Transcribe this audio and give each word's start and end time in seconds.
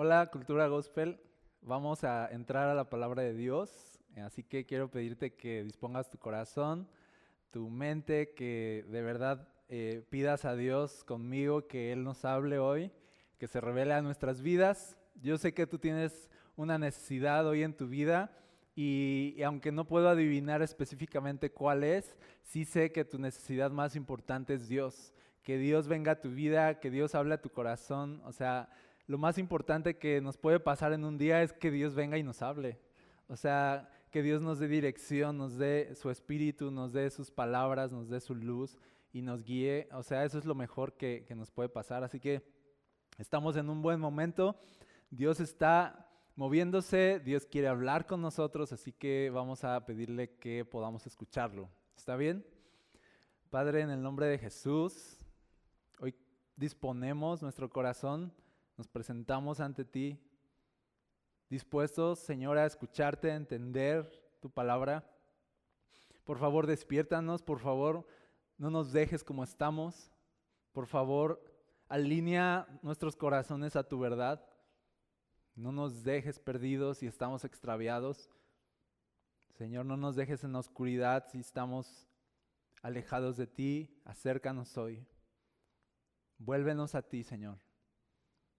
Hola, 0.00 0.30
Cultura 0.30 0.68
Gospel. 0.68 1.18
Vamos 1.60 2.04
a 2.04 2.28
entrar 2.30 2.68
a 2.68 2.74
la 2.76 2.88
palabra 2.88 3.24
de 3.24 3.34
Dios, 3.34 3.98
así 4.24 4.44
que 4.44 4.64
quiero 4.64 4.88
pedirte 4.88 5.34
que 5.34 5.64
dispongas 5.64 6.08
tu 6.08 6.18
corazón, 6.18 6.88
tu 7.50 7.68
mente, 7.68 8.32
que 8.32 8.86
de 8.90 9.02
verdad 9.02 9.48
eh, 9.68 10.06
pidas 10.08 10.44
a 10.44 10.54
Dios 10.54 11.02
conmigo 11.02 11.66
que 11.66 11.90
Él 11.90 12.04
nos 12.04 12.24
hable 12.24 12.60
hoy, 12.60 12.92
que 13.38 13.48
se 13.48 13.60
revele 13.60 13.92
a 13.92 14.00
nuestras 14.00 14.40
vidas. 14.40 14.96
Yo 15.20 15.36
sé 15.36 15.52
que 15.52 15.66
tú 15.66 15.80
tienes 15.80 16.30
una 16.54 16.78
necesidad 16.78 17.44
hoy 17.44 17.64
en 17.64 17.76
tu 17.76 17.88
vida 17.88 18.30
y, 18.76 19.34
y 19.36 19.42
aunque 19.42 19.72
no 19.72 19.84
puedo 19.84 20.08
adivinar 20.08 20.62
específicamente 20.62 21.50
cuál 21.50 21.82
es, 21.82 22.16
sí 22.44 22.64
sé 22.64 22.92
que 22.92 23.04
tu 23.04 23.18
necesidad 23.18 23.72
más 23.72 23.96
importante 23.96 24.54
es 24.54 24.68
Dios. 24.68 25.12
Que 25.42 25.58
Dios 25.58 25.88
venga 25.88 26.12
a 26.12 26.20
tu 26.20 26.30
vida, 26.30 26.78
que 26.78 26.90
Dios 26.90 27.16
hable 27.16 27.34
a 27.34 27.42
tu 27.42 27.50
corazón, 27.50 28.22
o 28.24 28.30
sea 28.30 28.68
lo 29.08 29.16
más 29.16 29.38
importante 29.38 29.96
que 29.96 30.20
nos 30.20 30.36
puede 30.36 30.60
pasar 30.60 30.92
en 30.92 31.02
un 31.02 31.16
día 31.16 31.42
es 31.42 31.54
que 31.54 31.70
Dios 31.70 31.94
venga 31.94 32.18
y 32.18 32.22
nos 32.22 32.42
hable. 32.42 32.78
O 33.26 33.36
sea, 33.36 33.90
que 34.10 34.22
Dios 34.22 34.42
nos 34.42 34.58
dé 34.58 34.68
dirección, 34.68 35.38
nos 35.38 35.56
dé 35.56 35.94
su 35.94 36.10
espíritu, 36.10 36.70
nos 36.70 36.92
dé 36.92 37.08
sus 37.08 37.30
palabras, 37.30 37.90
nos 37.90 38.10
dé 38.10 38.20
su 38.20 38.34
luz 38.34 38.76
y 39.10 39.22
nos 39.22 39.42
guíe. 39.42 39.88
O 39.92 40.02
sea, 40.02 40.24
eso 40.24 40.38
es 40.38 40.44
lo 40.44 40.54
mejor 40.54 40.92
que, 40.92 41.26
nos 41.34 41.50
puede 41.50 41.70
pasar. 41.70 42.04
Así 42.04 42.20
que 42.20 42.42
estamos 43.16 43.56
en 43.56 43.70
un 43.70 43.80
buen 43.80 43.98
momento. 43.98 44.56
Dios 45.10 45.40
está 45.40 46.06
moviéndose, 46.36 47.18
Dios 47.18 47.46
quiere 47.46 47.68
hablar 47.68 48.06
con 48.06 48.20
nosotros, 48.20 48.74
así 48.74 48.92
que 48.92 49.30
vamos 49.32 49.64
a 49.64 49.86
pedirle 49.86 50.36
que 50.36 50.66
podamos 50.66 51.06
escucharlo. 51.06 51.70
¿Está 51.96 52.14
bien? 52.14 52.44
Padre, 53.48 53.80
en 53.80 53.88
el 53.88 54.02
nombre 54.02 54.26
de 54.26 54.36
Jesús, 54.36 55.18
hoy 55.98 56.14
disponemos 56.56 57.40
nuestro 57.40 57.70
corazón 57.70 58.34
nos 58.78 58.86
presentamos 58.86 59.58
ante 59.58 59.84
ti, 59.84 60.16
dispuestos, 61.50 62.20
Señor, 62.20 62.56
a 62.56 62.64
escucharte, 62.64 63.32
a 63.32 63.34
entender 63.34 64.08
tu 64.40 64.48
palabra. 64.48 65.04
Por 66.24 66.38
favor, 66.38 66.64
despiértanos, 66.66 67.42
por 67.42 67.58
favor, 67.58 68.06
no 68.56 68.70
nos 68.70 68.92
dejes 68.92 69.24
como 69.24 69.42
estamos. 69.42 70.12
Por 70.72 70.86
favor, 70.86 71.42
alinea 71.88 72.68
nuestros 72.82 73.16
corazones 73.16 73.74
a 73.74 73.82
tu 73.82 73.98
verdad. 73.98 74.46
No 75.56 75.72
nos 75.72 76.04
dejes 76.04 76.38
perdidos 76.38 76.98
si 76.98 77.08
estamos 77.08 77.44
extraviados. 77.44 78.30
Señor, 79.54 79.86
no 79.86 79.96
nos 79.96 80.14
dejes 80.14 80.44
en 80.44 80.52
la 80.52 80.60
oscuridad 80.60 81.26
si 81.32 81.40
estamos 81.40 82.08
alejados 82.80 83.36
de 83.36 83.48
ti. 83.48 84.00
Acércanos 84.04 84.78
hoy. 84.78 85.04
Vuélvenos 86.38 86.94
a 86.94 87.02
ti, 87.02 87.24
Señor. 87.24 87.67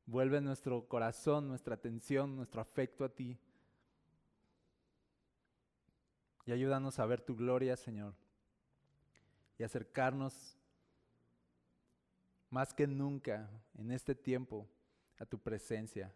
Vuelve 0.10 0.42
nuestro 0.42 0.88
corazón, 0.88 1.48
nuestra 1.48 1.76
atención, 1.76 2.36
nuestro 2.36 2.62
afecto 2.62 3.06
a 3.06 3.10
ti. 3.10 3.38
Y 6.48 6.52
ayúdanos 6.52 6.98
a 6.98 7.06
ver 7.06 7.22
tu 7.22 7.36
gloria, 7.36 7.78
Señor. 7.78 8.16
Y 9.60 9.64
acercarnos 9.64 10.58
más 12.50 12.74
que 12.74 12.88
nunca 12.88 13.52
en 13.78 13.92
este 13.92 14.16
tiempo 14.16 14.68
a 15.20 15.28
tu 15.28 15.38
presencia. 15.38 16.12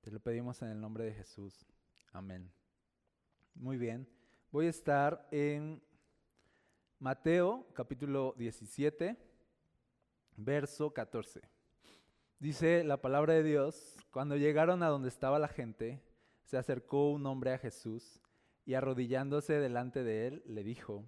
Te 0.00 0.12
lo 0.12 0.20
pedimos 0.20 0.62
en 0.62 0.68
el 0.68 0.80
nombre 0.80 1.02
de 1.02 1.14
Jesús. 1.14 1.66
Amén. 2.12 2.48
Muy 3.54 3.76
bien. 3.76 4.08
Voy 4.52 4.66
a 4.66 4.70
estar 4.70 5.26
en 5.32 5.82
Mateo 7.00 7.66
capítulo 7.74 8.36
17, 8.38 9.16
verso 10.36 10.94
14. 10.94 11.57
Dice 12.40 12.84
la 12.84 13.00
palabra 13.00 13.34
de 13.34 13.42
Dios, 13.42 13.96
cuando 14.12 14.36
llegaron 14.36 14.84
a 14.84 14.88
donde 14.88 15.08
estaba 15.08 15.40
la 15.40 15.48
gente, 15.48 16.00
se 16.44 16.56
acercó 16.56 17.10
un 17.10 17.26
hombre 17.26 17.52
a 17.52 17.58
Jesús 17.58 18.20
y 18.64 18.74
arrodillándose 18.74 19.54
delante 19.54 20.04
de 20.04 20.28
él, 20.28 20.42
le 20.46 20.62
dijo, 20.62 21.04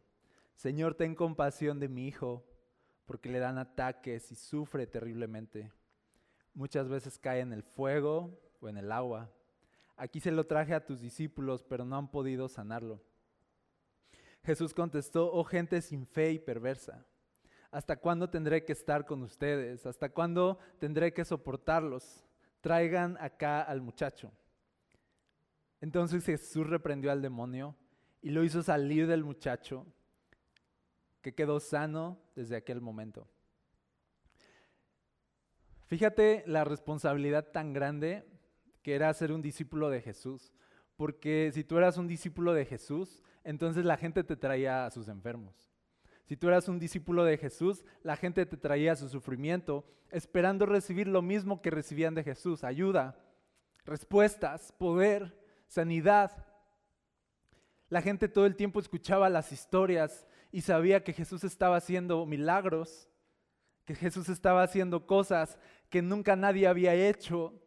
Señor, 0.56 0.96
ten 0.96 1.14
compasión 1.14 1.79
de 1.79 1.89
mi 1.89 2.08
hijo, 2.08 2.45
porque 3.07 3.29
le 3.29 3.39
dan 3.39 3.58
ataques 3.58 4.33
y 4.33 4.35
sufre 4.35 4.89
terriblemente. 4.89 5.70
Muchas 6.52 6.89
veces 6.89 7.17
cae 7.17 7.39
en 7.39 7.52
el 7.52 7.62
fuego 7.62 8.36
o 8.61 8.68
en 8.68 8.77
el 8.77 8.91
agua. 8.91 9.30
Aquí 9.97 10.18
se 10.18 10.33
lo 10.33 10.47
traje 10.48 10.74
a 10.74 10.85
tus 10.85 11.01
discípulos, 11.01 11.62
pero 11.62 11.85
no 11.85 11.97
han 11.97 12.11
podido 12.11 12.48
sanarlo. 12.48 13.01
Jesús 14.42 14.74
contestó, 14.74 15.33
oh 15.33 15.45
gente 15.45 15.80
sin 15.80 16.08
fe 16.08 16.33
y 16.33 16.39
perversa. 16.41 17.07
¿Hasta 17.70 17.97
cuándo 17.97 18.29
tendré 18.29 18.64
que 18.64 18.73
estar 18.73 19.07
con 19.07 19.23
ustedes? 19.23 19.86
¿Hasta 19.86 20.08
cuándo 20.08 20.58
tendré 20.79 21.13
que 21.13 21.25
soportarlos? 21.25 22.25
Traigan 22.61 23.17
acá 23.20 23.63
al 23.63 23.81
muchacho. 23.81 24.33
Entonces 25.80 26.25
Jesús 26.25 26.67
reprendió 26.67 27.13
al 27.13 27.23
demonio 27.23 27.77
y 28.23 28.30
lo 28.30 28.45
hizo 28.45 28.63
salir 28.63 29.07
del 29.07 29.25
muchacho, 29.25 29.86
que 31.23 31.35
quedó 31.35 31.61
sano 31.61 32.20
desde 32.35 32.57
aquel 32.57 32.80
momento. 32.80 33.29
Fíjate 35.86 36.45
la 36.47 36.64
responsabilidad 36.64 37.51
tan 37.51 37.73
grande 37.73 38.25
que 38.83 38.95
era 38.95 39.13
ser 39.14 39.33
un 39.33 39.42
discípulo 39.42 39.91
de 39.91 40.01
Jesús, 40.01 40.53
porque 40.97 41.51
si 41.55 41.64
tú 41.64 41.79
eras 41.79 41.97
un 41.98 42.07
discípulo 42.07 42.53
de 42.53 42.67
Jesús, 42.67 43.23
entonces 43.45 43.85
la 43.85 43.97
gente 43.97 44.23
te 44.23 44.36
traía 44.36 44.86
a 44.86 44.91
sus 44.91 45.09
enfermos. 45.09 45.70
Si 46.30 46.36
tú 46.36 46.46
eras 46.46 46.68
un 46.68 46.79
discípulo 46.79 47.24
de 47.24 47.39
Jesús, 47.39 47.85
la 48.05 48.14
gente 48.14 48.46
te 48.46 48.57
traía 48.57 48.95
su 48.95 49.08
sufrimiento, 49.08 49.85
esperando 50.13 50.64
recibir 50.64 51.08
lo 51.08 51.23
mismo 51.23 51.61
que 51.61 51.73
recibían 51.73 52.14
de 52.14 52.23
Jesús, 52.23 52.63
ayuda, 52.63 53.18
respuestas, 53.85 54.70
poder, 54.70 55.36
sanidad. 55.67 56.46
La 57.89 58.01
gente 58.01 58.29
todo 58.29 58.46
el 58.46 58.55
tiempo 58.55 58.79
escuchaba 58.79 59.29
las 59.29 59.51
historias 59.51 60.24
y 60.52 60.61
sabía 60.61 61.02
que 61.02 61.13
Jesús 61.13 61.42
estaba 61.42 61.79
haciendo 61.79 62.24
milagros, 62.27 63.08
que 63.85 63.97
Jesús 63.97 64.29
estaba 64.29 64.62
haciendo 64.62 65.08
cosas 65.08 65.58
que 65.89 66.01
nunca 66.01 66.36
nadie 66.36 66.68
había 66.68 66.95
hecho. 66.95 67.61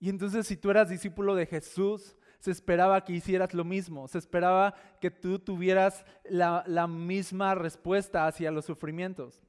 Y 0.00 0.08
entonces 0.08 0.48
si 0.48 0.56
tú 0.56 0.68
eras 0.68 0.88
discípulo 0.88 1.36
de 1.36 1.46
Jesús, 1.46 2.16
se 2.40 2.50
esperaba 2.50 3.04
que 3.04 3.12
hicieras 3.12 3.52
lo 3.54 3.64
mismo, 3.64 4.08
se 4.08 4.18
esperaba 4.18 4.74
que 5.00 5.10
tú 5.10 5.38
tuvieras 5.38 6.04
la, 6.24 6.86
misma 6.86 7.54
respuesta 7.54 8.26
hacia 8.26 8.50
los 8.50 8.64
sufrimientos. 8.64 9.42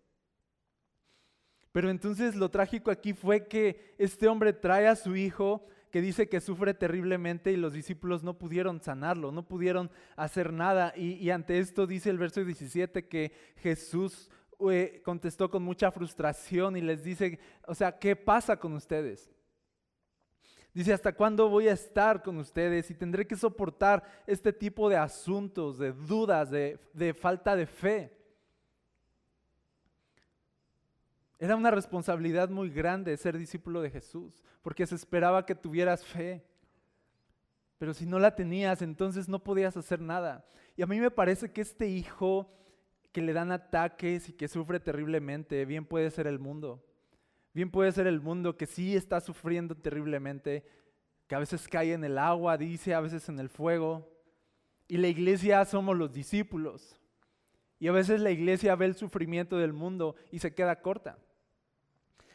Pero 1.71 1.89
entonces 1.89 2.35
lo 2.35 2.51
trágico 2.51 2.91
aquí 2.91 3.13
fue 3.13 3.47
que 3.47 3.95
este 3.97 4.27
hombre 4.27 4.51
trae 4.51 4.87
a 4.87 4.97
su 4.97 5.15
hijo 5.15 5.65
que 5.89 6.01
dice 6.01 6.27
que 6.27 6.41
sufre 6.41 6.73
terriblemente 6.73 7.51
y 7.51 7.57
los 7.57 7.73
discípulos 7.73 8.23
no 8.23 8.37
pudieron 8.37 8.81
sanarlo, 8.81 9.31
no 9.31 9.47
pudieron 9.47 9.89
hacer 10.17 10.51
nada. 10.51 10.93
Y, 10.95 11.29
ante 11.29 11.59
esto 11.59 11.87
dice 11.87 12.09
el 12.09 12.17
verso 12.17 12.43
17 12.43 13.07
que 13.07 13.31
Jesús 13.57 14.29
eh, 14.69 15.01
contestó 15.03 15.49
con 15.49 15.63
mucha 15.63 15.91
frustración 15.91 16.75
y 16.75 16.81
les 16.81 17.03
dice, 17.03 17.39
o 17.67 17.75
sea, 17.75 17.97
¿qué 17.97 18.17
pasa 18.17 18.57
con 18.57 18.73
ustedes? 18.73 19.29
Dice, 20.73 20.93
¿hasta 20.93 21.13
cuándo 21.13 21.49
voy 21.49 21.67
a 21.67 21.73
estar 21.73 22.23
con 22.23 22.37
ustedes 22.37 22.89
y 22.89 22.95
tendré 22.95 23.27
que 23.27 23.35
soportar 23.35 24.03
este 24.25 24.53
tipo 24.53 24.89
de 24.89 24.95
asuntos, 24.95 25.77
de 25.77 25.91
dudas, 25.91 26.49
de, 26.49 27.13
falta 27.19 27.57
de 27.57 27.65
fe? 27.65 28.17
Era 31.37 31.57
una 31.57 31.71
responsabilidad 31.71 32.49
muy 32.49 32.69
grande 32.69 33.17
ser 33.17 33.37
discípulo 33.37 33.81
de 33.81 33.89
Jesús, 33.89 34.41
porque 34.61 34.87
se 34.87 34.95
esperaba 34.95 35.45
que 35.45 35.55
tuvieras 35.55 36.05
fe. 36.05 36.45
Pero 37.77 37.93
si 37.93 38.05
no 38.05 38.19
la 38.19 38.35
tenías, 38.35 38.81
entonces 38.81 39.27
no 39.27 39.43
podías 39.43 39.75
hacer 39.75 39.99
nada. 39.99 40.45
Y 40.77 40.83
a 40.83 40.87
mí 40.87 41.01
me 41.01 41.11
parece 41.11 41.51
que 41.51 41.61
este 41.61 41.87
hijo 41.87 42.49
que 43.11 43.21
le 43.21 43.33
dan 43.33 43.51
ataques 43.51 44.29
y 44.29 44.33
que 44.33 44.47
sufre 44.47 44.79
terriblemente, 44.79 45.65
bien 45.65 45.85
puede 45.85 46.11
ser 46.11 46.27
el 46.27 46.39
mundo. 46.39 46.81
Bien 47.53 47.69
puede 47.69 47.91
ser 47.91 48.07
el 48.07 48.21
mundo 48.21 48.57
que 48.57 48.65
sí 48.65 48.95
está 48.95 49.19
sufriendo 49.19 49.75
terriblemente, 49.75 50.65
que 51.27 51.35
a 51.35 51.39
veces 51.39 51.67
cae 51.67 51.93
en 51.93 52.03
el 52.03 52.17
agua, 52.17 52.57
dice, 52.57 52.93
a 52.93 53.01
veces 53.01 53.27
en 53.29 53.39
el 53.39 53.49
fuego. 53.49 54.07
Y 54.87 54.97
la 54.97 55.07
iglesia 55.07 55.63
somos 55.65 55.97
los 55.97 56.11
discípulos. 56.11 56.95
Y 57.79 57.87
a 57.87 57.91
veces 57.91 58.21
la 58.21 58.31
iglesia 58.31 58.75
ve 58.75 58.85
el 58.85 58.95
sufrimiento 58.95 59.57
del 59.57 59.73
mundo 59.73 60.15
y 60.31 60.39
se 60.39 60.53
queda 60.53 60.81
corta. 60.81 61.17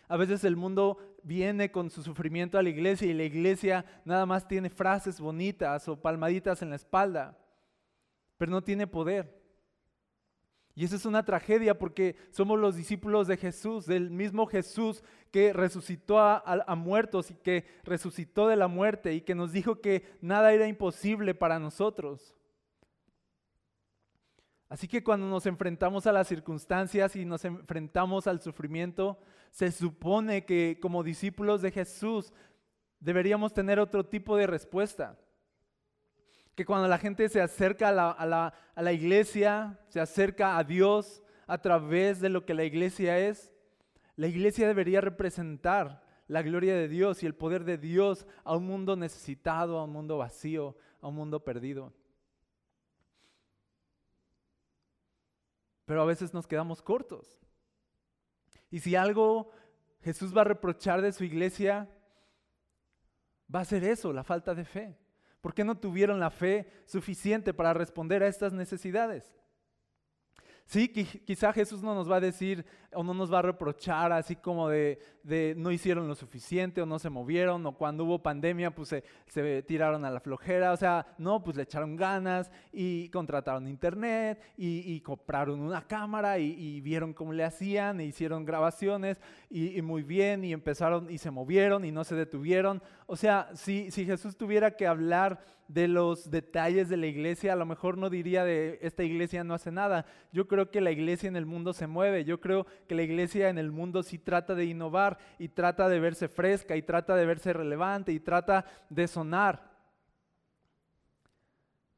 A 0.09 0.17
veces 0.17 0.45
el 0.45 0.57
mundo 0.57 0.99
viene 1.23 1.71
con 1.71 1.91
su 1.91 2.03
sufrimiento 2.03 2.59
a 2.59 2.63
la 2.63 2.69
iglesia 2.69 3.09
y 3.09 3.15
la 3.15 3.25
iglesia 3.25 3.85
nada 4.05 4.27
más 4.27 4.47
tiene 4.47 4.71
frases 4.71 5.21
bonitas 5.21 5.89
o 5.89 6.01
palmaditas 6.01 6.63
en 6.63 6.71
la 6.71 6.77
espalda, 6.77 7.37
pero 8.39 8.51
no 8.51 8.63
tiene 8.63 8.87
poder. 8.87 9.36
Y 10.79 10.85
eso 10.85 10.95
es 10.95 11.07
una 11.07 11.25
tragedia 11.25 11.79
porque 11.79 12.17
somos 12.31 12.61
los 12.61 12.77
discípulos 12.77 13.27
de 13.27 13.39
Jesús, 13.39 13.87
del 13.87 14.11
mismo 14.11 14.47
Jesús 14.47 15.03
que 15.31 15.55
resucitó 15.55 16.21
a, 16.21 16.75
muertos 16.77 17.31
y 17.31 17.35
que 17.35 17.65
resucitó 17.83 18.47
de 18.47 18.57
la 18.57 18.69
muerte 18.69 19.15
y 19.15 19.23
que 19.23 19.35
nos 19.35 19.53
dijo 19.53 19.81
que 19.81 20.05
nada 20.21 20.53
era 20.53 20.69
imposible 20.69 21.35
para 21.35 21.59
nosotros. 21.59 22.35
Así 24.69 24.87
que 24.87 25.03
cuando 25.03 25.27
nos 25.29 25.47
enfrentamos 25.47 26.07
a 26.07 26.13
las 26.13 26.29
circunstancias 26.29 27.17
y 27.17 27.25
nos 27.25 27.47
enfrentamos 27.47 28.27
al 28.27 28.43
sufrimiento, 28.43 29.19
se 29.51 29.73
supone 29.73 30.45
que 30.45 30.79
como 30.83 31.03
discípulos 31.03 31.63
de 31.63 31.71
Jesús 31.71 32.35
deberíamos 33.01 33.55
tener 33.55 33.79
otro 33.79 34.05
tipo 34.05 34.37
de 34.37 34.47
respuesta. 34.47 35.19
Que 36.57 36.65
cuando 36.65 36.89
la 36.89 36.99
gente 36.99 37.29
se 37.29 37.41
acerca 37.41 37.91
a 37.91 38.27
la, 38.77 38.93
iglesia, 38.93 39.79
se 39.89 40.01
acerca 40.01 40.59
a 40.59 40.65
Dios 40.65 41.23
a 41.47 41.59
través 41.59 42.21
de 42.21 42.31
lo 42.31 42.45
que 42.45 42.55
la 42.55 42.65
iglesia 42.65 43.19
es, 43.19 43.53
la 44.17 44.27
iglesia 44.27 44.67
debería 44.67 45.01
representar 45.01 46.03
la 46.27 46.43
gloria 46.43 46.75
de 46.75 46.89
Dios 46.89 47.23
y 47.23 47.27
el 47.27 47.35
poder 47.35 47.65
de 47.65 47.79
Dios 47.79 48.27
a 48.43 48.57
un 48.57 48.67
mundo 48.67 48.97
necesitado, 48.97 49.79
a 49.79 49.85
un 49.85 49.93
mundo 49.93 50.17
vacío, 50.19 50.77
a 51.01 51.09
un 51.09 51.15
mundo 51.15 51.45
perdido. 51.45 51.93
Pero 55.85 56.03
a 56.03 56.07
veces 56.07 56.35
nos 56.35 56.47
quedamos 56.47 56.83
cortos. 56.83 57.39
Y 58.71 58.81
si 58.81 58.97
algo 58.97 59.51
Jesús 60.01 60.37
va 60.37 60.41
a 60.41 60.45
reprochar 60.45 61.03
de 61.03 61.13
su 61.13 61.23
iglesia, 61.23 61.89
va 63.55 63.61
a 63.61 63.65
ser 63.65 63.85
eso, 63.85 64.13
la 64.13 64.25
falta 64.25 64.55
de 64.55 64.65
fe. 64.65 65.06
¿Por 65.47 65.55
qué 65.55 65.63
no 65.63 65.79
tuvieron 65.79 66.19
la 66.19 66.31
fe 66.31 66.67
suficiente 66.87 67.55
para 67.55 67.73
responder 67.73 68.21
a 68.21 68.27
estas 68.27 68.53
necesidades? 68.53 69.33
Sí, 70.65 70.89
quizá 70.89 71.53
Jesús 71.53 71.85
no 71.85 71.95
nos 71.95 72.11
va 72.11 72.17
a 72.17 72.21
decir 72.21 72.67
o 72.97 73.05
no 73.05 73.13
nos 73.13 73.33
va 73.33 73.41
a 73.41 73.43
reprochar 73.43 74.11
así 74.11 74.37
como 74.37 74.71
de, 74.71 74.99
no 75.57 75.71
hicieron 75.71 76.09
lo 76.09 76.15
suficiente 76.15 76.81
o 76.81 76.87
no 76.87 76.99
se 76.99 77.11
movieron 77.11 77.65
o 77.67 77.73
cuando 77.73 78.05
hubo 78.05 78.23
pandemia 78.23 78.75
pues 78.75 78.95
se, 79.27 79.63
tiraron 79.63 80.05
a 80.07 80.11
la 80.11 80.19
flojera. 80.19 80.73
O 80.73 80.77
sea, 80.77 81.07
no, 81.19 81.45
pues 81.45 81.57
le 81.57 81.65
echaron 81.65 81.95
ganas 81.97 82.51
y 82.73 83.11
contrataron 83.11 83.69
internet 83.69 84.41
y, 84.57 84.99
compraron 85.01 85.61
una 85.61 85.87
cámara 85.87 86.39
y, 86.39 86.81
vieron 86.81 87.13
cómo 87.13 87.35
le 87.35 87.45
hacían 87.45 88.01
e 88.01 88.07
hicieron 88.07 88.47
grabaciones 88.47 89.21
y, 89.51 89.81
muy 89.83 90.03
bien 90.03 90.43
y 90.43 90.55
empezaron 90.55 91.11
y 91.11 91.19
se 91.19 91.31
movieron 91.31 91.85
y 91.85 91.93
no 91.93 92.03
se 92.03 92.15
detuvieron. 92.15 92.83
O 93.07 93.17
sea, 93.17 93.51
si, 93.55 93.91
si 93.91 94.07
Jesús 94.07 94.37
tuviera 94.37 94.71
que 94.71 94.87
hablar 94.87 95.39
de 95.69 95.89
los 95.89 96.31
detalles 96.31 96.89
de 96.89 96.97
la 96.97 97.07
iglesia, 97.07 97.53
a 97.53 97.57
lo 97.57 97.67
mejor 97.67 97.99
no 97.99 98.09
diría 98.09 98.45
de 98.45 98.79
esta 98.83 99.03
iglesia 99.03 99.45
no 99.45 99.55
hace 99.55 99.73
nada. 99.73 100.07
Yo 100.33 100.47
creo 100.47 100.71
que 100.71 100.81
la 100.81 100.93
iglesia 100.93 101.29
en 101.29 101.37
el 101.37 101.47
mundo 101.47 101.73
se 101.73 101.87
mueve, 101.87 102.25
yo 102.25 102.41
creo 102.41 102.67
que 102.87 102.95
la 102.95 103.03
iglesia 103.03 103.49
en 103.49 103.59
el 103.59 103.71
mundo 103.71 104.03
sí 104.03 104.19
trata 104.19 104.55
de 104.55 104.65
innovar 104.65 105.19
y 105.39 105.49
trata 105.49 105.89
de 105.89 106.01
verse 106.01 106.29
fresca 106.29 106.77
y 106.77 106.83
trata 106.83 107.15
de 107.15 107.27
verse 107.27 107.53
relevante 107.53 108.13
y 108.13 108.21
trata 108.21 108.65
de 108.89 109.07
sonar. 109.07 109.71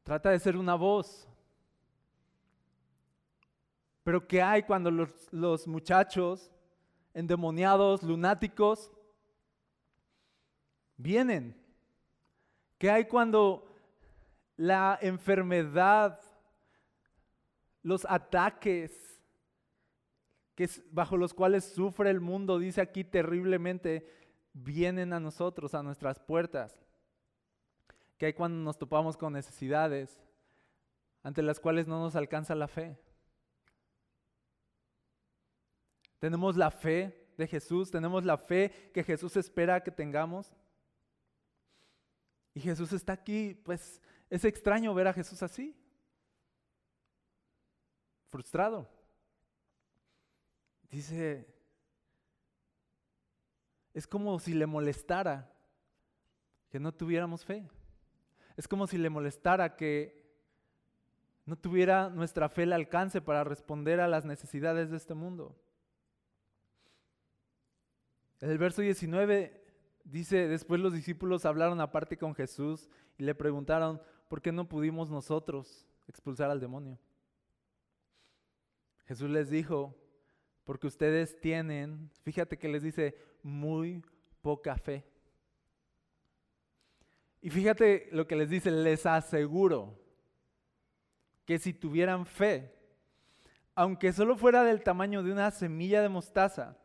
Trata 0.03 0.31
de 0.31 0.39
ser 0.39 0.57
una 0.57 0.75
voz. 0.75 1.29
Pero 4.03 4.27
¿qué 4.27 4.43
hay 4.43 4.63
cuando 4.63 4.91
los, 4.91 5.33
los 5.33 5.69
muchachos 5.69 6.51
endemoniados, 7.13 8.03
lunáticos, 8.03 8.91
vienen 10.97 11.59
¿Qué 12.79 12.89
hay 12.89 13.07
cuando 13.07 13.75
la 14.57 14.99
enfermedad, 15.03 16.21
los 17.83 18.07
ataques 18.09 19.08
que 20.59 20.69
bajo 20.91 21.17
los 21.17 21.35
cuales 21.35 21.63
sufre 21.63 22.11
el 22.11 22.21
mundo, 22.21 22.59
dice 22.59 22.81
aquí 22.81 23.05
terriblemente, 23.05 24.11
vienen 24.53 25.13
a 25.13 25.21
nosotros, 25.21 25.73
a 25.73 25.85
nuestras 25.85 26.19
puertas? 26.19 26.85
¿Qué 28.17 28.27
hay 28.27 28.33
cuando 28.33 28.59
nos 28.65 28.77
topamos 28.77 29.17
con 29.17 29.35
necesidades 29.35 30.21
ante 31.23 31.43
las 31.43 31.61
cuales 31.61 31.87
no 31.87 32.01
nos 32.01 32.17
alcanza 32.17 32.57
la 32.57 32.67
fe? 32.67 32.99
Tenemos 36.19 36.57
la 36.57 36.73
fe 36.73 37.31
de 37.37 37.47
Jesús, 37.47 37.93
tenemos 37.93 38.25
la 38.25 38.37
fe 38.37 38.91
que 38.93 39.05
Jesús 39.05 39.37
espera 39.37 39.85
que 39.85 39.93
tengamos. 39.93 40.53
Y 42.53 42.59
Jesús 42.63 42.93
está 42.93 43.13
aquí, 43.13 43.55
pues 43.55 44.03
es 44.29 44.45
extraño 44.45 44.93
ver 44.93 45.07
a 45.07 45.13
Jesús 45.13 45.41
así, 45.41 45.77
frustrado. 48.29 48.98
Dice, 50.91 51.47
es 53.95 54.07
como 54.07 54.39
si 54.39 54.55
le 54.55 54.67
molestara 54.67 55.53
que 56.71 56.81
no 56.81 56.93
tuviéramos 56.93 57.45
fe. 57.45 57.69
Es 58.57 58.67
como 58.67 58.87
si 58.87 58.99
le 58.99 59.11
molestara 59.11 59.77
que 59.77 60.27
no 61.45 61.57
tuviera 61.57 62.09
nuestra 62.09 62.49
fe 62.49 62.65
el 62.65 62.73
alcance 62.73 63.21
para 63.21 63.45
responder 63.45 64.01
a 64.01 64.09
las 64.09 64.25
necesidades 64.25 64.91
de 64.91 64.97
este 64.97 65.15
mundo. 65.15 65.57
En 68.41 68.51
el 68.51 68.59
verso 68.59 68.83
19 68.83 69.59
Dice, 70.09 70.49
después 70.49 70.81
los 70.81 70.95
discípulos 70.95 71.45
hablaron 71.45 71.83
aparte 71.83 72.17
con 72.17 72.35
Jesús 72.35 72.89
y 73.19 73.25
le 73.25 73.35
preguntaron, 73.35 74.01
¿por 74.29 74.41
qué 74.41 74.53
no 74.53 74.67
pudimos 74.67 75.11
nosotros 75.11 75.87
expulsar 76.07 76.51
al 76.51 76.61
demonio? 76.61 76.99
Jesús 79.05 79.29
les 79.29 79.51
dijo, 79.51 79.95
porque 80.69 80.87
ustedes 80.87 81.41
tienen, 81.41 82.11
fíjate 82.25 82.59
que 82.59 82.69
les 82.69 82.83
dice, 82.83 83.17
muy 83.43 84.05
poca 84.43 84.77
fe. 84.77 85.03
Y 87.41 87.49
fíjate 87.49 88.11
lo 88.13 88.27
que 88.27 88.37
les 88.37 88.51
dice, 88.51 88.71
les 88.71 89.07
aseguro 89.07 89.99
que 91.47 91.59
si 91.59 91.73
tuvieran 91.73 92.27
fe, 92.27 92.71
aunque 93.75 94.13
solo 94.13 94.37
fuera 94.37 94.63
del 94.63 94.83
tamaño 94.83 95.23
de 95.23 95.33
una 95.33 95.51
semilla 95.53 96.03
de 96.03 96.11
mostaza, 96.11 96.77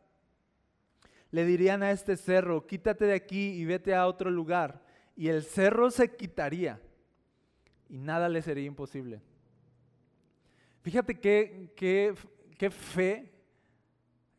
le 1.30 1.44
dirían 1.44 1.82
a 1.82 1.90
este 1.90 2.16
cerro, 2.16 2.66
quítate 2.66 3.04
de 3.04 3.12
aquí 3.12 3.50
y 3.50 3.66
vete 3.66 3.94
a 3.94 4.06
otro 4.06 4.30
lugar. 4.30 4.82
Y 5.14 5.28
el 5.28 5.42
cerro 5.42 5.90
se 5.90 6.16
quitaría 6.16 6.80
y 7.90 7.98
nada 7.98 8.30
le 8.30 8.40
sería 8.40 8.64
imposible. 8.64 9.20
Fíjate 10.80 11.20
qué, 11.20 11.70
qué, 11.76 12.70
fe 12.70 13.33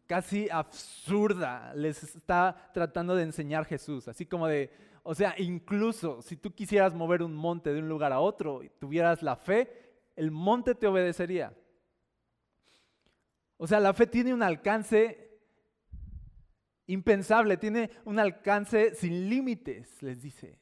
casi 0.08 0.50
absurda 0.50 1.74
les 1.76 2.04
está 2.04 2.70
tratando 2.74 3.16
de 3.16 3.24
enseñar 3.24 3.66
Jesús. 3.66 4.08
Así 4.08 4.26
como 4.26 4.48
de, 4.48 4.72
o 5.04 5.16
sea, 5.16 5.36
incluso 5.38 6.22
si 6.22 6.38
tú 6.38 6.54
quisieras 6.54 6.94
mover 6.94 7.24
un 7.24 7.36
monte 7.36 7.74
de 7.74 7.80
un 7.80 7.90
lugar 7.90 8.12
a 8.12 8.20
otro 8.20 8.64
y 8.64 8.70
tuvieras 8.70 9.22
la 9.22 9.36
fe, 9.36 9.70
el 10.16 10.32
monte 10.32 10.76
te 10.76 10.88
obedecería. 10.88 11.54
O 13.58 13.68
sea, 13.68 13.80
la 13.80 13.94
fe 13.94 14.08
tiene 14.08 14.34
un 14.34 14.44
alcance 14.44 15.40
impensable, 16.88 17.58
tiene 17.58 17.90
un 18.06 18.20
alcance 18.20 18.94
sin 18.96 19.30
límites, 19.30 20.02
les 20.02 20.22
dice. 20.22 20.60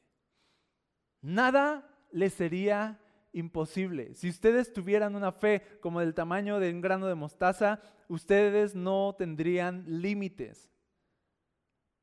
Nada 1.20 1.90
les 2.12 2.34
sería 2.34 3.00
imposible. 3.34 4.14
Si 4.14 4.30
ustedes 4.30 4.72
tuvieran 4.72 5.14
una 5.14 5.32
fe 5.32 5.62
como 5.80 6.00
del 6.00 6.14
tamaño 6.14 6.58
de 6.58 6.70
un 6.70 6.80
grano 6.80 7.06
de 7.06 7.14
mostaza, 7.14 7.80
ustedes 8.08 8.74
no 8.74 9.14
tendrían 9.18 9.84
límites. 9.86 10.70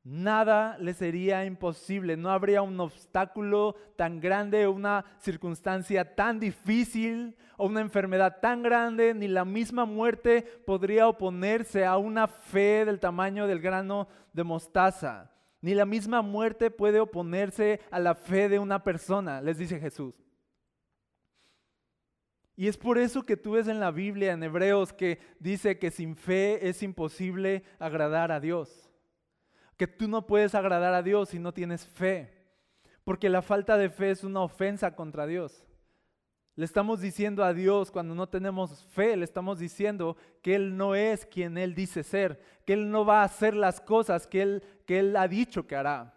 Nada 0.04 0.76
les 0.78 0.96
sería 0.96 1.44
imposible, 1.44 2.16
no 2.16 2.30
habría 2.30 2.62
un 2.62 2.78
obstáculo 2.80 3.76
tan 3.96 4.18
grande, 4.18 4.66
una 4.66 5.04
circunstancia 5.18 6.16
tan 6.16 6.40
difícil 6.40 7.36
o 7.56 7.66
una 7.66 7.80
enfermedad 7.80 8.40
tan 8.40 8.64
grande, 8.64 9.14
ni 9.14 9.28
la 9.28 9.44
misma 9.44 9.84
muerte 9.84 10.42
podría 10.66 11.06
oponerse 11.06 11.84
a 11.84 11.98
una 11.98 12.26
fe 12.26 12.84
del 12.84 12.98
tamaño 12.98 13.46
del 13.46 13.60
grano 13.60 14.08
de 14.32 14.42
mostaza. 14.42 15.30
Ni 15.60 15.72
la 15.72 15.86
misma 15.86 16.20
muerte 16.20 16.72
puede 16.72 16.98
oponerse 16.98 17.80
a 17.92 18.00
la 18.00 18.16
fe 18.16 18.48
de 18.48 18.58
una 18.58 18.82
persona, 18.82 19.40
les 19.40 19.56
dice 19.58 19.78
Jesús. 19.78 20.14
Y 22.56 22.68
es 22.68 22.76
por 22.76 22.98
eso 22.98 23.22
que 23.22 23.36
tú 23.36 23.52
ves 23.52 23.68
en 23.68 23.80
la 23.80 23.90
Biblia, 23.90 24.32
en 24.32 24.42
Hebreos, 24.42 24.92
que 24.92 25.18
dice 25.38 25.78
que 25.78 25.90
sin 25.90 26.16
fe 26.16 26.68
es 26.68 26.82
imposible 26.82 27.64
agradar 27.78 28.30
a 28.30 28.40
Dios. 28.40 28.90
Que 29.76 29.86
tú 29.86 30.06
no 30.06 30.26
puedes 30.26 30.54
agradar 30.54 30.94
a 30.94 31.02
Dios 31.02 31.30
si 31.30 31.38
no 31.38 31.54
tienes 31.54 31.86
fe, 31.86 32.30
porque 33.04 33.30
la 33.30 33.42
falta 33.42 33.78
de 33.78 33.88
fe 33.88 34.10
es 34.10 34.22
una 34.22 34.42
ofensa 34.42 34.94
contra 34.94 35.26
Dios. 35.26 35.66
Le 36.54 36.66
estamos 36.66 37.00
diciendo 37.00 37.42
a 37.42 37.54
Dios 37.54 37.90
cuando 37.90 38.14
no 38.14 38.28
tenemos 38.28 38.84
fe, 38.84 39.16
le 39.16 39.24
estamos 39.24 39.58
diciendo 39.58 40.18
que 40.42 40.54
Él 40.54 40.76
no 40.76 40.94
es 40.94 41.24
quien 41.24 41.56
Él 41.56 41.74
dice 41.74 42.02
ser, 42.02 42.38
que 42.66 42.74
Él 42.74 42.90
no 42.90 43.06
va 43.06 43.22
a 43.22 43.24
hacer 43.24 43.54
las 43.54 43.80
cosas 43.80 44.26
que 44.26 44.42
Él, 44.42 44.62
que 44.86 44.98
Él 44.98 45.16
ha 45.16 45.26
dicho 45.26 45.66
que 45.66 45.76
hará, 45.76 46.14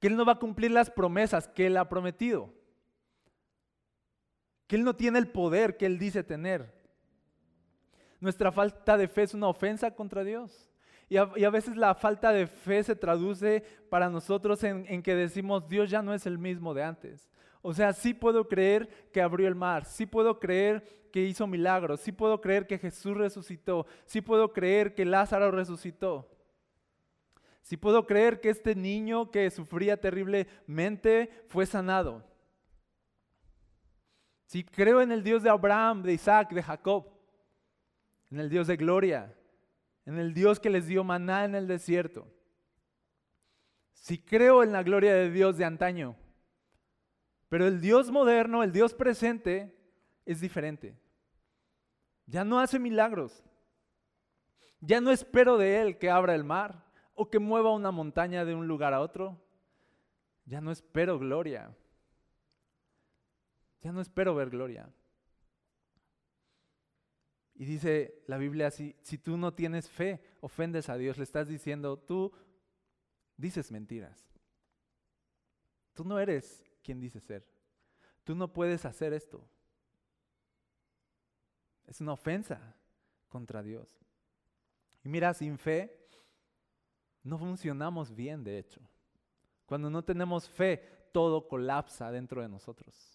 que 0.00 0.06
Él 0.06 0.16
no 0.16 0.24
va 0.24 0.32
a 0.32 0.38
cumplir 0.38 0.70
las 0.70 0.90
promesas 0.90 1.46
que 1.46 1.66
Él 1.66 1.76
ha 1.76 1.90
prometido, 1.90 2.54
que 4.72 4.76
Él 4.76 4.84
no 4.84 4.96
tiene 4.96 5.18
el 5.18 5.28
poder 5.28 5.76
que 5.76 5.84
Él 5.84 5.98
dice 5.98 6.24
tener. 6.24 6.72
Nuestra 8.20 8.50
falta 8.50 8.96
de 8.96 9.06
fe 9.06 9.24
es 9.24 9.34
una 9.34 9.48
ofensa 9.48 9.90
contra 9.90 10.24
Dios. 10.24 10.70
Y 11.10 11.18
a, 11.18 11.50
veces 11.50 11.76
la 11.76 11.94
falta 11.94 12.32
de 12.32 12.46
fe 12.46 12.82
se 12.82 12.96
traduce 12.96 13.62
para 13.90 14.08
nosotros 14.08 14.64
en, 14.64 15.02
que 15.02 15.14
decimos, 15.14 15.68
Dios 15.68 15.90
ya 15.90 16.00
no 16.00 16.14
es 16.14 16.24
el 16.24 16.38
mismo 16.38 16.72
de 16.72 16.84
antes. 16.84 17.28
O 17.60 17.74
sea, 17.74 17.92
sí 17.92 18.14
puedo 18.14 18.48
creer 18.48 18.88
que 19.12 19.20
abrió 19.20 19.46
el 19.46 19.54
mar, 19.54 19.84
sí 19.84 20.06
puedo 20.06 20.40
creer 20.40 20.82
que 21.12 21.20
hizo 21.20 21.46
milagros, 21.46 22.00
sí 22.00 22.10
puedo 22.10 22.40
creer 22.40 22.66
que 22.66 22.78
Jesús 22.78 23.14
resucitó, 23.14 23.84
sí 24.06 24.22
puedo 24.22 24.54
creer 24.54 24.94
que 24.94 25.04
Lázaro 25.04 25.50
resucitó. 25.50 26.30
Sí 27.60 27.76
puedo 27.76 28.06
creer 28.06 28.40
que 28.40 28.48
este 28.48 28.74
niño 28.74 29.30
que 29.30 29.50
sufría 29.50 30.00
terriblemente 30.00 31.28
fue 31.48 31.66
sanado. 31.66 32.31
Si 34.52 34.64
creo 34.64 35.00
en 35.00 35.10
el 35.10 35.22
Dios 35.22 35.42
de 35.42 35.48
Abraham, 35.48 36.02
de 36.02 36.12
Isaac, 36.12 36.52
de 36.52 36.62
Jacob, 36.62 37.06
en 38.30 38.38
el 38.38 38.50
Dios 38.50 38.66
de 38.66 38.76
gloria, 38.76 39.34
en 40.04 40.18
el 40.18 40.34
Dios 40.34 40.60
que 40.60 40.68
les 40.68 40.86
dio 40.86 41.02
maná 41.04 41.46
en 41.46 41.54
el 41.54 41.66
desierto. 41.66 42.28
Si 43.94 44.18
creo 44.18 44.62
en 44.62 44.70
la 44.70 44.82
gloria 44.82 45.14
de 45.14 45.30
Dios 45.30 45.56
de 45.56 45.64
antaño, 45.64 46.16
pero 47.48 47.66
el 47.66 47.80
Dios 47.80 48.10
moderno, 48.10 48.62
el 48.62 48.72
Dios 48.72 48.92
presente, 48.92 49.74
es 50.26 50.42
diferente. 50.42 51.00
Ya 52.26 52.44
no 52.44 52.60
hace 52.60 52.78
milagros. 52.78 53.42
Ya 54.80 55.00
no 55.00 55.12
espero 55.12 55.56
de 55.56 55.80
Él 55.80 55.96
que 55.96 56.10
abra 56.10 56.34
el 56.34 56.44
mar 56.44 56.84
o 57.14 57.30
que 57.30 57.38
mueva 57.38 57.72
una 57.72 57.90
montaña 57.90 58.44
de 58.44 58.54
un 58.54 58.68
lugar 58.68 58.92
a 58.92 59.00
otro. 59.00 59.42
Ya 60.44 60.60
no 60.60 60.70
espero 60.70 61.18
gloria. 61.18 61.74
Ya 63.82 63.92
no 63.92 64.00
espero 64.00 64.34
ver 64.34 64.50
gloria. 64.50 64.88
Y 67.54 67.64
dice 67.64 68.22
la 68.26 68.38
Biblia 68.38 68.68
así, 68.68 68.96
si 69.02 69.18
tú 69.18 69.36
no 69.36 69.54
tienes 69.54 69.90
fe, 69.90 70.22
ofendes 70.40 70.88
a 70.88 70.96
Dios, 70.96 71.18
le 71.18 71.24
estás 71.24 71.48
diciendo, 71.48 71.98
tú 71.98 72.32
dices 73.36 73.70
mentiras. 73.70 74.32
Tú 75.94 76.04
no 76.04 76.18
eres 76.18 76.64
quien 76.82 77.00
dices 77.00 77.22
ser. 77.22 77.46
Tú 78.24 78.34
no 78.34 78.52
puedes 78.52 78.84
hacer 78.84 79.12
esto. 79.12 79.46
Es 81.86 82.00
una 82.00 82.12
ofensa 82.12 82.76
contra 83.28 83.62
Dios. 83.62 83.88
Y 85.04 85.08
mira, 85.08 85.34
sin 85.34 85.58
fe 85.58 86.08
no 87.22 87.38
funcionamos 87.38 88.14
bien, 88.14 88.42
de 88.44 88.58
hecho. 88.58 88.80
Cuando 89.66 89.90
no 89.90 90.02
tenemos 90.02 90.48
fe, 90.48 91.08
todo 91.12 91.48
colapsa 91.48 92.10
dentro 92.10 92.40
de 92.40 92.48
nosotros. 92.48 93.11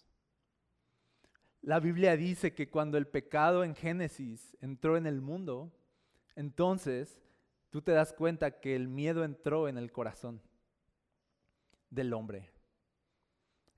La 1.62 1.80
Biblia 1.80 2.16
dice 2.16 2.54
que 2.54 2.70
cuando 2.70 2.98
el 2.98 3.06
pecado 3.06 3.64
en 3.64 3.74
Génesis 3.74 4.56
entró 4.60 4.96
en 4.96 5.06
el 5.06 5.20
mundo, 5.20 5.72
entonces 6.36 7.20
tú 7.70 7.82
te 7.82 7.92
das 7.92 8.12
cuenta 8.12 8.60
que 8.60 8.76
el 8.76 8.88
miedo 8.88 9.24
entró 9.24 9.68
en 9.68 9.76
el 9.76 9.90
corazón 9.90 10.40
del 11.90 12.12
hombre. 12.12 12.50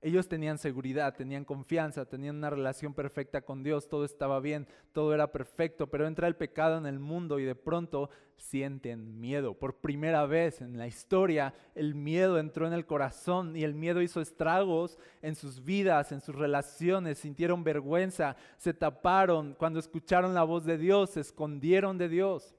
Ellos 0.03 0.27
tenían 0.27 0.57
seguridad, 0.57 1.15
tenían 1.15 1.45
confianza, 1.45 2.05
tenían 2.05 2.37
una 2.37 2.49
relación 2.49 2.95
perfecta 2.95 3.41
con 3.41 3.61
Dios, 3.61 3.87
todo 3.87 4.03
estaba 4.03 4.39
bien, 4.39 4.67
todo 4.93 5.13
era 5.13 5.31
perfecto, 5.31 5.91
pero 5.91 6.07
entra 6.07 6.27
el 6.27 6.35
pecado 6.35 6.79
en 6.79 6.87
el 6.87 6.97
mundo 6.97 7.37
y 7.37 7.43
de 7.43 7.53
pronto 7.53 8.09
sienten 8.35 9.19
miedo. 9.19 9.53
Por 9.53 9.75
primera 9.75 10.25
vez 10.25 10.59
en 10.59 10.75
la 10.75 10.87
historia, 10.87 11.53
el 11.75 11.93
miedo 11.93 12.39
entró 12.39 12.65
en 12.65 12.73
el 12.73 12.87
corazón 12.87 13.55
y 13.55 13.63
el 13.63 13.75
miedo 13.75 14.01
hizo 14.01 14.21
estragos 14.21 14.97
en 15.21 15.35
sus 15.35 15.63
vidas, 15.63 16.11
en 16.11 16.21
sus 16.21 16.33
relaciones, 16.33 17.19
sintieron 17.19 17.63
vergüenza, 17.63 18.35
se 18.57 18.73
taparon, 18.73 19.53
cuando 19.53 19.77
escucharon 19.77 20.33
la 20.33 20.43
voz 20.43 20.65
de 20.65 20.79
Dios, 20.79 21.11
se 21.11 21.19
escondieron 21.19 21.99
de 21.99 22.09
Dios. 22.09 22.55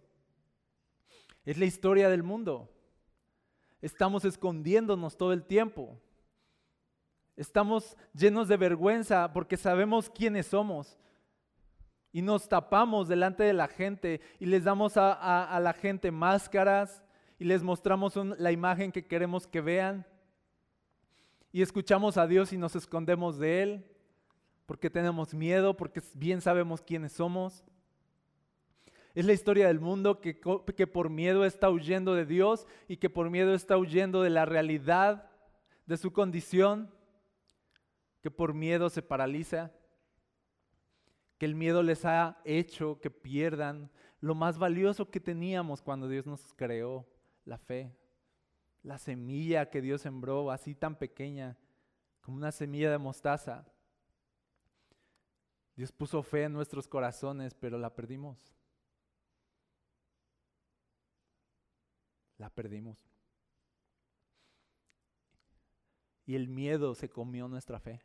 Es 1.44 1.58
la 1.58 1.64
historia 1.64 2.08
del 2.08 2.22
mundo. 2.22 2.70
Estamos 3.80 4.24
escondiéndonos 4.24 5.16
todo 5.16 5.32
el 5.32 5.42
tiempo. 5.42 5.98
Estamos 7.36 7.96
llenos 8.12 8.48
de 8.48 8.56
vergüenza 8.56 9.32
porque 9.32 9.56
sabemos 9.56 10.10
quiénes 10.10 10.46
somos. 10.46 10.98
Y 12.12 12.20
nos 12.20 12.46
tapamos 12.46 13.08
delante 13.08 13.42
de 13.42 13.54
la 13.54 13.68
gente 13.68 14.20
y 14.38 14.46
les 14.46 14.64
damos 14.64 14.96
a, 14.96 15.58
la 15.60 15.72
gente 15.72 16.10
máscaras 16.10 17.02
y 17.38 17.44
les 17.44 17.62
mostramos 17.62 18.14
la 18.16 18.52
imagen 18.52 18.92
que 18.92 19.06
queremos 19.06 19.46
que 19.46 19.62
vean. 19.62 20.06
Y 21.52 21.62
escuchamos 21.62 22.18
a 22.18 22.26
Dios 22.26 22.52
y 22.52 22.58
nos 22.58 22.76
escondemos 22.76 23.38
de 23.38 23.62
Él 23.62 23.86
porque 24.66 24.90
tenemos 24.90 25.34
miedo, 25.34 25.76
porque 25.76 26.02
bien 26.14 26.42
sabemos 26.42 26.82
quiénes 26.82 27.12
somos. 27.12 27.64
Es 29.14 29.24
la 29.24 29.32
historia 29.32 29.66
del 29.66 29.80
mundo 29.80 30.20
que, 30.20 30.38
que 30.76 30.86
por 30.86 31.10
miedo 31.10 31.44
está 31.44 31.70
huyendo 31.70 32.14
de 32.14 32.26
Dios 32.26 32.66
y 32.88 32.98
que 32.98 33.10
por 33.10 33.30
miedo 33.30 33.54
está 33.54 33.76
huyendo 33.78 34.22
de 34.22 34.30
la 34.30 34.44
realidad 34.44 35.30
de 35.86 35.96
su 35.96 36.12
condición 36.12 36.90
que 38.22 38.30
por 38.30 38.54
miedo 38.54 38.88
se 38.88 39.02
paraliza, 39.02 39.72
que 41.36 41.46
el 41.46 41.54
miedo 41.56 41.82
les 41.82 42.04
ha 42.04 42.40
hecho 42.44 43.00
que 43.00 43.10
pierdan 43.10 43.90
lo 44.20 44.36
más 44.36 44.58
valioso 44.58 45.10
que 45.10 45.18
teníamos 45.18 45.82
cuando 45.82 46.08
Dios 46.08 46.24
nos 46.24 46.54
creó, 46.54 47.04
la 47.44 47.58
fe, 47.58 47.92
la 48.84 48.96
semilla 48.96 49.68
que 49.68 49.82
Dios 49.82 50.00
sembró, 50.00 50.52
así 50.52 50.76
tan 50.76 50.96
pequeña, 50.96 51.58
como 52.20 52.36
una 52.36 52.52
semilla 52.52 52.92
de 52.92 52.98
mostaza. 52.98 53.66
Dios 55.74 55.90
puso 55.90 56.22
fe 56.22 56.44
en 56.44 56.52
nuestros 56.52 56.86
corazones, 56.86 57.54
pero 57.54 57.76
la 57.76 57.92
perdimos. 57.92 58.54
La 62.38 62.50
perdimos. 62.50 63.04
Y 66.24 66.36
el 66.36 66.46
miedo 66.46 66.94
se 66.94 67.08
comió 67.08 67.48
nuestra 67.48 67.80
fe. 67.80 68.00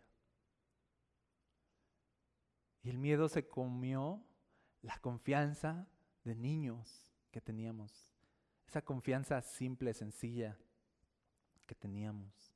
Y 2.83 2.89
el 2.89 2.97
miedo 2.97 3.29
se 3.29 3.47
comió 3.47 4.23
la 4.81 4.97
confianza 4.99 5.87
de 6.23 6.35
niños 6.35 7.11
que 7.31 7.41
teníamos. 7.41 8.13
Esa 8.67 8.81
confianza 8.81 9.41
simple, 9.41 9.93
sencilla 9.93 10.57
que 11.65 11.75
teníamos. 11.75 12.53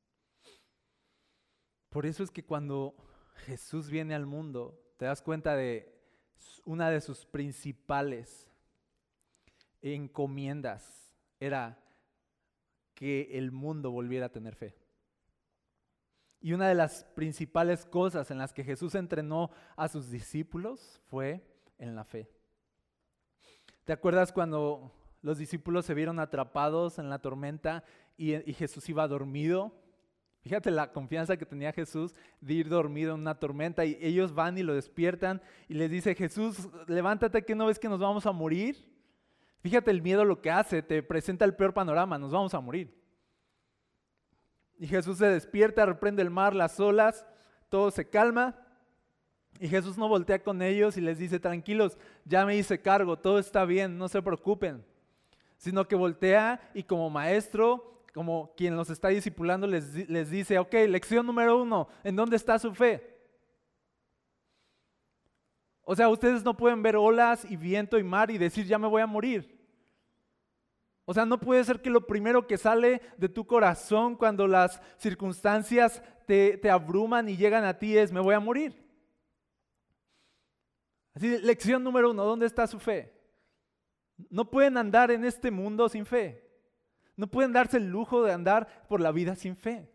Por 1.90 2.06
eso 2.06 2.24
es 2.24 2.32
que 2.32 2.46
cuando 2.46 2.96
Jesús 3.46 3.90
viene 3.90 4.16
al 4.16 4.25
mundo, 4.25 4.94
te 4.98 5.06
das 5.06 5.22
cuenta 5.22 5.56
de 5.56 6.01
una 6.66 6.90
de 6.90 7.01
sus 7.01 7.25
principales 7.25 8.50
encomiendas 9.82 11.12
era 11.40 11.84
que 12.94 13.38
el 13.38 13.51
mundo 13.51 13.92
volviera 13.92 14.28
a 14.28 14.32
tener 14.32 14.56
fe. 14.56 14.75
Y 16.41 16.53
una 16.53 16.67
de 16.67 16.75
las 16.75 17.03
principales 17.15 17.86
cosas 17.86 18.31
en 18.31 18.39
las 18.39 18.51
que 18.51 18.63
Jesús 18.63 18.95
entrenó 18.95 19.51
a 19.75 19.88
sus 19.88 20.10
discípulos 20.10 21.00
fue 21.07 21.45
en 21.77 21.95
la 21.95 22.03
fe. 22.03 22.29
¿Te 23.86 23.93
acuerdas 23.93 24.31
cuando 24.31 24.91
los 25.21 25.38
discípulos 25.38 25.86
se 25.86 25.93
vieron 25.93 26.19
atrapados 26.19 26.98
en 26.98 27.10
la 27.10 27.19
tormenta 27.19 27.83
y, 28.17 28.33
Jesús 28.53 28.89
iba 28.89 29.07
dormido? 29.07 29.71
Fíjate 30.41 30.71
la 30.71 30.91
confianza 30.91 31.38
que 31.38 31.45
tenía 31.45 31.71
Jesús 31.71 32.15
de 32.39 32.53
ir 32.55 32.69
dormido 32.69 33.13
en 33.13 33.21
una 33.21 33.39
tormenta 33.39 33.86
y 33.86 33.98
ellos 34.01 34.33
van 34.33 34.57
y 34.57 34.63
lo 34.63 34.74
despiertan 34.74 35.41
y 35.67 35.75
les 35.75 35.91
dice, 35.91 36.15
Jesús, 36.15 36.69
levántate 36.88 37.43
que 37.43 37.53
no 37.53 37.67
ves 37.67 37.77
que 37.77 37.89
nos 37.89 38.00
vamos 38.00 38.25
a 38.25 38.31
morir. 38.31 38.89
Fíjate 39.62 39.91
el 39.91 40.01
miedo 40.01 40.25
lo 40.25 40.41
que 40.41 40.50
hace, 40.50 40.81
te 40.81 41.03
presenta 41.03 41.45
el 41.45 41.53
peor 41.53 41.74
panorama, 41.74 42.17
nos 42.17 42.31
vamos 42.31 42.55
a 42.55 42.60
morir. 42.60 43.00
Y 44.82 44.88
Jesús 44.88 45.20
se 45.20 45.28
despierta, 45.28 45.86
reprende 45.86 46.24
el 46.24 46.32
mar, 46.32 46.56
las 46.56 46.80
olas, 46.80 47.24
todo 47.70 47.92
se 47.92 48.10
calma. 48.10 48.56
Y 49.60 49.68
Jesús 49.68 49.96
no 49.96 50.08
voltea 50.08 50.42
con 50.42 50.64
ellos 50.64 50.98
y 50.98 51.02
les 51.02 51.20
dice, 51.20 51.40
tranquilos, 51.40 52.00
ya 52.26 52.48
me 52.48 52.58
hice 52.58 52.82
cargo, 52.82 53.16
todo 53.16 53.38
está 53.38 53.64
bien, 53.64 54.00
no 54.00 54.10
se 54.10 54.24
preocupen. 54.24 54.84
Sino 55.58 55.88
que 55.88 55.96
voltea 55.96 56.60
y 56.74 56.82
como 56.82 57.12
maestro, 57.12 58.06
como 58.12 58.56
quien 58.58 58.76
los 58.76 58.90
está 58.90 59.10
discipulando, 59.10 59.68
les, 59.68 60.10
les 60.10 60.32
dice, 60.32 60.58
ok, 60.58 60.74
lección 60.90 61.28
número 61.28 61.62
uno, 61.62 61.88
¿en 62.04 62.16
dónde 62.16 62.36
está 62.36 62.58
su 62.58 62.74
fe? 62.74 63.20
O 65.84 65.96
sea, 65.96 66.10
ustedes 66.10 66.44
no 66.44 66.58
pueden 66.58 66.82
ver 66.82 66.96
olas 66.96 67.46
y 67.48 67.56
viento 67.56 68.00
y 68.00 68.04
mar 68.04 68.32
y 68.32 68.40
decir, 68.40 68.66
ya 68.66 68.80
me 68.80 68.88
voy 68.88 69.04
a 69.04 69.06
morir. 69.06 69.61
O 71.12 71.13
sea, 71.13 71.25
no 71.25 71.41
puede 71.41 71.62
ser 71.65 71.82
que 71.82 71.89
lo 71.89 72.08
primero 72.08 72.48
que 72.48 72.58
sale 72.58 73.01
de 73.18 73.27
tu 73.27 73.46
corazón 73.46 74.15
cuando 74.15 74.48
las 74.48 74.82
circunstancias 74.96 76.01
te, 76.25 76.58
te 76.58 76.70
abruman 76.70 77.27
y 77.27 77.36
llegan 77.36 77.65
a 77.65 77.77
ti 77.77 77.98
es, 77.98 78.13
me 78.13 78.22
voy 78.22 78.34
a 78.34 78.39
morir. 78.39 78.82
Así, 81.13 81.38
lección 81.39 81.84
número 81.84 82.12
uno, 82.12 82.24
¿dónde 82.24 82.46
está 82.46 82.65
su 82.65 82.80
fe? 82.80 83.13
No 84.30 84.50
pueden 84.50 84.77
andar 84.77 85.12
en 85.12 85.25
este 85.25 85.51
mundo 85.51 85.89
sin 85.89 86.06
fe. 86.06 86.50
No 87.18 87.27
pueden 87.27 87.51
darse 87.51 87.75
el 87.75 87.89
lujo 87.89 88.24
de 88.24 88.32
andar 88.32 88.88
por 88.88 89.01
la 89.01 89.12
vida 89.12 89.36
sin 89.36 89.58
fe. 89.58 89.91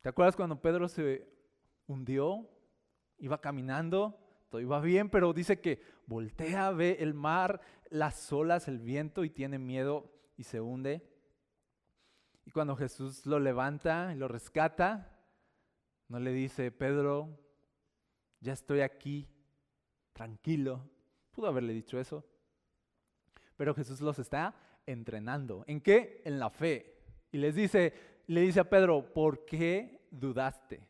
¿Te 0.00 0.08
acuerdas 0.08 0.34
cuando 0.34 0.60
Pedro 0.60 0.88
se 0.88 1.32
hundió? 1.86 2.50
Iba 3.16 3.40
caminando, 3.40 4.19
todo 4.50 4.60
iba 4.60 4.80
bien, 4.80 5.08
pero 5.08 5.32
dice 5.32 5.60
que 5.60 5.80
voltea, 6.06 6.72
ve 6.72 6.98
el 7.00 7.14
mar, 7.14 7.60
las 7.88 8.32
olas, 8.32 8.68
el 8.68 8.80
viento 8.80 9.24
y 9.24 9.30
tiene 9.30 9.58
miedo 9.58 10.12
y 10.36 10.42
se 10.42 10.60
hunde. 10.60 11.08
Y 12.44 12.50
cuando 12.50 12.74
Jesús 12.74 13.26
lo 13.26 13.38
levanta 13.38 14.12
y 14.12 14.18
lo 14.18 14.26
rescata, 14.26 15.16
no 16.08 16.18
le 16.18 16.32
dice, 16.32 16.72
Pedro, 16.72 17.38
ya 18.40 18.52
estoy 18.52 18.80
aquí, 18.80 19.28
tranquilo. 20.12 20.90
Pudo 21.30 21.46
haberle 21.46 21.72
dicho 21.72 22.00
eso. 22.00 22.26
Pero 23.56 23.74
Jesús 23.74 24.00
los 24.00 24.18
está 24.18 24.54
entrenando. 24.84 25.62
¿En 25.68 25.80
qué? 25.80 26.22
En 26.24 26.40
la 26.40 26.50
fe. 26.50 27.04
Y 27.30 27.38
les 27.38 27.54
dice, 27.54 27.94
le 28.26 28.40
dice 28.40 28.58
a 28.58 28.68
Pedro, 28.68 29.12
¿por 29.12 29.44
qué 29.44 30.08
dudaste? 30.10 30.89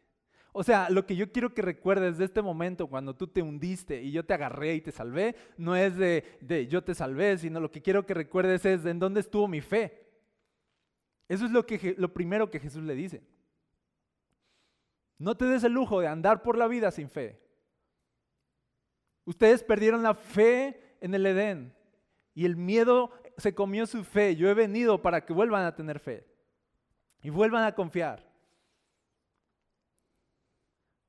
O 0.52 0.64
sea, 0.64 0.90
lo 0.90 1.06
que 1.06 1.14
yo 1.14 1.30
quiero 1.30 1.54
que 1.54 1.62
recuerdes 1.62 2.18
de 2.18 2.24
este 2.24 2.42
momento 2.42 2.88
cuando 2.88 3.14
tú 3.14 3.28
te 3.28 3.42
hundiste 3.42 4.02
y 4.02 4.10
yo 4.10 4.24
te 4.24 4.34
agarré 4.34 4.74
y 4.74 4.80
te 4.80 4.90
salvé, 4.90 5.36
no 5.56 5.76
es 5.76 5.96
de, 5.96 6.66
yo 6.68 6.82
te 6.82 6.94
salvé, 6.94 7.38
sino 7.38 7.60
lo 7.60 7.70
que 7.70 7.82
quiero 7.82 8.04
que 8.04 8.14
recuerdes 8.14 8.64
es 8.64 8.82
de 8.82 8.90
en 8.90 8.98
dónde 8.98 9.20
estuvo 9.20 9.46
mi 9.46 9.60
fe. 9.60 10.08
Eso 11.28 11.46
es 11.46 11.52
lo, 11.52 11.64
que, 11.64 11.94
lo 11.96 12.12
primero 12.12 12.50
que 12.50 12.58
Jesús 12.58 12.82
le 12.82 12.94
dice. 12.94 13.22
No 15.18 15.36
te 15.36 15.44
des 15.44 15.62
el 15.62 15.72
lujo 15.72 16.00
de 16.00 16.08
andar 16.08 16.42
por 16.42 16.58
la 16.58 16.66
vida 16.66 16.90
sin 16.90 17.08
fe. 17.08 17.40
Ustedes 19.24 19.62
perdieron 19.62 20.02
la 20.02 20.14
fe 20.14 20.96
en 21.00 21.14
el 21.14 21.26
Edén 21.26 21.72
y 22.34 22.44
el 22.44 22.56
miedo 22.56 23.12
se 23.36 23.54
comió 23.54 23.86
su 23.86 24.02
fe. 24.02 24.34
Yo 24.34 24.48
he 24.48 24.54
venido 24.54 25.00
para 25.00 25.24
que 25.24 25.32
vuelvan 25.32 25.64
a 25.64 25.76
tener 25.76 26.00
fe 26.00 26.26
y 27.22 27.30
vuelvan 27.30 27.64
a 27.64 27.74
confiar. 27.74 28.29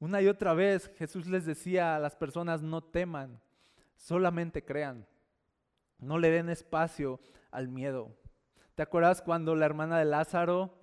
Una 0.01 0.20
y 0.20 0.27
otra 0.27 0.55
vez 0.55 0.91
Jesús 0.98 1.27
les 1.27 1.46
decía 1.46 1.96
a 1.96 2.00
las 2.00 2.15
personas, 2.15 2.63
no 2.63 2.81
teman, 2.81 3.39
solamente 3.96 4.65
crean. 4.65 5.05
No 6.00 6.17
le 6.17 6.31
den 6.31 6.50
espacio 6.50 7.20
al 7.51 7.67
miedo. 7.67 8.12
¿Te 8.74 8.81
acuerdas 8.81 9.22
cuando 9.22 9.53
la 9.53 9.67
hermana 9.67 10.00
de 10.00 10.05
Lázaro, 10.05 10.74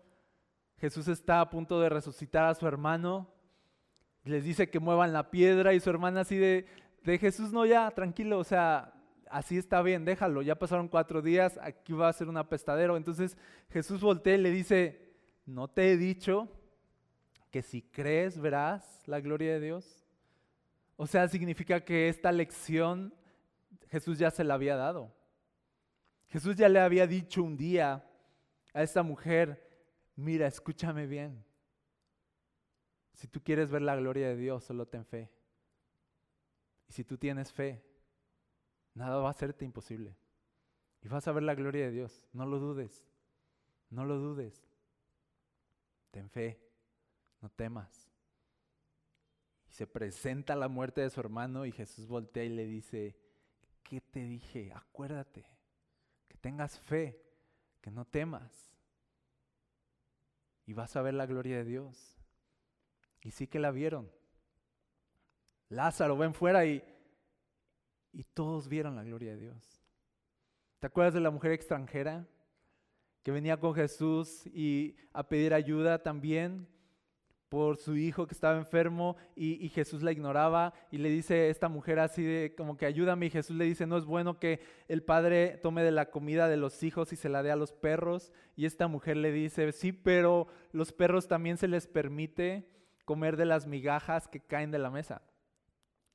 Jesús 0.77 1.09
está 1.09 1.41
a 1.41 1.51
punto 1.51 1.81
de 1.81 1.89
resucitar 1.89 2.45
a 2.45 2.55
su 2.55 2.69
hermano? 2.69 3.29
Les 4.23 4.45
dice 4.45 4.71
que 4.71 4.79
muevan 4.79 5.13
la 5.13 5.33
piedra 5.33 5.75
y 5.75 5.81
su 5.81 5.91
hermana 5.91 6.21
así 6.21 6.37
de, 6.37 6.67
de 7.03 7.19
Jesús, 7.19 7.53
no 7.53 7.67
ya, 7.67 7.91
tranquilo, 7.91 8.39
o 8.39 8.45
sea, 8.45 8.95
así 9.29 9.59
está 9.59 9.83
bien, 9.83 10.05
déjalo, 10.05 10.43
ya 10.43 10.61
pasaron 10.61 10.87
cuatro 10.87 11.23
días, 11.23 11.59
aquí 11.61 11.93
va 11.93 12.09
a 12.09 12.13
ser 12.13 12.29
un 12.29 12.37
apestadero. 12.37 12.97
Entonces 12.97 13.37
Jesús 13.69 14.01
voltea 14.01 14.37
y 14.37 14.43
le 14.43 14.53
dice, 14.53 15.13
¿no 15.45 15.67
te 15.67 15.91
he 15.91 15.97
dicho 15.97 16.49
que 17.51 17.63
si 17.63 17.83
crees 17.83 18.39
verás 18.39 19.03
la 19.07 19.21
gloria 19.21 19.55
de 19.55 19.61
Dios? 19.61 20.05
O 20.97 21.07
sea, 21.07 21.29
significa 21.29 21.85
que 21.85 22.09
esta 22.09 22.33
lección 22.33 23.15
Jesús 23.89 24.19
ya 24.19 24.31
se 24.31 24.45
la 24.45 24.55
había 24.55 24.77
dado. 24.77 25.15
Jesús 26.29 26.57
ya 26.57 26.69
le 26.69 26.81
había 26.81 27.07
dicho 27.07 27.43
un 27.43 27.57
día 27.57 28.05
a 28.75 28.83
esta 28.83 29.03
mujer, 29.03 29.67
mira, 30.15 30.47
escúchame 30.47 31.07
bien. 31.07 31.45
Si 33.15 33.27
tú 33.27 33.43
quieres 33.43 33.71
ver 33.71 33.83
la 33.83 33.97
gloria 33.97 34.29
de 34.29 34.37
Dios, 34.37 34.65
solo 34.65 34.87
ten 34.87 35.05
fe. 35.05 35.31
Y 36.89 36.93
si 36.93 37.05
tú 37.05 37.17
tienes 37.17 37.53
fe, 37.53 37.83
nada 38.95 39.19
va 39.19 39.31
a 39.31 39.35
serte 39.35 39.65
imposible. 39.65 40.17
Y 41.03 41.09
vas 41.09 41.27
a 41.27 41.33
ver 41.33 41.43
la 41.43 41.55
gloria 41.55 41.87
de 41.87 41.93
Dios. 41.93 42.23
No 42.33 42.47
lo 42.47 42.59
dudes. 42.59 43.07
No 43.91 44.05
lo 44.05 44.19
dudes. 44.19 44.69
Ten 46.11 46.29
fe. 46.29 46.61
No 47.41 47.49
temas. 47.51 48.09
Y 49.69 49.73
se 49.73 49.87
presenta 49.87 50.57
la 50.57 50.69
muerte 50.69 51.01
de 51.01 51.11
su 51.11 51.21
hermano 51.21 51.67
y 51.67 51.73
Jesús 51.73 52.07
voltea 52.07 52.45
y 52.45 52.49
le 52.49 52.67
dice, 52.67 53.17
¿qué 53.83 54.01
te 54.01 54.25
dije? 54.25 54.73
Acuérdate, 54.75 55.45
que 56.29 56.37
tengas 56.39 56.79
fe, 56.79 57.23
que 57.81 57.91
no 57.91 58.05
temas. 58.05 58.75
Y 60.67 60.73
vas 60.73 60.97
a 60.97 61.03
ver 61.03 61.15
la 61.15 61.27
gloria 61.27 61.59
de 61.59 61.65
Dios. 61.65 62.17
Y 63.23 63.31
sí 63.31 63.47
que 63.47 63.59
la 63.59 63.71
vieron. 63.71 64.11
Lázaro, 65.69 66.17
ven 66.17 66.35
fuera 66.35 66.65
y, 66.65 66.83
y 68.13 68.25
todos 68.25 68.69
vieron 68.69 68.97
la 68.97 69.05
gloria 69.05 69.33
de 69.33 69.41
Dios. 69.41 69.83
¿Te 70.79 70.87
acuerdas 70.87 71.15
de 71.15 71.21
la 71.21 71.31
mujer 71.31 71.53
extranjera 71.53 72.27
que 73.23 73.33
venía 73.33 73.59
con 73.59 73.75
Jesús 73.75 74.47
y 74.47 74.97
a 75.13 75.29
pedir 75.29 75.53
ayuda 75.53 76.03
también? 76.03 76.69
Por 77.49 77.79
su 77.79 77.97
hijo 77.97 78.27
que 78.27 78.35
estaba 78.35 78.59
enfermo 78.59 79.17
y, 79.35 79.69
Jesús 79.71 80.03
la 80.03 80.13
ignoraba 80.13 80.75
y 80.91 80.99
le 80.99 81.09
dice 81.09 81.49
esta 81.49 81.69
mujer 81.69 81.99
así 81.99 82.23
de 82.23 82.55
como 82.55 82.77
que 82.77 82.87
ayúdame 82.87 83.27
y 83.27 83.31
Jesús 83.31 83.57
le 83.57 83.65
dice 83.65 83.87
no 83.87 83.97
es 83.97 84.05
bueno 84.05 84.39
que 84.39 84.61
el 84.89 85.03
padre 85.03 85.59
tome 85.63 85.83
de 85.83 85.91
la 85.91 86.11
comida 86.11 86.49
de 86.49 86.57
los 86.57 86.83
hijos 86.83 87.13
y 87.13 87.17
se 87.17 87.29
la 87.29 87.43
dé 87.43 87.51
a 87.51 87.57
los 87.57 87.73
perros 87.73 88.33
y 88.57 88.67
esta 88.67 88.89
mujer 88.89 89.17
le 89.17 89.33
dice 89.33 89.73
sí 89.73 89.93
pero 89.93 90.49
los 90.73 90.93
perros 90.93 91.29
también 91.29 91.57
se 91.57 91.69
les 91.69 91.87
permite 91.87 92.69
comer 93.05 93.37
de 93.37 93.47
las 93.47 93.67
migajas 93.67 94.29
que 94.29 94.41
caen 94.41 94.71
de 94.71 94.79
la 94.79 94.91
mesa 94.91 95.23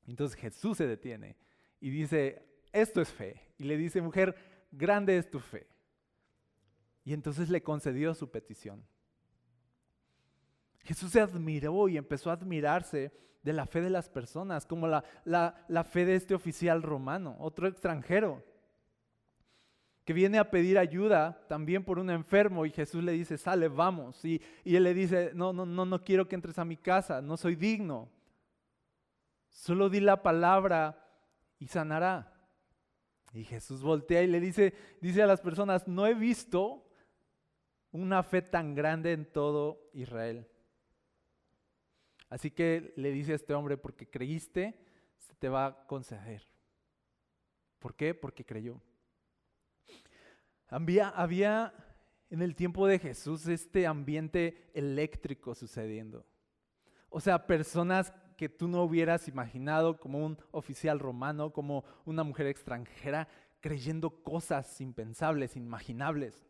entonces 0.06 0.38
Jesús 0.38 0.78
se 0.78 0.86
detiene 0.86 1.36
y 1.80 1.90
dice 1.90 2.46
esto 2.72 3.00
es 3.00 3.12
fe 3.12 3.40
y 3.58 3.64
le 3.64 3.76
dice 3.76 4.00
mujer 4.02 4.36
grande 4.70 5.16
es 5.16 5.30
tu 5.30 5.40
fe 5.40 5.66
y 7.02 7.12
entonces 7.12 7.50
le 7.50 7.62
concedió 7.62 8.14
su 8.14 8.30
petición 8.30 8.84
Jesús 10.84 11.12
se 11.12 11.20
admiró 11.20 11.88
y 11.88 11.96
empezó 11.96 12.30
a 12.30 12.34
admirarse 12.34 13.12
de 13.42 13.52
la 13.52 13.66
fe 13.66 13.80
de 13.80 13.90
las 13.90 14.08
personas, 14.08 14.66
como 14.66 14.86
la, 14.86 15.04
la, 15.24 15.84
fe 15.84 16.04
de 16.04 16.14
este 16.14 16.34
oficial 16.34 16.82
romano, 16.82 17.36
otro 17.38 17.66
extranjero, 17.68 18.42
que 20.04 20.12
viene 20.12 20.38
a 20.38 20.50
pedir 20.50 20.78
ayuda 20.78 21.42
también 21.48 21.84
por 21.84 21.98
un 21.98 22.10
enfermo 22.10 22.66
y 22.66 22.70
Jesús 22.70 23.02
le 23.02 23.12
dice, 23.12 23.38
sale, 23.38 23.68
vamos. 23.68 24.22
Y, 24.24 24.40
y 24.62 24.76
él 24.76 24.84
le 24.84 24.94
dice, 24.94 25.32
no, 25.34 25.52
no, 25.52 25.64
no, 25.64 25.86
no 25.86 26.04
quiero 26.04 26.28
que 26.28 26.34
entres 26.34 26.58
a 26.58 26.64
mi 26.64 26.76
casa, 26.76 27.22
no 27.22 27.36
soy 27.36 27.54
digno. 27.54 28.10
Solo 29.48 29.88
di 29.88 30.00
la 30.00 30.22
palabra 30.22 31.06
y 31.58 31.68
sanará. 31.68 32.32
Y 33.32 33.44
Jesús 33.44 33.82
voltea 33.82 34.22
y 34.22 34.26
le 34.26 34.40
dice, 34.40 34.74
dice 35.00 35.22
a 35.22 35.26
las 35.26 35.40
personas, 35.40 35.88
no 35.88 36.06
he 36.06 36.14
visto 36.14 36.86
una 37.90 38.22
fe 38.22 38.42
tan 38.42 38.74
grande 38.74 39.12
en 39.12 39.30
todo 39.30 39.90
Israel. 39.92 40.46
Así 42.28 42.50
que 42.50 42.92
le 42.96 43.12
dice 43.12 43.32
a 43.32 43.36
este 43.36 43.54
hombre, 43.54 43.76
porque 43.76 44.08
creíste, 44.08 44.78
se 45.16 45.34
te 45.34 45.48
va 45.48 45.66
a 45.66 45.86
conceder. 45.86 46.46
¿Por 47.78 47.94
qué? 47.94 48.14
Porque 48.14 48.44
creyó. 48.44 48.80
Había, 50.68 51.10
había 51.10 51.72
en 52.30 52.42
el 52.42 52.54
tiempo 52.54 52.86
de 52.86 52.98
Jesús 52.98 53.46
este 53.46 53.86
ambiente 53.86 54.70
eléctrico 54.74 55.54
sucediendo. 55.54 56.26
O 57.08 57.20
sea, 57.20 57.46
personas 57.46 58.12
que 58.36 58.48
tú 58.48 58.66
no 58.66 58.82
hubieras 58.82 59.28
imaginado 59.28 60.00
como 60.00 60.24
un 60.24 60.38
oficial 60.50 60.98
romano, 60.98 61.52
como 61.52 61.84
una 62.04 62.24
mujer 62.24 62.46
extranjera, 62.46 63.28
creyendo 63.60 64.22
cosas 64.22 64.80
impensables, 64.80 65.56
inimaginables. 65.56 66.44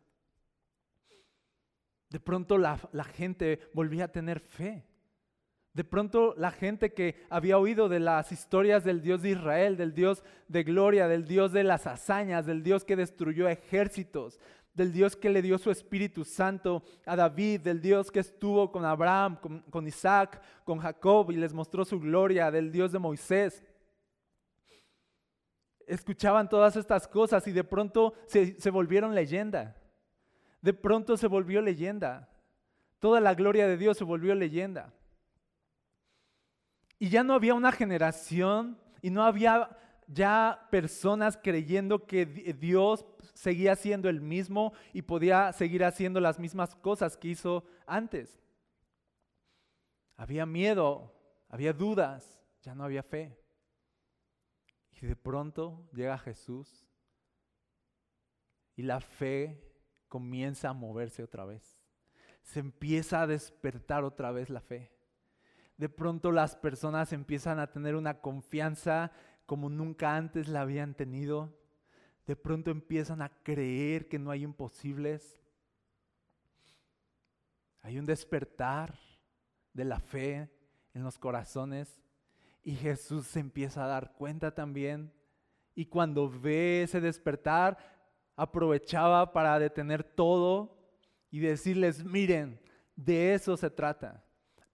De 2.08 2.20
pronto 2.20 2.58
la, 2.58 2.78
la 2.92 3.04
gente 3.04 3.60
volvía 3.74 4.04
a 4.04 4.12
tener 4.12 4.40
fe. 4.40 4.86
De 5.74 5.82
pronto 5.82 6.34
la 6.38 6.52
gente 6.52 6.94
que 6.94 7.26
había 7.28 7.58
oído 7.58 7.88
de 7.88 7.98
las 7.98 8.30
historias 8.30 8.84
del 8.84 9.02
Dios 9.02 9.22
de 9.22 9.30
Israel, 9.30 9.76
del 9.76 9.92
Dios 9.92 10.22
de 10.46 10.62
gloria, 10.62 11.08
del 11.08 11.26
Dios 11.26 11.50
de 11.50 11.64
las 11.64 11.88
hazañas, 11.88 12.46
del 12.46 12.62
Dios 12.62 12.84
que 12.84 12.94
destruyó 12.94 13.48
ejércitos, 13.48 14.38
del 14.72 14.92
Dios 14.92 15.16
que 15.16 15.30
le 15.30 15.42
dio 15.42 15.58
su 15.58 15.72
Espíritu 15.72 16.24
Santo 16.24 16.84
a 17.04 17.16
David, 17.16 17.60
del 17.62 17.80
Dios 17.80 18.12
que 18.12 18.20
estuvo 18.20 18.70
con 18.70 18.84
Abraham, 18.84 19.36
con, 19.68 19.86
Isaac, 19.88 20.40
con 20.62 20.78
Jacob 20.78 21.32
y 21.32 21.36
les 21.36 21.52
mostró 21.52 21.84
su 21.84 21.98
gloria, 21.98 22.52
del 22.52 22.70
Dios 22.70 22.92
de 22.92 23.00
Moisés. 23.00 23.64
Escuchaban 25.88 26.48
todas 26.48 26.76
estas 26.76 27.08
cosas 27.08 27.46
y 27.48 27.52
de 27.52 27.64
pronto 27.64 28.14
se, 28.26 28.70
volvieron 28.70 29.12
leyenda. 29.12 29.76
De 30.60 30.72
pronto 30.72 31.16
se 31.16 31.26
volvió 31.26 31.60
leyenda. 31.60 32.28
Toda 33.00 33.20
la 33.20 33.34
gloria 33.34 33.66
de 33.66 33.76
Dios 33.76 33.98
se 33.98 34.04
volvió 34.04 34.36
leyenda. 34.36 34.94
Y 37.04 37.10
ya 37.10 37.22
no 37.22 37.34
había 37.34 37.52
una 37.52 37.70
generación 37.70 38.78
y 39.02 39.10
no 39.10 39.24
había 39.24 39.76
ya 40.06 40.66
personas 40.70 41.36
creyendo 41.36 42.06
que 42.06 42.24
Dios 42.24 43.04
seguía 43.34 43.76
siendo 43.76 44.08
el 44.08 44.22
mismo 44.22 44.72
y 44.94 45.02
podía 45.02 45.52
seguir 45.52 45.84
haciendo 45.84 46.18
las 46.18 46.38
mismas 46.38 46.74
cosas 46.74 47.18
que 47.18 47.28
hizo 47.28 47.62
antes. 47.86 48.40
Había 50.16 50.46
miedo, 50.46 51.14
había 51.50 51.74
dudas, 51.74 52.40
ya 52.62 52.74
no 52.74 52.84
había 52.84 53.02
fe. 53.02 53.38
Y 54.92 55.04
de 55.04 55.14
pronto 55.14 55.86
llega 55.92 56.16
Jesús 56.16 56.86
y 58.76 58.82
la 58.82 59.00
fe 59.00 59.62
comienza 60.08 60.70
a 60.70 60.72
moverse 60.72 61.22
otra 61.22 61.44
vez. 61.44 61.84
Se 62.40 62.60
empieza 62.60 63.20
a 63.20 63.26
despertar 63.26 64.04
otra 64.04 64.32
vez 64.32 64.48
la 64.48 64.62
fe 64.62 64.93
de 65.76 65.88
pronto 65.88 66.30
las 66.30 66.56
personas 66.56 67.12
empiezan 67.12 67.58
a 67.58 67.70
tener 67.70 67.96
una 67.96 68.20
confianza 68.20 69.10
como 69.46 69.68
nunca 69.68 70.16
antes 70.16 70.48
la 70.48 70.60
habían 70.60 70.94
tenido. 70.94 71.52
De 72.26 72.36
pronto 72.36 72.70
empiezan 72.70 73.22
a 73.22 73.28
creer 73.42 74.08
que 74.08 74.18
no 74.18 74.30
hay 74.30 74.44
imposibles. 74.44 75.40
Hay 77.82 77.98
un 77.98 78.06
despertar 78.06 78.98
de 79.72 79.84
la 79.84 80.00
fe 80.00 80.48
en 80.94 81.02
los 81.02 81.18
corazones 81.18 82.00
y 82.62 82.74
Jesús 82.76 83.26
se 83.26 83.40
empieza 83.40 83.84
a 83.84 83.88
dar 83.88 84.14
cuenta 84.14 84.54
también. 84.54 85.12
Y 85.74 85.86
cuando 85.86 86.30
ve 86.30 86.84
ese 86.84 87.00
despertar, 87.00 87.76
aprovechaba 88.36 89.32
para 89.32 89.58
detener 89.58 90.02
todo 90.02 90.78
y 91.30 91.40
decirles, 91.40 92.04
miren, 92.04 92.60
de 92.96 93.34
eso 93.34 93.56
se 93.56 93.68
trata. 93.68 94.23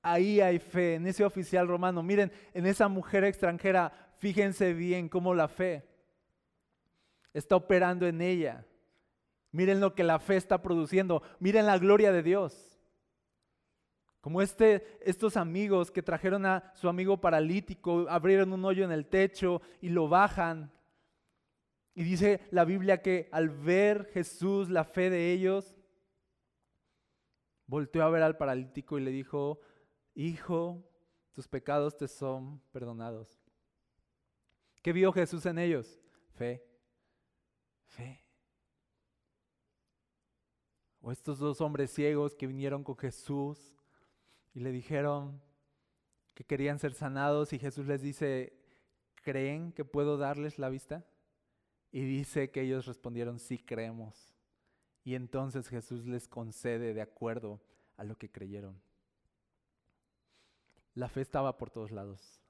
Ahí 0.03 0.41
hay 0.41 0.59
fe, 0.59 0.95
en 0.95 1.07
ese 1.07 1.25
oficial 1.25 1.69
romano. 1.69 2.03
Miren, 2.03 2.33
en 2.55 2.67
esa 2.67 2.89
mujer 2.89 3.25
extranjera, 3.25 3.93
fíjense 4.19 4.73
bien 4.73 5.09
cómo 5.09 5.35
la 5.35 5.49
fe 5.49 5.85
está 7.33 7.57
operando 7.57 8.07
en 8.07 8.21
ella. 8.21 8.65
Miren 9.53 9.81
lo 9.81 9.95
que 9.95 10.05
la 10.05 10.19
fe 10.19 10.37
está 10.37 10.63
produciendo. 10.63 11.23
Miren 11.39 11.67
la 11.67 11.79
gloria 11.79 12.13
de 12.13 12.23
Dios. 12.23 12.79
Como 14.21 14.43
este, 14.43 14.99
estos 15.01 15.37
amigos 15.37 15.91
que 15.91 16.03
trajeron 16.03 16.45
a 16.45 16.73
su 16.75 16.89
amigo 16.89 17.21
paralítico, 17.21 18.07
abrieron 18.09 18.53
un 18.53 18.65
hoyo 18.65 18.85
en 18.85 18.93
el 18.93 19.07
techo 19.07 19.63
y 19.81 19.89
lo 19.89 20.09
bajan. 20.09 20.71
Y 21.95 22.05
dice 22.05 22.41
la 22.51 22.65
Biblia 22.65 23.03
que 23.03 23.29
al 23.33 23.49
ver 23.49 24.11
Jesús 24.13 24.69
la 24.69 24.85
fe 24.85 25.11
de 25.11 25.33
ellos, 25.33 25.77
volteó 27.67 28.03
a 28.03 28.11
ver 28.11 28.23
al 28.23 28.37
paralítico 28.37 28.99
y 28.99 29.03
le 29.03 29.11
dijo, 29.11 29.61
Hijo, 30.14 30.83
tus 31.33 31.46
pecados 31.49 31.96
te 31.96 32.09
son 32.09 32.61
perdonados. 32.73 33.40
¿Qué 34.83 34.92
vio 34.92 35.12
Jesús 35.12 35.46
en 35.46 35.59
ellos? 35.59 36.01
Fe. 36.31 36.64
Fe. 37.85 38.25
O 41.01 41.12
estos 41.12 41.38
dos 41.38 41.61
hombres 41.61 41.90
ciegos 41.90 42.35
que 42.35 42.46
vinieron 42.46 42.85
con 42.85 42.96
Jesús 42.96 43.75
y 44.53 44.61
le 44.61 44.70
dijeron 44.70 45.40
que 46.35 46.44
querían 46.44 46.79
ser 46.79 46.94
sanados 46.94 47.53
y 47.53 47.59
Jesús 47.59 47.87
les 47.87 48.03
dice, 48.03 48.53
¿creen 49.23 49.73
que 49.73 49.85
puedo 49.85 50.16
darles 50.16 50.59
la 50.59 50.68
vista? 50.68 51.07
Y 51.92 52.03
dice 52.03 52.51
que 52.51 52.62
ellos 52.62 52.87
respondieron, 52.87 53.38
sí 53.38 53.59
creemos. 53.59 54.35
Y 55.05 55.14
entonces 55.14 55.68
Jesús 55.68 56.07
les 56.07 56.29
concede 56.29 56.94
de 56.94 57.03
acuerdo 57.03 57.61
a 57.96 58.05
lo 58.05 58.16
que 58.16 58.31
creyeron. 58.31 58.81
La 61.01 61.09
fe 61.09 61.23
estaba 61.23 61.57
por 61.57 61.71
todos 61.71 61.93
lados. 61.93 62.43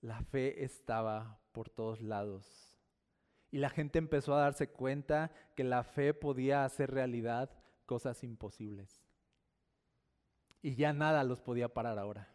La 0.00 0.20
fe 0.20 0.64
estaba 0.64 1.38
por 1.52 1.70
todos 1.70 2.00
lados. 2.00 2.76
Y 3.52 3.58
la 3.58 3.70
gente 3.70 4.00
empezó 4.00 4.34
a 4.34 4.40
darse 4.40 4.70
cuenta 4.70 5.30
que 5.54 5.62
la 5.62 5.84
fe 5.84 6.12
podía 6.12 6.64
hacer 6.64 6.90
realidad 6.90 7.50
cosas 7.86 8.24
imposibles 8.24 9.00
y 10.60 10.74
ya 10.74 10.92
nada 10.92 11.22
los 11.22 11.40
podía 11.40 11.68
parar 11.68 12.00
ahora. 12.00 12.26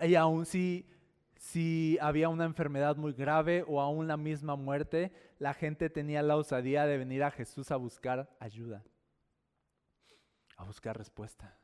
Y 0.00 0.14
aún 0.14 0.46
si, 0.46 0.88
si 1.36 1.98
había 2.00 2.30
una 2.30 2.46
enfermedad 2.46 2.96
muy 2.96 3.12
grave 3.12 3.66
o 3.68 3.82
aún 3.82 4.08
la 4.08 4.16
misma 4.16 4.56
muerte, 4.56 5.12
la 5.38 5.52
gente 5.52 5.90
tenía 5.90 6.22
la 6.22 6.38
osadía 6.38 6.86
de 6.86 6.96
venir 6.96 7.22
a 7.22 7.30
Jesús 7.30 7.70
a 7.70 7.76
buscar 7.76 8.34
ayuda, 8.40 8.82
a 10.56 10.64
buscar 10.64 10.96
respuesta. 10.96 11.54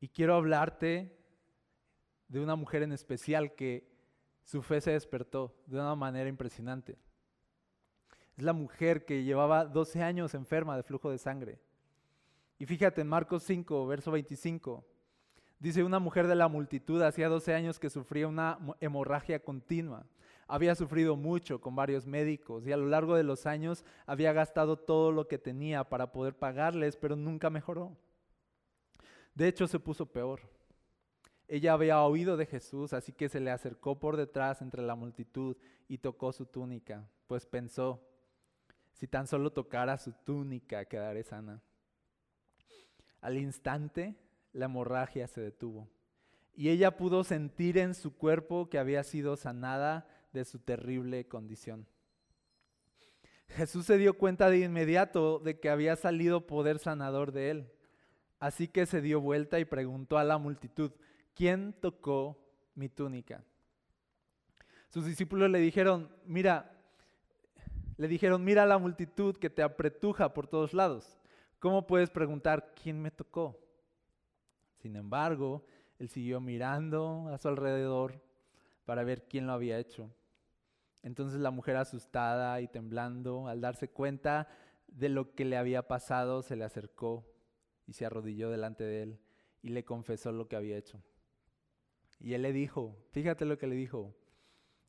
Y 0.00 0.08
quiero 0.08 0.34
hablarte 0.34 1.16
de 2.28 2.40
una 2.40 2.56
mujer 2.56 2.82
en 2.82 2.92
especial 2.92 3.54
que 3.54 3.88
su 4.42 4.62
fe 4.62 4.80
se 4.80 4.92
despertó 4.92 5.54
de 5.66 5.76
una 5.76 5.94
manera 5.94 6.28
impresionante. 6.28 6.98
Es 8.36 8.44
la 8.44 8.52
mujer 8.52 9.04
que 9.04 9.22
llevaba 9.22 9.66
12 9.66 10.02
años 10.02 10.34
enferma 10.34 10.76
de 10.76 10.82
flujo 10.82 11.10
de 11.10 11.18
sangre. 11.18 11.60
Y 12.58 12.66
fíjate 12.66 13.00
en 13.02 13.08
Marcos 13.08 13.42
5, 13.42 13.86
verso 13.86 14.10
25. 14.10 14.84
Dice, 15.58 15.84
una 15.84 15.98
mujer 15.98 16.26
de 16.26 16.34
la 16.34 16.48
multitud 16.48 17.02
hacía 17.02 17.28
12 17.28 17.54
años 17.54 17.78
que 17.78 17.90
sufría 17.90 18.26
una 18.26 18.58
hemorragia 18.80 19.40
continua. 19.40 20.06
Había 20.48 20.74
sufrido 20.74 21.16
mucho 21.16 21.60
con 21.60 21.76
varios 21.76 22.06
médicos 22.06 22.66
y 22.66 22.72
a 22.72 22.76
lo 22.76 22.86
largo 22.86 23.14
de 23.14 23.22
los 23.22 23.44
años 23.44 23.84
había 24.06 24.32
gastado 24.32 24.78
todo 24.78 25.12
lo 25.12 25.28
que 25.28 25.38
tenía 25.38 25.84
para 25.84 26.12
poder 26.12 26.34
pagarles, 26.34 26.96
pero 26.96 27.14
nunca 27.14 27.50
mejoró. 27.50 27.96
De 29.34 29.48
hecho, 29.48 29.66
se 29.66 29.78
puso 29.78 30.06
peor. 30.06 30.40
Ella 31.48 31.72
había 31.72 32.02
oído 32.02 32.36
de 32.36 32.46
Jesús, 32.46 32.92
así 32.92 33.12
que 33.12 33.28
se 33.28 33.40
le 33.40 33.50
acercó 33.50 33.98
por 33.98 34.16
detrás 34.16 34.62
entre 34.62 34.82
la 34.82 34.94
multitud 34.94 35.56
y 35.88 35.98
tocó 35.98 36.32
su 36.32 36.46
túnica, 36.46 37.08
pues 37.26 37.46
pensó, 37.46 38.06
si 38.92 39.08
tan 39.08 39.26
solo 39.26 39.52
tocara 39.52 39.98
su 39.98 40.12
túnica, 40.12 40.84
quedaré 40.84 41.24
sana. 41.24 41.60
Al 43.20 43.36
instante, 43.36 44.14
la 44.52 44.66
hemorragia 44.66 45.26
se 45.26 45.40
detuvo 45.40 45.88
y 46.54 46.68
ella 46.68 46.96
pudo 46.96 47.24
sentir 47.24 47.78
en 47.78 47.94
su 47.94 48.14
cuerpo 48.14 48.68
que 48.68 48.78
había 48.78 49.02
sido 49.02 49.36
sanada 49.36 50.06
de 50.32 50.44
su 50.44 50.58
terrible 50.58 51.26
condición. 51.26 51.86
Jesús 53.48 53.86
se 53.86 53.96
dio 53.96 54.18
cuenta 54.18 54.50
de 54.50 54.58
inmediato 54.58 55.38
de 55.38 55.58
que 55.58 55.70
había 55.70 55.96
salido 55.96 56.46
poder 56.46 56.78
sanador 56.78 57.32
de 57.32 57.50
él. 57.50 57.72
Así 58.40 58.68
que 58.68 58.86
se 58.86 59.02
dio 59.02 59.20
vuelta 59.20 59.60
y 59.60 59.66
preguntó 59.66 60.16
a 60.16 60.24
la 60.24 60.38
multitud, 60.38 60.90
¿quién 61.34 61.74
tocó 61.74 62.38
mi 62.74 62.88
túnica? 62.88 63.44
Sus 64.88 65.04
discípulos 65.04 65.50
le 65.50 65.58
dijeron, 65.58 66.10
mira, 66.24 66.72
le 67.98 68.08
dijeron, 68.08 68.42
mira 68.42 68.64
la 68.64 68.78
multitud 68.78 69.36
que 69.36 69.50
te 69.50 69.62
apretuja 69.62 70.32
por 70.32 70.48
todos 70.48 70.72
lados. 70.72 71.20
¿Cómo 71.58 71.86
puedes 71.86 72.08
preguntar 72.08 72.72
quién 72.82 73.00
me 73.00 73.10
tocó? 73.10 73.60
Sin 74.78 74.96
embargo, 74.96 75.66
él 75.98 76.08
siguió 76.08 76.40
mirando 76.40 77.28
a 77.28 77.36
su 77.36 77.48
alrededor 77.48 78.22
para 78.86 79.04
ver 79.04 79.28
quién 79.28 79.46
lo 79.46 79.52
había 79.52 79.78
hecho. 79.78 80.10
Entonces 81.02 81.40
la 81.40 81.50
mujer 81.50 81.76
asustada 81.76 82.58
y 82.62 82.68
temblando, 82.68 83.48
al 83.48 83.60
darse 83.60 83.90
cuenta 83.90 84.48
de 84.88 85.10
lo 85.10 85.34
que 85.34 85.44
le 85.44 85.58
había 85.58 85.86
pasado, 85.86 86.40
se 86.40 86.56
le 86.56 86.64
acercó 86.64 87.26
y 87.90 87.92
se 87.92 88.06
arrodilló 88.06 88.50
delante 88.50 88.84
de 88.84 89.02
él 89.02 89.18
y 89.62 89.70
le 89.70 89.84
confesó 89.84 90.30
lo 90.30 90.46
que 90.46 90.54
había 90.54 90.78
hecho. 90.78 91.02
Y 92.20 92.34
él 92.34 92.42
le 92.42 92.52
dijo, 92.52 92.96
fíjate 93.10 93.44
lo 93.44 93.58
que 93.58 93.66
le 93.66 93.74
dijo, 93.74 94.14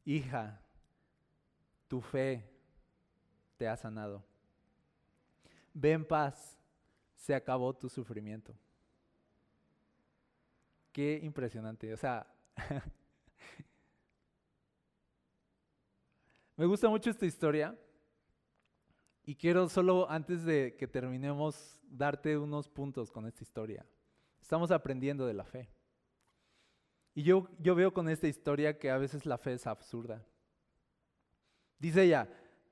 hija, 0.06 0.62
tu 1.88 2.00
fe 2.00 2.48
te 3.58 3.68
ha 3.68 3.76
sanado. 3.76 4.24
Ve 5.74 5.94
en 5.94 6.06
paz 6.06 6.60
se 7.16 7.34
acabó 7.34 7.74
tu 7.76 7.90
sufrimiento. 7.90 8.54
Qué 10.92 11.20
impresionante. 11.24 11.92
O 11.92 11.98
sea, 11.98 12.32
me 16.56 16.68
gusta 16.68 16.88
mucho 16.88 17.10
esta 17.10 17.26
historia 17.26 17.76
y 19.24 19.36
quiero 19.36 19.70
solo 19.70 20.10
antes 20.10 20.44
de 20.44 20.76
que 20.78 20.88
terminemos 20.88 21.80
darte 21.84 22.38
unos 22.38 22.70
puntos 22.70 23.12
con 23.12 23.26
esta 23.28 23.44
historia. 23.44 23.86
Estamos 24.42 24.72
aprendiendo 24.72 25.26
de 25.26 25.34
la 25.34 25.46
fe. 25.46 25.70
Y 27.14 27.24
yo, 27.24 27.48
yo 27.60 27.76
veo 27.76 27.94
con 27.94 28.10
esta 28.10 28.28
historia 28.28 28.80
que 28.80 28.90
a 28.90 28.98
veces 28.98 29.26
la 29.26 29.38
fe 29.38 29.54
es 29.54 29.68
absurda. 29.68 30.26
Dice 31.78 32.04
ella, 32.04 32.30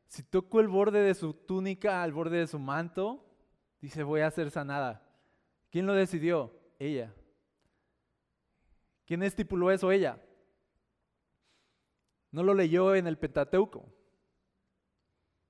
si 0.08 0.24
toco 0.24 0.60
el 0.60 0.68
borde 0.68 1.02
de 1.02 1.14
su 1.14 1.34
túnica 1.34 2.02
al 2.02 2.14
borde 2.14 2.38
de 2.38 2.48
su 2.48 2.58
manto, 2.58 3.26
Dice, 3.82 4.04
voy 4.04 4.22
a 4.22 4.32
ser 4.32 4.52
sanada. 4.52 5.02
¿Quién 5.72 5.86
lo 5.86 5.94
decidió? 5.94 6.54
Ella. 6.78 7.14
¿Quién 9.06 9.24
estipuló 9.24 9.72
eso? 9.72 9.92
Ella. 9.92 10.22
No 12.32 12.44
lo 12.44 12.54
leyó 12.54 12.94
en 12.96 13.08
el 13.08 13.18
Pentateuco. 13.18 13.86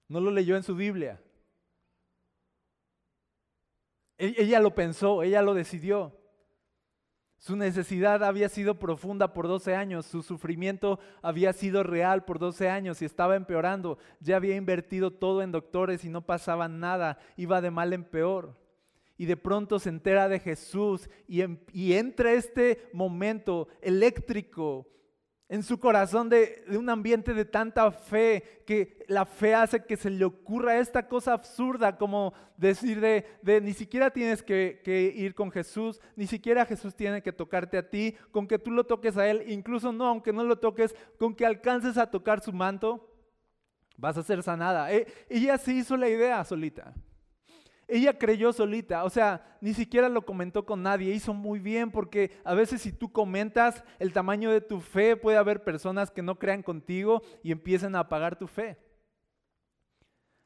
No 0.09 0.19
lo 0.19 0.31
leyó 0.31 0.57
en 0.57 0.63
su 0.63 0.75
Biblia. 0.75 1.21
E-, 4.17 4.35
ella 4.37 4.59
lo 4.59 4.75
pensó, 4.75 5.23
ella 5.23 5.41
lo 5.41 5.53
decidió. 5.53 6.15
Su 7.37 7.55
necesidad 7.55 8.21
había 8.25 8.49
sido 8.49 8.79
profunda 8.79 9.33
por 9.33 9.47
12 9.47 9.73
años, 9.73 10.05
su 10.05 10.23
sufrimiento 10.23 10.99
había 11.21 11.53
sido 11.53 11.83
real 11.83 12.25
por 12.25 12.37
12 12.37 12.69
años 12.69 13.01
y 13.01 13.05
estaba 13.05 13.37
empeorando. 13.37 13.97
Ya 14.19 14.35
había 14.35 14.57
invertido 14.57 15.11
todo 15.11 15.41
en 15.41 15.53
doctores 15.53 16.03
y 16.03 16.09
no 16.09 16.25
pasaba 16.25 16.67
nada, 16.67 17.17
iba 17.37 17.61
de 17.61 17.71
mal 17.71 17.93
en 17.93 18.03
peor. 18.03 18.57
Y 19.15 19.25
de 19.25 19.37
pronto 19.37 19.79
se 19.79 19.87
entera 19.87 20.27
de 20.27 20.39
Jesús 20.39 21.09
y, 21.27 21.43
y 21.71 21.93
entra 21.93 22.33
este 22.33 22.89
momento 22.91 23.69
eléctrico 23.81 24.87
en 25.49 25.63
su 25.63 25.79
corazón 25.79 26.29
de, 26.29 26.63
un 26.69 26.88
ambiente 26.91 27.33
de 27.33 27.43
tanta 27.43 27.91
fe, 27.91 28.62
que 28.67 29.03
la 29.07 29.25
fe 29.25 29.55
hace 29.55 29.83
que 29.83 29.97
se 29.97 30.12
le 30.12 30.23
ocurra 30.23 30.77
esta 30.77 31.07
cosa 31.07 31.33
absurda 31.33 31.97
como 31.97 32.33
decir 32.55 33.01
de, 33.01 33.62
ni 33.62 33.73
siquiera 33.73 34.12
tienes 34.12 34.43
que, 34.43 35.13
ir 35.15 35.33
con 35.33 35.49
Jesús, 35.51 35.99
ni 36.15 36.27
siquiera 36.27 36.67
Jesús 36.67 36.95
tiene 36.95 37.23
que 37.23 37.33
tocarte 37.33 37.79
a 37.79 37.89
ti, 37.89 38.15
con 38.31 38.47
que 38.47 38.59
tú 38.59 38.69
lo 38.69 38.83
toques 38.83 39.17
a 39.17 39.27
Él, 39.27 39.43
incluso 39.47 39.91
no, 39.91 40.05
aunque 40.05 40.31
no 40.31 40.43
lo 40.43 40.59
toques, 40.59 40.95
con 41.17 41.33
que 41.33 41.47
alcances 41.47 41.97
a 41.97 42.12
tocar 42.12 42.41
su 42.41 42.53
manto, 42.53 43.12
vas 43.97 44.17
a 44.17 44.23
ser 44.23 44.43
sanada. 44.43 44.93
E, 44.93 45.07
ella 45.29 45.57
sí 45.57 45.79
hizo 45.79 45.97
la 45.97 46.09
idea 46.09 46.43
solita. 46.43 46.93
Ella 47.91 48.17
creyó 48.19 48.54
solita, 48.54 49.04
o 49.04 49.10
sea, 49.10 49.58
ni 49.62 49.73
siquiera 49.73 50.10
lo 50.10 50.23
comentó 50.23 50.63
con 50.63 50.84
nadie, 50.84 51.13
hizo 51.13 51.34
muy 51.34 51.60
bien 51.60 51.89
porque 51.89 52.39
a 52.43 52.54
veces 52.54 52.84
si 52.84 52.91
tú 52.91 53.12
comentas 53.12 53.84
el 53.97 54.13
tamaño 54.13 54.52
de 54.52 54.62
tu 54.62 54.80
fe, 54.80 55.15
puede 55.15 55.38
haber 55.38 55.63
personas 55.63 56.12
que 56.12 56.21
no 56.21 56.38
crean 56.38 56.62
contigo 56.62 57.23
y 57.41 57.52
empiecen 57.52 57.95
a 57.95 58.02
apagar 58.02 58.38
tu 58.38 58.45
fe. 58.45 58.78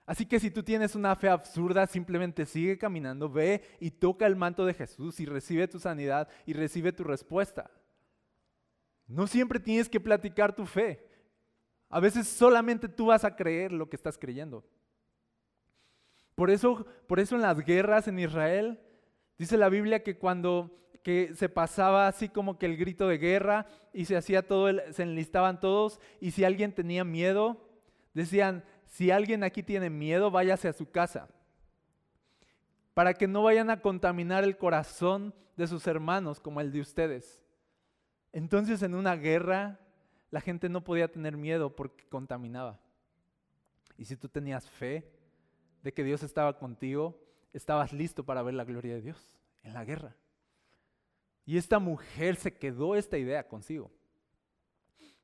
Así 0.05 0.25
que 0.25 0.39
si 0.39 0.51
tú 0.51 0.63
tienes 0.63 0.95
una 0.95 1.15
fe 1.17 1.27
absurda, 1.27 1.85
simplemente 1.85 2.45
sigue 2.45 2.77
caminando, 2.77 3.29
ve 3.29 3.61
y 3.79 3.91
toca 3.91 4.25
el 4.25 4.37
manto 4.37 4.65
de 4.65 4.73
Jesús 4.73 5.19
y 5.19 5.25
recibe 5.25 5.67
tu 5.67 5.79
sanidad 5.79 6.29
y 6.45 6.53
recibe 6.53 6.93
tu 6.93 7.03
respuesta. 7.03 7.71
No 9.05 9.27
siempre 9.27 9.59
tienes 9.59 9.89
que 9.89 9.99
platicar 9.99 10.55
tu 10.55 10.65
fe. 10.65 11.05
A 11.89 11.99
veces 11.99 12.27
solamente 12.27 12.87
tú 12.87 13.07
vas 13.07 13.25
a 13.25 13.35
creer 13.35 13.71
lo 13.73 13.89
que 13.89 13.97
estás 13.97 14.17
creyendo. 14.17 14.65
Por 16.35 16.49
eso, 16.49 16.85
por 17.07 17.19
eso 17.19 17.35
en 17.35 17.41
las 17.41 17.59
guerras 17.59 18.07
en 18.07 18.19
Israel, 18.19 18.79
dice 19.37 19.57
la 19.57 19.69
Biblia 19.69 20.03
que 20.03 20.17
cuando 20.17 20.83
que 21.03 21.35
se 21.35 21.49
pasaba 21.49 22.07
así 22.07 22.29
como 22.29 22.57
que 22.57 22.65
el 22.65 22.77
grito 22.77 23.07
de 23.07 23.17
guerra 23.17 23.67
y 23.91 24.05
se 24.05 24.15
hacía 24.15 24.47
todo, 24.47 24.71
se 24.91 25.03
enlistaban 25.03 25.59
todos 25.59 25.99
y 26.21 26.31
si 26.31 26.45
alguien 26.45 26.73
tenía 26.73 27.03
miedo, 27.03 27.69
decían, 28.13 28.63
si 28.87 29.11
alguien 29.11 29.43
aquí 29.43 29.61
tiene 29.63 29.89
miedo, 29.89 30.31
váyase 30.31 30.69
a 30.69 30.73
su 30.73 30.89
casa, 30.89 31.27
para 32.93 33.13
que 33.13 33.27
no 33.27 33.43
vayan 33.43 33.69
a 33.69 33.81
contaminar 33.81 34.45
el 34.45 34.57
corazón 34.57 35.33
de 35.57 35.67
sus 35.67 35.85
hermanos 35.87 36.39
como 36.39 36.61
el 36.61 36.71
de 36.71 36.79
ustedes. 36.79 37.41
Entonces 38.31 38.81
en 38.81 38.95
una 38.95 39.15
guerra 39.15 39.79
la 40.31 40.41
gente 40.41 40.69
no 40.69 40.83
podía 40.83 41.11
tener 41.11 41.35
miedo 41.35 41.75
porque 41.75 42.07
contaminaba. 42.07 42.79
Y 43.97 44.05
si 44.05 44.15
tú 44.15 44.29
tenías 44.29 44.69
fe, 44.69 45.11
de 45.83 45.93
que 45.93 46.03
Dios 46.03 46.23
estaba 46.23 46.57
contigo, 46.57 47.21
estabas 47.51 47.93
listo 47.93 48.25
para 48.25 48.41
ver 48.41 48.55
la 48.55 48.63
gloria 48.63 48.95
de 48.95 49.01
Dios 49.01 49.37
en 49.61 49.73
la 49.73 49.85
guerra. 49.85 50.15
Y 51.45 51.57
esta 51.57 51.77
mujer 51.79 52.37
se 52.37 52.57
quedó 52.57 52.95
esta 52.95 53.17
idea 53.17 53.47
consigo. 53.47 53.91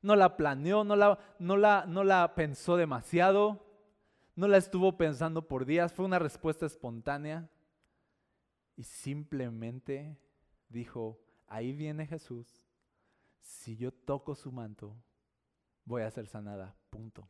No 0.02 0.16
la 0.16 0.38
planeó, 0.38 0.84
no 0.84 0.96
la, 0.96 1.18
no 1.40 1.58
la, 1.58 1.86
no 1.88 2.04
la 2.04 2.36
pensó 2.36 2.76
demasiado, 2.76 3.66
no 4.36 4.48
la 4.48 4.58
estuvo 4.58 4.98
pensando 4.98 5.48
por 5.48 5.66
días, 5.66 5.94
fue 5.94 6.06
una 6.06 6.20
respuesta 6.20 6.66
espontánea 6.66 7.50
y 8.76 8.84
simplemente 8.84 10.18
dijo, 10.70 11.20
ahí 11.48 11.74
viene 11.74 12.06
Jesús, 12.06 12.64
si 13.42 13.76
yo 13.76 13.92
toco 13.92 14.36
su 14.36 14.52
manto, 14.52 14.96
voy 15.84 16.04
a 16.04 16.12
ser 16.12 16.28
sanada, 16.28 16.76
punto. 16.90 17.28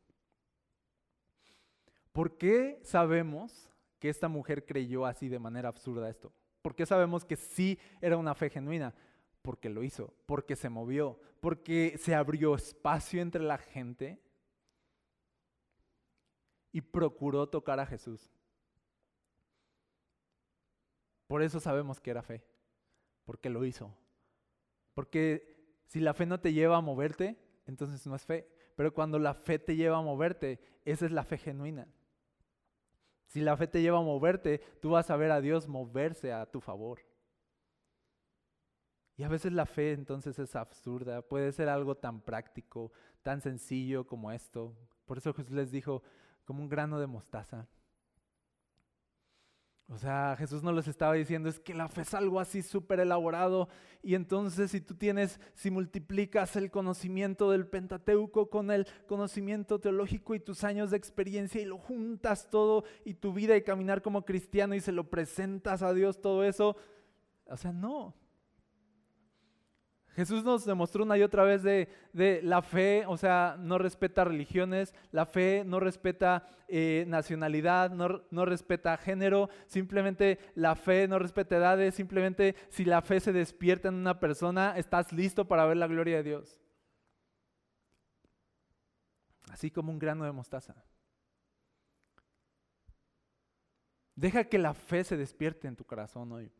¿Por 2.11 2.37
qué 2.37 2.79
sabemos 2.83 3.69
que 3.99 4.09
esta 4.09 4.27
mujer 4.27 4.65
creyó 4.65 5.05
así 5.05 5.29
de 5.29 5.39
manera 5.39 5.69
absurda 5.69 6.09
esto? 6.09 6.33
¿Por 6.61 6.75
qué 6.75 6.85
sabemos 6.85 7.25
que 7.25 7.35
sí 7.35 7.79
era 8.01 8.17
una 8.17 8.35
fe 8.35 8.49
genuina? 8.49 8.93
Porque 9.41 9.69
lo 9.69 9.83
hizo, 9.83 10.13
porque 10.25 10.55
se 10.55 10.69
movió, 10.69 11.19
porque 11.39 11.97
se 11.97 12.15
abrió 12.15 12.55
espacio 12.55 13.21
entre 13.21 13.43
la 13.43 13.57
gente 13.57 14.21
y 16.71 16.81
procuró 16.81 17.47
tocar 17.47 17.79
a 17.79 17.85
Jesús. 17.85 18.29
Por 21.27 21.41
eso 21.43 21.59
sabemos 21.59 21.99
que 21.99 22.11
era 22.11 22.23
fe, 22.23 22.43
porque 23.23 23.49
lo 23.49 23.63
hizo. 23.63 23.95
Porque 24.93 25.57
si 25.85 25.99
la 25.99 26.13
fe 26.13 26.25
no 26.25 26.39
te 26.39 26.53
lleva 26.53 26.77
a 26.77 26.81
moverte, 26.81 27.37
entonces 27.65 28.05
no 28.07 28.15
es 28.15 28.25
fe. 28.25 28.47
Pero 28.75 28.93
cuando 28.93 29.19
la 29.19 29.33
fe 29.33 29.59
te 29.59 29.75
lleva 29.75 29.97
a 29.97 30.01
moverte, 30.01 30.59
esa 30.85 31.05
es 31.05 31.11
la 31.11 31.23
fe 31.23 31.37
genuina. 31.37 31.87
Si 33.29 33.41
la 33.41 33.55
fe 33.55 33.67
te 33.67 33.81
lleva 33.81 33.99
a 33.99 34.01
moverte, 34.01 34.59
tú 34.81 34.89
vas 34.89 35.11
a 35.11 35.15
ver 35.15 35.31
a 35.31 35.39
Dios 35.39 35.67
moverse 35.67 36.33
a 36.33 36.47
tu 36.47 36.61
favor. 36.61 36.99
Y 39.17 39.23
a 39.23 39.27
veces 39.27 39.53
la 39.53 39.67
fe 39.67 39.91
entonces 39.93 40.39
es 40.39 40.55
absurda, 40.55 41.21
puede 41.21 41.51
ser 41.51 41.69
algo 41.69 41.95
tan 41.95 42.21
práctico, 42.21 42.91
tan 43.21 43.39
sencillo 43.39 44.07
como 44.07 44.31
esto. 44.31 44.75
Por 45.05 45.19
eso 45.19 45.33
Jesús 45.33 45.51
les 45.51 45.71
dijo, 45.71 46.01
como 46.43 46.63
un 46.63 46.69
grano 46.69 46.99
de 46.99 47.05
mostaza. 47.05 47.67
O 49.91 49.97
sea, 49.97 50.35
Jesús 50.37 50.61
no 50.61 50.71
les 50.71 50.87
estaba 50.87 51.15
diciendo, 51.15 51.49
es 51.49 51.59
que 51.59 51.73
la 51.73 51.87
fe 51.87 52.01
es 52.01 52.13
algo 52.13 52.39
así 52.39 52.61
súper 52.61 52.99
elaborado 52.99 53.69
y 54.03 54.13
entonces 54.13 54.69
si 54.69 54.81
tú 54.81 54.93
tienes, 54.93 55.39
si 55.55 55.71
multiplicas 55.71 56.55
el 56.55 56.69
conocimiento 56.69 57.49
del 57.49 57.65
Pentateuco 57.65 58.51
con 58.51 58.69
el 58.69 58.85
conocimiento 59.07 59.79
teológico 59.79 60.35
y 60.35 60.39
tus 60.39 60.63
años 60.63 60.91
de 60.91 60.97
experiencia 60.97 61.59
y 61.59 61.65
lo 61.65 61.79
juntas 61.79 62.51
todo 62.51 62.83
y 63.03 63.15
tu 63.15 63.33
vida 63.33 63.57
y 63.57 63.63
caminar 63.63 64.03
como 64.03 64.25
cristiano 64.25 64.75
y 64.75 64.79
se 64.79 64.91
lo 64.91 65.09
presentas 65.09 65.81
a 65.81 65.91
Dios 65.91 66.21
todo 66.21 66.43
eso, 66.43 66.77
o 67.45 67.57
sea, 67.57 67.71
no, 67.71 68.13
Jesús 70.15 70.43
nos 70.43 70.65
demostró 70.65 71.03
una 71.03 71.17
y 71.17 71.23
otra 71.23 71.43
vez 71.43 71.63
de, 71.63 71.87
la 72.43 72.61
fe, 72.61 73.05
o 73.07 73.17
sea, 73.17 73.55
no 73.59 73.77
respeta 73.77 74.23
religiones, 74.23 74.93
la 75.11 75.25
fe 75.25 75.63
no 75.65 75.79
respeta 75.79 76.47
eh, 76.67 77.05
nacionalidad, 77.07 77.91
no, 77.91 78.23
no, 78.29 78.45
respeta 78.45 78.97
género, 78.97 79.49
simplemente 79.65 80.39
la 80.55 80.75
fe 80.75 81.07
no 81.07 81.19
respeta 81.19 81.57
edades, 81.57 81.95
simplemente 81.95 82.55
si 82.69 82.85
la 82.85 83.01
fe 83.01 83.19
se 83.19 83.31
despierta 83.31 83.87
en 83.87 83.95
una 83.95 84.19
persona, 84.19 84.77
estás 84.77 85.13
listo 85.13 85.47
para 85.47 85.65
ver 85.65 85.77
la 85.77 85.87
gloria 85.87 86.17
de 86.17 86.23
Dios. 86.23 86.59
Así 89.51 89.71
como 89.71 89.91
un 89.91 89.99
grano 89.99 90.25
de 90.25 90.31
mostaza. 90.31 90.75
Deja 94.15 94.43
que 94.43 94.57
la 94.57 94.73
fe 94.73 95.03
se 95.05 95.15
despierte 95.15 95.67
en 95.67 95.77
tu 95.77 95.85
corazón 95.85 96.31
hoy. 96.33 96.51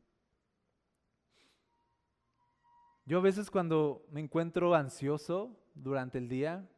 Yo 3.10 3.18
a 3.18 3.22
veces 3.22 3.50
cuando 3.50 4.06
me 4.12 4.20
encuentro 4.20 4.76
ansioso 4.76 5.60
durante 5.74 6.20
el 6.20 6.30
día 6.30 6.70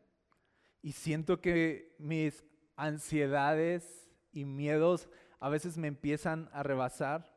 y 0.82 0.94
siento 0.94 1.42
que 1.42 1.94
mis 2.00 2.46
ansiedades 2.78 4.10
y 4.32 4.46
miedos 4.46 5.10
a 5.42 5.50
veces 5.50 5.78
me 5.78 5.90
empiezan 5.90 6.50
a 6.54 6.64
rebasar, 6.64 7.36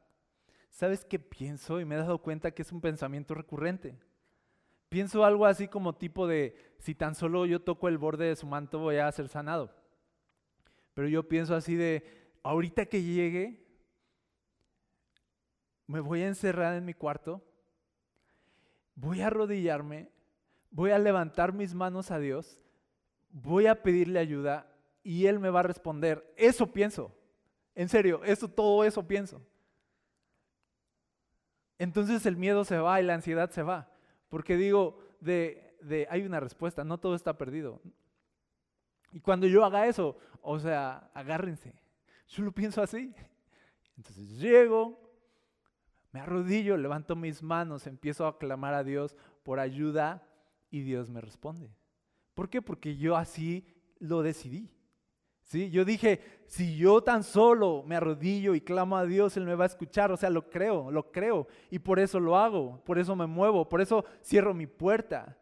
¿sabes 0.71 1.05
qué 1.05 1.19
pienso? 1.19 1.81
Y 1.81 1.85
me 1.85 1.97
he 1.97 1.99
dado 1.99 2.19
cuenta 2.19 2.53
que 2.53 2.63
es 2.63 2.71
un 2.71 2.81
pensamiento 2.81 3.35
recurrente. 3.35 3.99
Pienso 4.91 5.25
algo 5.25 5.45
así 5.45 5.67
como 5.67 5.97
tipo 5.97 6.29
de, 6.29 6.55
si 6.79 6.95
tan 6.95 7.17
solo 7.17 7.47
yo 7.47 7.61
toco 7.61 7.89
el 7.89 7.99
borde 7.99 8.27
de 8.27 8.37
su 8.37 8.47
manto 8.47 8.79
voy 8.79 8.99
a 8.99 9.11
ser 9.11 9.27
sanado. 9.27 9.75
Pero 10.95 11.09
yo 11.09 11.27
pienso 11.27 11.57
así 11.57 11.75
de, 11.75 12.05
ahorita 12.45 12.87
que 12.87 13.03
llegue, 13.03 13.67
me 15.89 15.99
voy 15.99 16.23
a 16.23 16.29
encerrar 16.29 16.77
en 16.77 16.85
mi 16.85 16.95
cuarto 16.95 17.43
voy 18.95 19.21
a 19.21 19.29
arrodillarme, 19.29 20.11
voy 20.71 20.91
a 20.91 20.99
levantar 20.99 21.53
mis 21.53 21.75
manos 21.75 22.11
a 22.11 22.19
Dios, 22.19 22.61
voy 23.31 23.67
a 23.67 23.83
pedirle 23.83 24.19
ayuda 24.19 24.71
y 25.03 25.27
Él 25.27 25.39
me 25.39 25.51
va 25.51 25.61
a 25.61 25.65
responder. 25.65 26.33
Eso 26.37 26.73
pienso. 26.73 27.15
En 27.75 27.89
serio, 27.89 28.23
eso, 28.25 28.49
todo 28.49 28.85
eso 28.85 29.07
pienso. 29.07 29.43
Entonces 31.79 32.25
el 32.27 32.37
miedo 32.37 32.65
se 32.65 32.79
va 32.79 33.01
y 33.01 33.05
la 33.05 33.15
ansiedad 33.15 33.51
se 33.51 33.63
va. 33.63 33.91
Porque 34.29 34.57
digo, 34.57 34.99
de, 35.21 35.77
de, 35.81 36.07
hay 36.11 36.23
una 36.23 36.41
respuesta, 36.41 36.85
no 36.85 36.99
todo 36.99 37.15
está 37.15 37.37
perdido. 37.37 37.81
Y 39.13 39.21
cuando 39.21 39.47
yo 39.47 39.65
haga 39.65 39.87
eso, 39.87 40.17
o 40.41 40.59
sea, 40.59 41.11
agárrense. 41.15 41.75
Yo 42.29 42.43
lo 42.43 42.53
pienso 42.53 42.83
así. 42.83 43.15
Entonces 43.97 44.39
llego, 44.39 45.04
me 46.15 46.21
arrodillo, 46.21 46.77
levanto 46.77 47.17
mis 47.17 47.43
manos, 47.43 47.89
empiezo 47.89 48.25
a 48.29 48.39
clamar 48.39 48.73
a 48.73 48.85
Dios 48.85 49.17
por 49.43 49.59
ayuda 49.59 50.25
y 50.71 50.83
Dios 50.83 51.11
me 51.11 51.21
responde. 51.21 51.75
¿Por 52.35 52.49
qué? 52.49 52.63
Porque 52.63 52.97
yo 52.97 53.17
así 53.17 53.67
lo 53.99 54.23
decidí. 54.23 54.71
¿Sí? 55.43 55.71
Yo 55.71 55.85
dije, 55.85 56.21
si 56.47 56.77
yo 56.77 57.03
tan 57.03 57.25
solo 57.25 57.83
me 57.85 57.97
arrodillo 57.97 58.55
y 58.55 58.61
clamo 58.61 58.97
a 58.97 59.05
Dios, 59.05 59.37
Él 59.37 59.45
me 59.45 59.57
va 59.57 59.65
a 59.65 59.67
escuchar. 59.67 60.13
O 60.13 60.17
sea, 60.17 60.31
lo 60.31 60.49
creo, 60.49 60.93
lo 60.93 61.11
creo. 61.11 61.49
Y 61.69 61.81
por 61.81 61.99
eso 61.99 62.21
lo 62.21 62.37
hago, 62.37 62.81
por 62.85 62.97
eso 62.97 63.17
me 63.17 63.27
muevo, 63.27 63.69
por 63.69 63.81
eso 63.81 64.05
cierro 64.23 64.55
mi 64.55 64.69
puerta. 64.69 65.37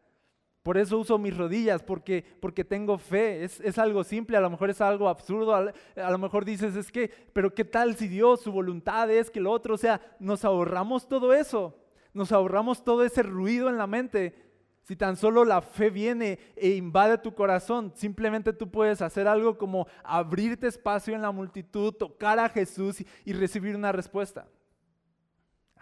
Por 0.63 0.79
eso 0.79 0.99
uso 0.99 1.19
mis 1.19 1.37
rodillas, 1.37 1.83
porque, 1.83 2.25
porque 2.41 2.65
tengo 2.65 2.97
fe. 2.97 3.43
Es, 3.45 3.79
algo 3.79 4.05
simple, 4.05 4.37
a 4.37 4.41
lo 4.41 4.51
mejor 4.51 4.71
es 4.71 4.81
algo 4.81 5.09
absurdo, 5.09 5.55
a, 5.55 6.11
lo 6.11 6.19
mejor 6.19 6.45
dices, 6.45 6.77
es 6.77 6.93
que, 6.93 7.11
pero 7.33 7.53
¿qué 7.53 7.65
tal 7.65 7.97
si 7.97 8.07
Dios, 8.07 8.43
su 8.43 8.53
voluntad 8.53 9.11
es 9.11 9.29
que 9.29 9.41
lo 9.41 9.51
otro? 9.51 9.75
O 9.75 9.79
sea, 9.79 10.01
nos 10.21 10.45
ahorramos 10.45 11.09
todo 11.09 11.35
eso, 11.35 11.77
nos 12.15 12.31
ahorramos 12.31 12.85
todo 12.85 13.05
ese 13.05 13.25
ruido 13.25 13.69
en 13.69 13.77
la 13.77 13.89
mente. 13.89 14.35
Si 14.83 14.97
tan 14.97 15.17
solo 15.17 15.45
la 15.45 15.63
fe 15.63 15.91
viene 15.91 16.39
e 16.57 16.71
invade 16.71 17.19
tu 17.19 17.35
corazón, 17.35 17.93
simplemente 17.95 18.53
tú 18.53 18.71
puedes 18.71 19.01
hacer 19.03 19.27
algo 19.27 19.59
como 19.59 19.87
abrirte 20.05 20.67
espacio 20.69 21.15
en 21.15 21.23
la 21.23 21.31
multitud, 21.33 21.93
tocar 21.93 22.39
a 22.39 22.49
Jesús 22.49 23.03
y 23.25 23.33
recibir 23.33 23.75
una 23.75 23.93
respuesta. 23.93 24.47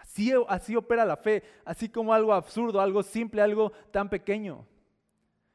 Así, 0.01 0.75
opera 0.75 1.05
la 1.05 1.15
fe, 1.15 1.43
así 1.63 1.87
como 1.87 2.13
algo 2.13 2.33
absurdo, 2.33 2.81
algo 2.81 3.03
simple, 3.03 3.41
algo 3.41 3.71
tan 3.91 4.09
pequeño. 4.09 4.65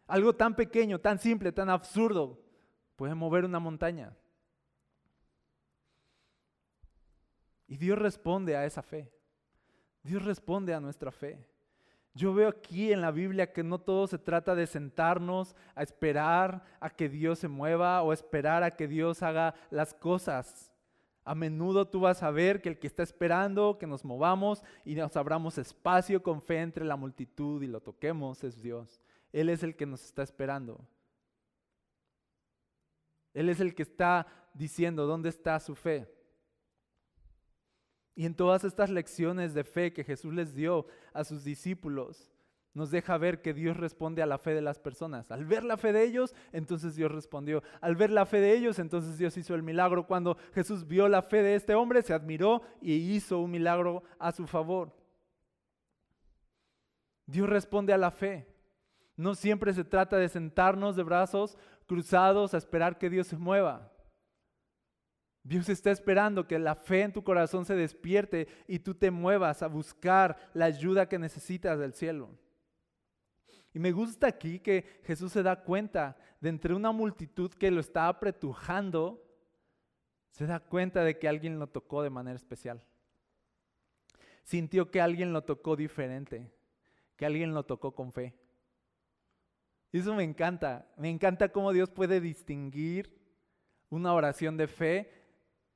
Algo 0.07 0.35
tan 0.35 0.55
pequeño, 0.55 1.01
tan 1.01 1.19
simple, 1.19 1.53
tan 1.53 1.69
absurdo 1.69 2.39
puede 2.95 3.15
mover 3.15 3.45
una 3.45 3.59
montaña. 3.59 4.17
Y 7.67 7.77
Dios 7.77 7.99
responde 7.99 8.57
a 8.57 8.65
esa 8.65 8.83
fe. 8.83 9.13
Dios 10.03 10.25
responde 10.25 10.73
a 10.73 10.81
nuestra 10.81 11.11
fe. 11.11 11.45
Yo 12.15 12.33
veo 12.33 12.49
aquí 12.49 12.93
en 12.93 13.03
la 13.03 13.11
Biblia 13.11 13.53
que 13.53 13.63
no 13.63 13.79
todo 13.79 14.07
se 14.07 14.19
trata 14.19 14.55
de 14.55 14.67
sentarnos 14.67 15.55
a 15.75 15.83
esperar 15.83 16.65
a 16.81 16.89
que 16.89 17.09
Dios 17.09 17.41
se 17.41 17.49
mueva 17.49 18.01
o 18.03 18.13
esperar 18.13 18.63
a 18.63 18.71
que 18.71 18.89
Dios 18.89 19.23
haga 19.23 19.55
las 19.71 19.93
cosas. 19.93 20.73
A 21.27 21.35
menudo 21.35 21.89
tú 21.89 21.99
vas 21.99 22.23
a 22.23 22.31
ver 22.31 22.63
que 22.63 22.69
el 22.69 22.79
que 22.79 22.87
está 22.87 23.03
esperando 23.03 23.79
que 23.79 23.87
nos 23.89 24.05
movamos 24.05 24.63
y 24.85 24.95
nos 24.95 25.17
abramos 25.17 25.59
espacio 25.59 26.23
con 26.23 26.41
fe 26.41 26.61
entre 26.61 26.85
la 26.85 26.95
multitud 26.95 27.61
y 27.65 27.67
lo 27.67 27.81
toquemos 27.81 28.45
es 28.45 28.63
Dios. 28.63 29.03
Él 29.33 29.49
es 29.49 29.65
el 29.65 29.75
que 29.75 29.87
nos 29.87 30.05
está 30.05 30.23
esperando. 30.23 30.87
Él 33.35 33.49
es 33.49 33.59
el 33.59 33.75
que 33.75 33.83
está 33.83 34.29
diciendo 34.55 35.05
dónde 35.05 35.29
está 35.29 35.59
su 35.59 35.75
fe. 35.75 36.09
Y 38.15 38.25
en 38.25 38.37
todas 38.37 38.63
estas 38.63 38.89
lecciones 38.89 39.53
de 39.53 39.65
fe 39.65 39.93
que 39.93 40.05
Jesús 40.05 40.33
les 40.33 40.55
dio 40.55 40.87
a 41.13 41.25
sus 41.25 41.43
discípulos, 41.43 42.33
nos 42.77 42.91
deja 42.91 43.17
ver 43.17 43.41
que 43.41 43.55
Dios 43.55 43.75
responde 43.75 44.23
a 44.23 44.27
la 44.27 44.37
fe 44.37 44.53
de 44.53 44.61
las 44.61 44.79
personas. 44.79 45.31
Al 45.31 45.47
ver 45.47 45.65
la 45.65 45.79
fe 45.79 45.95
de 45.95 46.05
ellos, 46.05 46.35
entonces 46.53 46.95
Dios 46.95 47.11
respondió. 47.11 47.63
Al 47.81 47.97
ver 47.97 48.11
la 48.11 48.27
fe 48.27 48.39
de 48.39 48.55
ellos, 48.55 48.79
entonces 48.79 49.17
Dios 49.17 49.35
hizo 49.39 49.55
el 49.55 49.63
milagro. 49.63 50.07
Cuando 50.07 50.37
Jesús 50.55 50.87
vio 50.87 51.09
la 51.09 51.23
fe 51.23 51.43
de 51.43 51.55
este 51.55 51.75
hombre, 51.75 52.03
se 52.03 52.13
admiró 52.13 52.61
y 52.83 52.93
hizo 52.93 53.39
un 53.39 53.51
milagro 53.51 54.03
a 54.19 54.31
su 54.31 54.47
favor. 54.47 54.95
Dios 57.25 57.49
responde 57.49 57.95
a 57.95 57.99
la 57.99 58.11
fe. 58.11 58.47
No 59.17 59.35
siempre 59.35 59.73
se 59.73 59.83
trata 59.83 60.19
de 60.19 60.29
sentarnos 60.29 60.97
de 60.97 61.03
brazos 61.03 61.57
cruzados 61.87 62.53
a 62.53 62.59
esperar 62.59 62.99
que 62.99 63.09
Dios 63.09 63.27
se 63.27 63.39
mueva. 63.39 63.91
Dios 65.43 65.71
está 65.71 65.91
esperando 65.91 66.47
que 66.47 66.59
la 66.59 66.75
fe 66.75 67.01
en 67.05 67.15
tu 67.15 67.25
corazón 67.25 67.65
se 67.65 67.75
despierte 67.75 68.49
y 68.69 68.81
tú 68.81 68.95
te 68.95 69.11
muevas 69.11 69.63
a 69.63 69.67
buscar 69.67 70.37
la 70.53 70.67
ayuda 70.67 71.09
que 71.09 71.19
necesitas 71.19 71.79
del 71.79 71.95
cielo. 71.95 72.37
Y 73.77 73.79
me 73.79 73.93
gusta 73.93 74.27
aquí 74.27 74.59
que 74.59 75.03
Jesús 75.05 75.33
se 75.33 75.43
da 75.43 75.63
cuenta 75.63 76.17
de 76.41 76.49
entre 76.49 76.73
una 76.73 76.93
multitud 76.93 77.51
que 77.51 77.71
lo 77.71 77.81
está 77.81 78.09
apretujando, 78.09 79.23
se 80.31 80.47
da 80.47 80.61
cuenta 80.61 81.05
de 81.05 81.19
que 81.19 81.29
alguien 81.29 81.59
lo 81.59 81.67
tocó 81.67 82.03
de 82.03 82.09
manera 82.09 82.37
especial. 82.37 82.83
Sintió 84.45 84.91
que 84.91 85.03
alguien 85.03 85.35
lo 85.35 85.45
tocó 85.45 85.77
diferente, 85.77 86.51
que 87.17 87.27
alguien 87.27 87.53
lo 87.53 87.67
tocó 87.67 87.95
con 87.95 88.13
fe. 88.13 88.35
Y 89.93 89.99
eso 89.99 90.15
me 90.15 90.25
encanta. 90.25 90.91
Me 90.97 91.11
encanta 91.11 91.51
cómo 91.51 91.71
Dios 91.75 91.91
puede 91.91 92.19
distinguir 92.23 93.15
una 93.91 94.15
oración 94.15 94.57
de 94.57 94.69
fe 94.69 95.13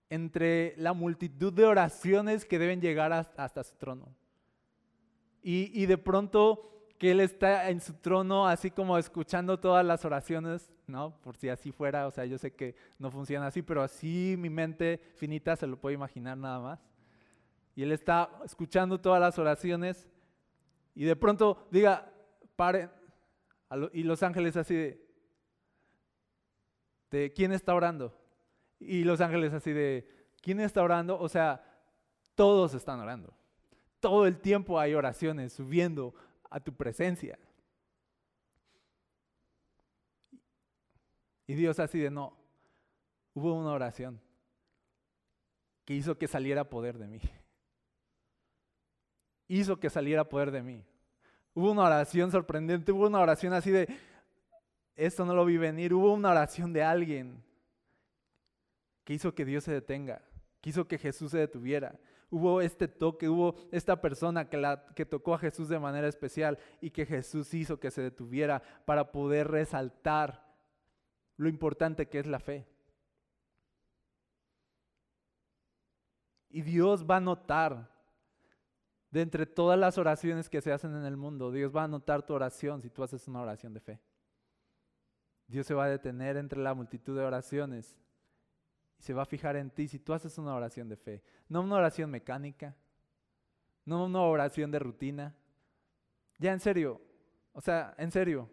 entre 0.09 0.75
la 0.79 0.95
multitud 0.95 1.53
de 1.53 1.67
oraciones 1.67 2.47
que 2.47 2.59
deben 2.59 2.81
llegar 2.81 3.13
hasta, 3.13 3.63
su 3.63 3.77
trono. 3.77 4.17
Y, 5.43 5.85
de 5.85 5.99
pronto 5.99 6.71
que 7.01 7.13
Él 7.13 7.21
está 7.21 7.71
en 7.71 7.81
su 7.81 7.95
trono 7.95 8.47
así 8.47 8.71
como 8.71 8.99
escuchando 8.99 9.59
todas 9.59 9.83
las 9.87 10.05
oraciones, 10.05 10.71
¿no? 10.87 11.19
Por 11.23 11.35
si 11.35 11.49
así 11.49 11.73
fuera, 11.73 12.07
o 12.07 12.11
sea, 12.11 12.27
yo 12.27 12.37
sé 12.37 12.53
que 12.53 12.75
no 12.99 13.11
funciona 13.11 13.47
así, 13.47 13.63
pero 13.63 13.83
así 13.83 14.35
mi 14.39 14.51
mente 14.51 15.01
finita 15.15 15.57
se 15.57 15.67
lo 15.67 15.81
puede 15.81 15.95
imaginar 15.95 16.37
nada 16.37 16.61
más. 16.61 16.79
Y 17.75 17.85
Él 17.85 17.93
está 17.93 18.29
escuchando 18.45 19.01
todas 19.01 19.19
las 19.19 19.39
oraciones 19.39 20.11
y 20.95 21.05
de 21.07 21.17
pronto 21.17 21.67
diga, 21.71 22.13
paren, 22.55 22.91
y 23.95 24.03
los 24.03 24.23
ángeles 24.23 24.59
así 24.59 24.75
de, 24.75 25.03
de 27.11 27.33
¿quién 27.33 27.53
está 27.53 27.75
orando? 27.75 28.15
Y 28.79 29.05
los 29.05 29.23
ángeles 29.23 29.55
así 29.55 29.73
de, 29.73 30.07
¿quién 30.43 30.61
está 30.61 30.83
orando? 30.83 31.19
O 31.19 31.31
sea, 31.31 31.65
todos 32.35 32.75
están 32.75 33.01
orando. 33.01 33.33
Todo 34.01 34.27
el 34.27 34.39
tiempo 34.39 34.79
hay 34.79 34.93
oraciones 34.93 35.55
subiendo 35.55 36.15
a 36.51 36.61
tu 36.61 36.75
presencia. 36.75 37.39
Y 41.47 41.55
Dios 41.55 41.79
así 41.81 41.99
de, 41.99 42.11
no, 42.11 42.37
hubo 43.35 43.55
una 43.55 43.73
oración 43.73 44.21
que 45.85 45.95
hizo 45.95 46.19
que 46.19 46.29
saliera 46.29 46.69
poder 46.69 46.99
de 46.99 47.09
mí. 47.09 47.21
Hizo 49.49 49.81
que 49.81 49.91
saliera 49.91 50.29
poder 50.29 50.51
de 50.51 50.63
mí. 50.63 50.85
Hubo 51.55 51.73
una 51.73 51.83
oración 51.83 52.31
sorprendente, 52.31 52.93
hubo 52.93 53.07
una 53.07 53.19
oración 53.19 53.53
así 53.53 53.71
de, 53.71 53.89
esto 54.95 55.25
no 55.25 55.35
lo 55.35 55.45
vi 55.45 55.57
venir, 55.57 55.93
hubo 55.95 56.13
una 56.13 56.31
oración 56.31 56.73
de 56.73 56.83
alguien 56.83 57.43
que 59.03 59.15
hizo 59.15 59.35
que 59.35 59.45
Dios 59.45 59.65
se 59.65 59.73
detenga, 59.73 60.23
que 60.61 60.71
hizo 60.71 60.87
que 60.87 60.99
Jesús 60.99 61.31
se 61.31 61.39
detuviera. 61.39 61.99
Hubo 62.31 62.61
este 62.61 62.87
toque, 62.87 63.29
hubo 63.29 63.57
esta 63.73 64.01
persona 64.01 64.49
que, 64.49 64.79
que 64.95 65.05
tocó 65.05 65.35
a 65.35 65.39
Jesús 65.39 65.69
de 65.69 65.79
manera 65.79 66.07
especial 66.07 66.59
y 66.81 66.91
que 66.91 67.07
Jesús 67.07 67.53
hizo 67.55 67.81
que 67.81 67.91
se 67.91 68.03
detuviera 68.03 68.63
para 68.85 69.11
poder 69.11 69.49
resaltar 69.49 70.49
lo 71.37 71.49
importante 71.49 72.09
que 72.09 72.19
es 72.21 72.27
la 72.27 72.39
fe. 72.39 72.69
Y 76.51 76.63
Dios 76.63 77.07
va 77.09 77.17
a 77.17 77.21
notar 77.21 77.91
de 79.11 79.23
entre 79.23 79.47
todas 79.47 79.79
las 79.79 79.99
oraciones 79.99 80.49
que 80.49 80.61
se 80.61 80.73
hacen 80.73 80.95
en 80.95 81.05
el 81.05 81.17
mundo, 81.17 81.51
Dios 81.51 81.75
va 81.75 81.85
a 81.85 81.89
notar 81.89 82.25
tu 82.25 82.33
oración 82.35 82.81
si 82.81 82.91
tú 82.91 83.03
haces 83.03 83.27
una 83.27 83.41
oración 83.41 83.75
de 83.75 83.81
fe. 83.81 84.01
Dios 85.49 85.67
se 85.67 85.75
va 85.75 85.87
a 85.87 85.89
detener 85.89 86.37
entre 86.37 86.61
la 86.61 86.75
multitud 86.75 87.17
de 87.17 87.25
oraciones 87.25 87.97
y 89.01 89.03
se 89.03 89.15
va 89.15 89.23
a 89.23 89.27
fijar 89.27 89.57
en 89.57 89.71
ti 89.71 89.89
si 89.89 89.99
tú 89.99 90.13
haces 90.13 90.37
una 90.37 90.55
oración 90.55 90.87
de 90.87 90.97
fe. 90.97 91.23
No 91.49 91.63
una 91.63 91.77
oración 91.77 92.11
mecánica, 92.11 92.77
no 93.87 94.05
una 94.05 94.21
oración 94.21 94.71
de 94.71 94.79
rutina. 94.79 95.35
Ya 96.39 96.53
en 96.53 96.61
serio, 96.61 97.01
o 97.55 97.63
sea, 97.63 97.95
en 97.97 98.11
serio. 98.11 98.51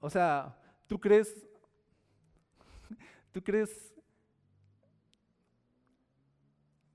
O 0.00 0.08
sea, 0.08 0.58
¿tú 0.86 0.98
crees, 0.98 1.46
tú 3.30 3.44
crees 3.44 3.94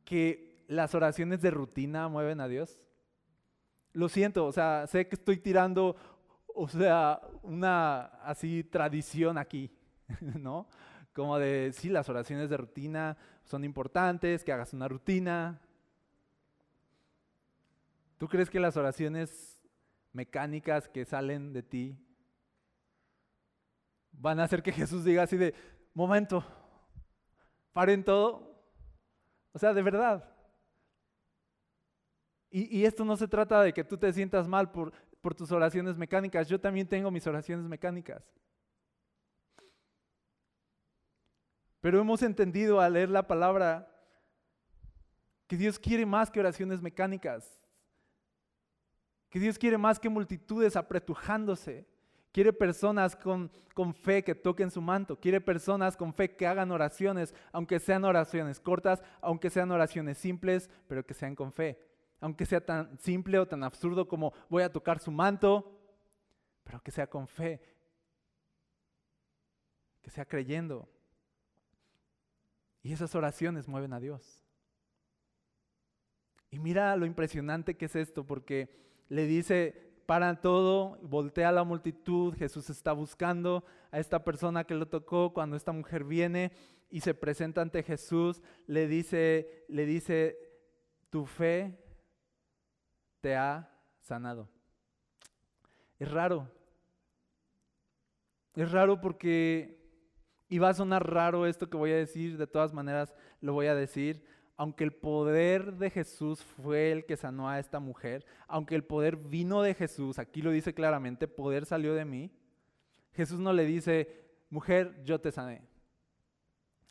que 0.04 0.66
las 0.68 0.96
oraciones 0.96 1.44
de 1.44 1.52
rutina 1.52 2.08
mueven 2.08 2.42
a 2.42 2.48
Dios? 2.48 2.82
Lo 3.94 4.10
siento, 4.10 4.48
o 4.48 4.52
sea, 4.52 4.88
sé 4.88 5.08
que 5.08 5.16
estoy 5.16 5.38
tirando, 5.38 5.96
o 6.48 6.68
sea, 6.68 7.22
una 7.44 8.06
así 8.24 8.64
tradición 8.64 9.38
aquí, 9.38 9.72
¿no? 10.40 10.68
Como 11.18 11.40
de, 11.40 11.74
sí, 11.74 11.90
las 11.90 12.08
oraciones 12.10 12.48
de 12.48 12.58
rutina 12.58 13.18
son 13.44 13.64
importantes, 13.64 14.44
que 14.44 14.52
hagas 14.54 14.72
una 14.74 14.88
rutina. 14.88 15.60
¿Tú 18.20 18.28
crees 18.28 18.52
que 18.52 18.60
las 18.60 18.78
oraciones 18.78 19.60
mecánicas 20.14 20.88
que 20.88 21.06
salen 21.06 21.54
de 21.54 21.64
ti 21.64 21.98
van 24.12 24.40
a 24.40 24.44
hacer 24.44 24.62
que 24.62 24.72
Jesús 24.72 25.04
diga 25.04 25.24
así 25.24 25.38
de, 25.38 25.56
momento, 25.96 26.46
paren 27.74 28.04
todo? 28.04 28.62
O 29.54 29.58
sea, 29.58 29.74
de 29.74 29.82
verdad. 29.82 30.24
Y, 32.52 32.86
esto 32.86 33.04
no 33.04 33.18
se 33.18 33.28
trata 33.28 33.64
de 33.64 33.74
que 33.74 33.84
tú 33.84 33.98
te 33.98 34.14
sientas 34.14 34.48
mal 34.48 34.72
por, 34.72 34.94
tus 35.36 35.52
oraciones 35.52 35.98
mecánicas. 35.98 36.48
Yo 36.48 36.62
también 36.62 36.88
tengo 36.88 37.10
mis 37.10 37.26
oraciones 37.26 37.66
mecánicas. 37.66 38.24
Pero 41.88 42.02
hemos 42.02 42.22
entendido 42.22 42.82
al 42.82 42.92
leer 42.92 43.08
la 43.08 43.26
palabra 43.26 43.90
que 45.48 45.56
Dios 45.56 45.80
quiere 45.80 46.06
más 46.06 46.30
que 46.30 46.42
oraciones 46.42 46.82
mecánicas. 46.82 47.62
Que 49.30 49.40
Dios 49.40 49.58
quiere 49.58 49.78
más 49.78 49.98
que 49.98 50.10
multitudes 50.10 50.76
apretujándose. 50.76 51.88
Quiere 52.34 52.52
personas 52.52 53.16
con, 53.16 53.50
con, 53.74 53.94
fe 53.94 54.22
que 54.22 54.36
toquen 54.36 54.70
su 54.70 54.82
manto. 54.82 55.18
Quiere 55.18 55.40
personas 55.40 55.96
con 55.96 56.14
fe 56.14 56.36
que 56.36 56.46
hagan 56.46 56.72
oraciones, 56.72 57.34
aunque 57.54 57.80
sean 57.80 58.04
oraciones 58.04 58.60
cortas, 58.60 59.02
aunque 59.22 59.50
sean 59.50 59.72
oraciones 59.72 60.18
simples, 60.18 60.70
pero 60.90 61.06
que 61.06 61.14
sean 61.14 61.36
con 61.36 61.54
fe 61.54 61.80
aunque 62.20 62.46
sea 62.46 62.60
tan 62.60 63.00
simple 63.00 63.40
o 63.40 63.48
tan 63.48 63.64
absurdo 63.64 64.10
como 64.10 64.34
voy 64.50 64.64
a 64.64 64.74
tocar 64.74 65.00
su 65.00 65.10
manto, 65.10 65.80
pero 66.66 66.82
que 66.84 66.92
sea 66.92 67.08
con 67.08 67.30
fe, 67.30 67.62
que 70.02 70.10
sea 70.10 70.26
creyendo. 70.26 70.90
Y 72.88 72.94
esas 72.94 73.14
oraciones 73.16 73.68
mueven 73.68 73.92
a 73.92 74.00
Dios. 74.00 74.42
Y 76.50 76.58
mira 76.58 76.96
lo 76.96 77.06
impresionante 77.06 77.76
que 77.76 77.84
es 77.84 77.98
esto, 77.98 78.26
porque 78.26 78.70
le 79.10 79.26
dice, 79.26 79.92
para 80.06 80.40
todo, 80.40 80.98
voltea 81.02 81.50
a 81.50 81.52
la 81.52 81.66
multitud, 81.66 82.34
Jesús 82.38 82.70
está 82.70 82.94
buscando 82.94 83.66
a 83.92 84.00
esta 84.00 84.24
persona 84.24 84.64
que 84.64 84.74
lo 84.74 84.88
tocó, 84.88 85.34
cuando 85.34 85.58
esta 85.58 85.74
mujer 85.74 86.06
viene 86.06 86.54
y 86.90 87.02
se 87.02 87.14
presenta 87.14 87.62
ante 87.62 87.84
Jesús, 87.84 88.42
le 88.68 88.88
dice, 88.88 89.66
le 89.68 89.86
dice, 89.86 90.38
tu 91.10 91.26
fe 91.26 91.78
te 93.20 93.36
ha 93.36 93.70
sanado. 94.00 94.48
Es 96.00 96.10
raro. 96.10 96.50
Es 98.56 98.72
raro 98.72 99.02
porque, 99.02 99.77
y 100.50 100.60
va 100.60 100.70
a 100.70 100.74
sonar 100.74 101.12
raro 101.12 101.46
esto 101.46 101.70
que 101.70 101.78
voy 101.78 101.92
a 101.92 101.98
decir, 101.98 102.38
de 102.38 102.48
todas 102.48 102.74
maneras 102.74 103.14
lo 103.42 103.54
voy 103.54 103.68
a 103.68 103.76
decir, 103.76 104.24
aunque 104.56 104.84
el 104.84 104.92
poder 104.92 105.74
de 105.74 105.90
Jesús 105.90 106.44
fue 106.44 106.92
el 106.92 107.06
que 107.06 107.18
sanó 107.18 107.50
a 107.50 107.60
esta 107.60 107.80
mujer, 107.80 108.26
aunque 108.48 108.76
el 108.76 108.84
poder 108.84 109.18
vino 109.18 109.62
de 109.62 109.74
Jesús, 109.74 110.18
aquí 110.20 110.42
lo 110.42 110.52
dice 110.52 110.74
claramente, 110.74 111.28
poder 111.28 111.66
salió 111.66 111.94
de 111.94 112.06
mí, 112.06 112.32
Jesús 113.14 113.40
no 113.40 113.54
le 113.54 113.66
dice, 113.66 114.26
mujer, 114.50 115.04
yo 115.04 115.20
te 115.20 115.32
sané. 115.32 115.62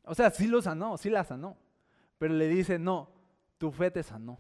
O 0.05 0.15
sea, 0.15 0.31
sí 0.31 0.47
lo 0.47 0.63
sanó, 0.63 0.97
sí 0.97 1.11
la 1.11 1.25
sanó, 1.25 1.57
pero 2.19 2.35
le 2.35 2.47
dice, 2.49 2.79
no, 2.79 3.11
tu 3.59 3.73
fe 3.73 3.91
te 3.91 4.03
sanó. 4.03 4.39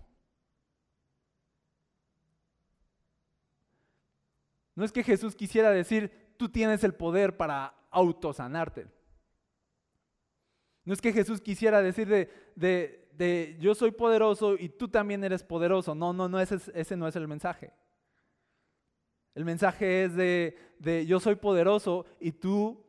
No 4.76 4.84
es 4.84 4.92
que 4.92 5.02
Jesús 5.02 5.34
quisiera 5.34 5.70
decir, 5.70 6.34
tú 6.36 6.48
tienes 6.50 6.84
el 6.84 6.94
poder 6.94 7.36
para 7.36 7.74
autosanarte. 7.90 8.86
No 10.86 10.94
es 10.94 11.02
que 11.02 11.12
Jesús 11.12 11.40
quisiera 11.40 11.82
decir 11.82 12.08
de, 12.54 13.56
yo 13.58 13.74
soy 13.74 13.90
poderoso 13.90 14.54
y 14.54 14.68
tú 14.68 14.88
también 14.88 15.22
eres 15.24 15.42
poderoso. 15.42 15.96
No, 15.96 16.12
no, 16.12 16.28
no, 16.28 16.40
ese, 16.40 16.58
ese 16.74 16.96
no 16.96 17.08
es 17.08 17.16
el 17.16 17.26
mensaje. 17.26 17.72
El 19.34 19.44
mensaje 19.44 20.04
es 20.04 20.14
de, 20.14 20.56
de 20.78 21.04
yo 21.04 21.18
soy 21.18 21.34
poderoso 21.34 22.06
y 22.20 22.30
tú 22.30 22.86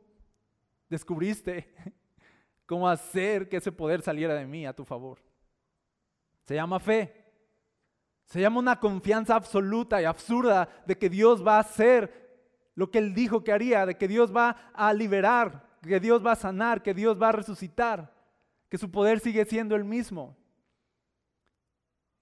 descubriste 0.88 1.74
cómo 2.66 2.88
hacer 2.88 3.48
que 3.48 3.56
ese 3.56 3.72
poder 3.72 4.00
saliera 4.00 4.34
de 4.34 4.46
mí 4.46 4.64
a 4.64 4.72
tu 4.72 4.84
favor. 4.84 5.18
Se 6.44 6.54
llama 6.54 6.78
fe. 6.78 7.26
Se 8.26 8.40
llama 8.40 8.60
una 8.60 8.78
confianza 8.78 9.34
absoluta 9.34 10.00
y 10.00 10.04
absurda 10.04 10.68
de 10.86 10.96
que 10.96 11.10
Dios 11.10 11.44
va 11.44 11.56
a 11.56 11.60
hacer 11.60 12.28
lo 12.76 12.92
que 12.92 12.98
Él 12.98 13.12
dijo 13.12 13.42
que 13.42 13.50
haría, 13.50 13.86
de 13.86 13.96
que 13.96 14.06
Dios 14.06 14.34
va 14.34 14.70
a 14.72 14.92
liberar, 14.94 15.67
que 15.82 16.00
Dios 16.00 16.24
va 16.24 16.32
a 16.32 16.36
sanar, 16.36 16.82
que 16.82 16.94
Dios 16.94 17.20
va 17.20 17.28
a 17.28 17.32
resucitar, 17.32 18.14
que 18.68 18.78
su 18.78 18.90
poder 18.90 19.20
sigue 19.20 19.44
siendo 19.44 19.76
el 19.76 19.84
mismo. 19.84 20.36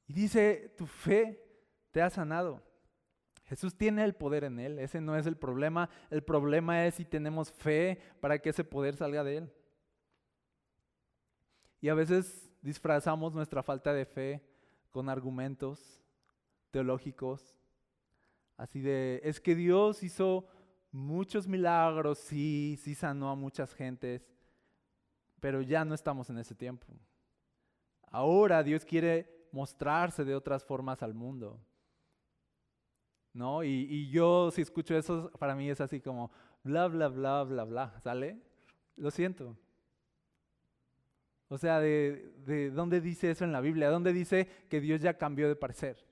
Y 0.07 0.13
dice, 0.13 0.75
tu 0.77 0.87
fe 0.87 1.43
te 1.91 2.03
ha 2.03 2.11
sanado. 2.11 2.63
Jesús 3.45 3.77
tiene 3.77 4.05
el 4.05 4.15
poder 4.15 4.45
en 4.45 4.59
Él, 4.59 4.79
ese 4.79 5.01
no 5.01 5.17
es 5.17 5.27
el 5.27 5.37
problema. 5.37 5.89
El 6.11 6.23
problema 6.23 6.85
es 6.87 6.97
si 6.97 7.05
tenemos 7.05 7.53
fe 7.53 8.01
para 8.21 8.39
que 8.39 8.51
ese 8.51 8.65
poder 8.65 8.97
salga 8.97 9.23
de 9.23 9.39
Él. 9.39 9.53
Y 11.81 11.89
a 11.89 11.95
veces 11.95 12.51
disfrazamos 12.63 13.35
nuestra 13.35 13.63
falta 13.63 13.93
de 13.93 14.05
fe 14.05 14.43
con 14.91 15.09
argumentos 15.09 16.03
teológicos, 16.71 17.57
así 18.57 18.81
de, 18.81 19.21
es 19.23 19.41
que 19.41 19.55
Dios 19.55 20.03
hizo 20.03 20.49
muchos 20.97 21.47
milagros, 21.47 22.19
sí, 22.19 22.79
sí 22.83 22.95
sanó 22.95 23.31
a 23.31 23.35
muchas 23.35 23.75
gentes, 23.75 24.27
pero 25.41 25.61
ya 25.61 25.85
no 25.85 25.95
estamos 25.95 26.31
en 26.31 26.39
ese 26.39 26.55
tiempo. 26.55 26.87
Ahora 28.11 28.63
Dios 28.63 28.85
quiere 28.85 29.47
mostrarse 29.53 30.25
de 30.25 30.35
otras 30.35 30.65
formas 30.65 31.03
al 31.03 31.15
mundo. 31.15 31.61
¿No? 33.35 33.63
Y, 33.63 34.09
yo 34.09 34.51
si 34.51 34.63
escucho 34.63 34.97
eso, 34.97 35.31
para 35.39 35.55
mí 35.55 35.69
es 35.69 35.83
así 35.83 36.01
como 36.01 36.31
bla, 36.65 36.89
bla, 36.89 37.09
bla, 37.09 37.43
bla, 37.43 37.65
bla, 37.65 38.01
¿sale? 38.01 38.41
Lo 38.97 39.11
siento. 39.11 39.55
O 41.49 41.59
sea, 41.59 41.79
¿de, 41.79 42.33
de 42.47 42.71
dónde 42.71 43.03
dice 43.03 43.31
eso 43.31 43.45
en 43.45 43.53
la 43.53 43.61
Biblia? 43.61 43.91
¿Dónde 43.91 44.15
dice 44.15 44.49
que 44.71 44.81
Dios 44.81 45.03
ya 45.03 45.19
cambió 45.19 45.47
de 45.49 45.57
parecer? 45.57 46.06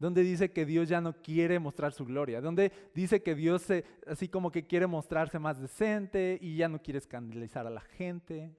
Donde 0.00 0.22
dice 0.22 0.50
que 0.50 0.64
Dios 0.64 0.88
ya 0.88 1.02
no 1.02 1.12
quiere 1.12 1.58
mostrar 1.58 1.92
su 1.92 2.06
gloria, 2.06 2.40
donde 2.40 2.72
dice 2.94 3.22
que 3.22 3.34
Dios 3.34 3.66
así 4.06 4.28
como 4.28 4.50
que 4.50 4.66
quiere 4.66 4.86
mostrarse 4.86 5.38
más 5.38 5.60
decente 5.60 6.38
y 6.40 6.56
ya 6.56 6.68
no 6.68 6.80
quiere 6.82 6.98
escandalizar 6.98 7.66
a 7.66 7.70
la 7.70 7.82
gente, 7.82 8.56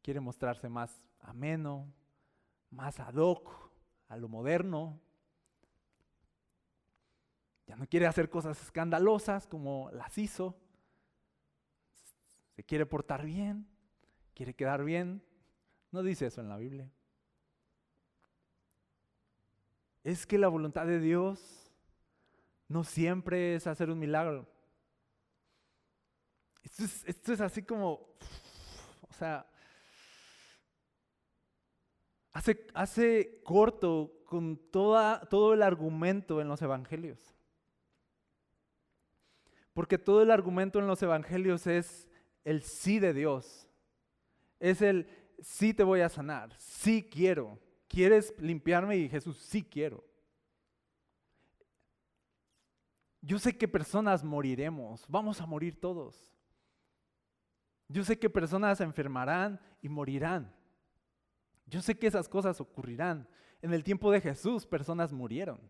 quiere 0.00 0.18
mostrarse 0.18 0.70
más 0.70 1.04
ameno, 1.20 1.92
más 2.70 2.98
ad 3.00 3.16
hoc, 3.16 3.70
a 4.08 4.16
lo 4.16 4.28
moderno. 4.28 4.98
Ya 7.66 7.76
no 7.76 7.86
quiere 7.86 8.06
hacer 8.06 8.30
cosas 8.30 8.60
escandalosas 8.62 9.46
como 9.46 9.90
las 9.92 10.16
hizo. 10.16 10.58
Se 12.56 12.64
quiere 12.64 12.86
portar 12.86 13.26
bien, 13.26 13.68
quiere 14.34 14.54
quedar 14.54 14.84
bien. 14.84 15.22
No 15.90 16.02
dice 16.02 16.26
eso 16.26 16.40
en 16.40 16.48
la 16.48 16.56
Biblia 16.56 16.90
es 20.04 20.26
que 20.26 20.38
la 20.38 20.48
voluntad 20.48 20.86
de 20.86 20.98
Dios 20.98 21.70
no 22.68 22.84
siempre 22.84 23.54
es 23.54 23.66
hacer 23.66 23.90
un 23.90 23.98
milagro. 23.98 24.48
Esto 26.62 27.32
es, 27.32 27.40
así 27.40 27.62
como, 27.62 27.92
o 29.08 29.12
sea, 29.18 29.46
hace, 32.32 32.66
hace 32.72 33.42
corto 33.44 34.22
con 34.24 34.56
toda, 34.70 35.20
todo 35.28 35.54
el 35.54 35.62
argumento 35.62 36.40
en 36.40 36.48
los 36.48 36.62
evangelios. 36.62 37.36
Porque 39.74 39.98
todo 39.98 40.22
el 40.22 40.30
argumento 40.30 40.78
en 40.78 40.86
los 40.86 41.02
evangelios 41.02 41.66
es 41.66 42.08
el 42.44 42.62
sí 42.62 42.98
de 42.98 43.12
Dios. 43.12 43.68
Es 44.60 44.82
el 44.82 45.08
sí 45.40 45.74
te 45.74 45.82
voy 45.82 46.00
a 46.00 46.08
sanar, 46.08 46.54
sí 46.58 47.08
quiero. 47.10 47.58
¿Quieres 47.92 48.34
limpiarme? 48.38 48.96
Y 48.96 49.08
Jesús, 49.10 49.36
sí 49.36 49.62
quiero. 49.62 50.02
Yo 53.20 53.38
sé 53.38 53.56
que 53.56 53.68
personas 53.68 54.24
moriremos, 54.24 55.04
vamos 55.08 55.42
a 55.42 55.46
morir 55.46 55.78
todos. 55.78 56.32
Yo 57.86 58.02
sé 58.02 58.18
que 58.18 58.30
personas 58.30 58.78
se 58.78 58.84
enfermarán 58.84 59.60
y 59.82 59.90
morirán. 59.90 60.50
Yo 61.66 61.82
sé 61.82 61.96
que 61.96 62.06
esas 62.06 62.30
cosas 62.30 62.60
ocurrirán. 62.62 63.28
En 63.60 63.74
el 63.74 63.84
tiempo 63.84 64.10
de 64.10 64.22
Jesús 64.22 64.66
personas 64.66 65.12
murieron. 65.12 65.60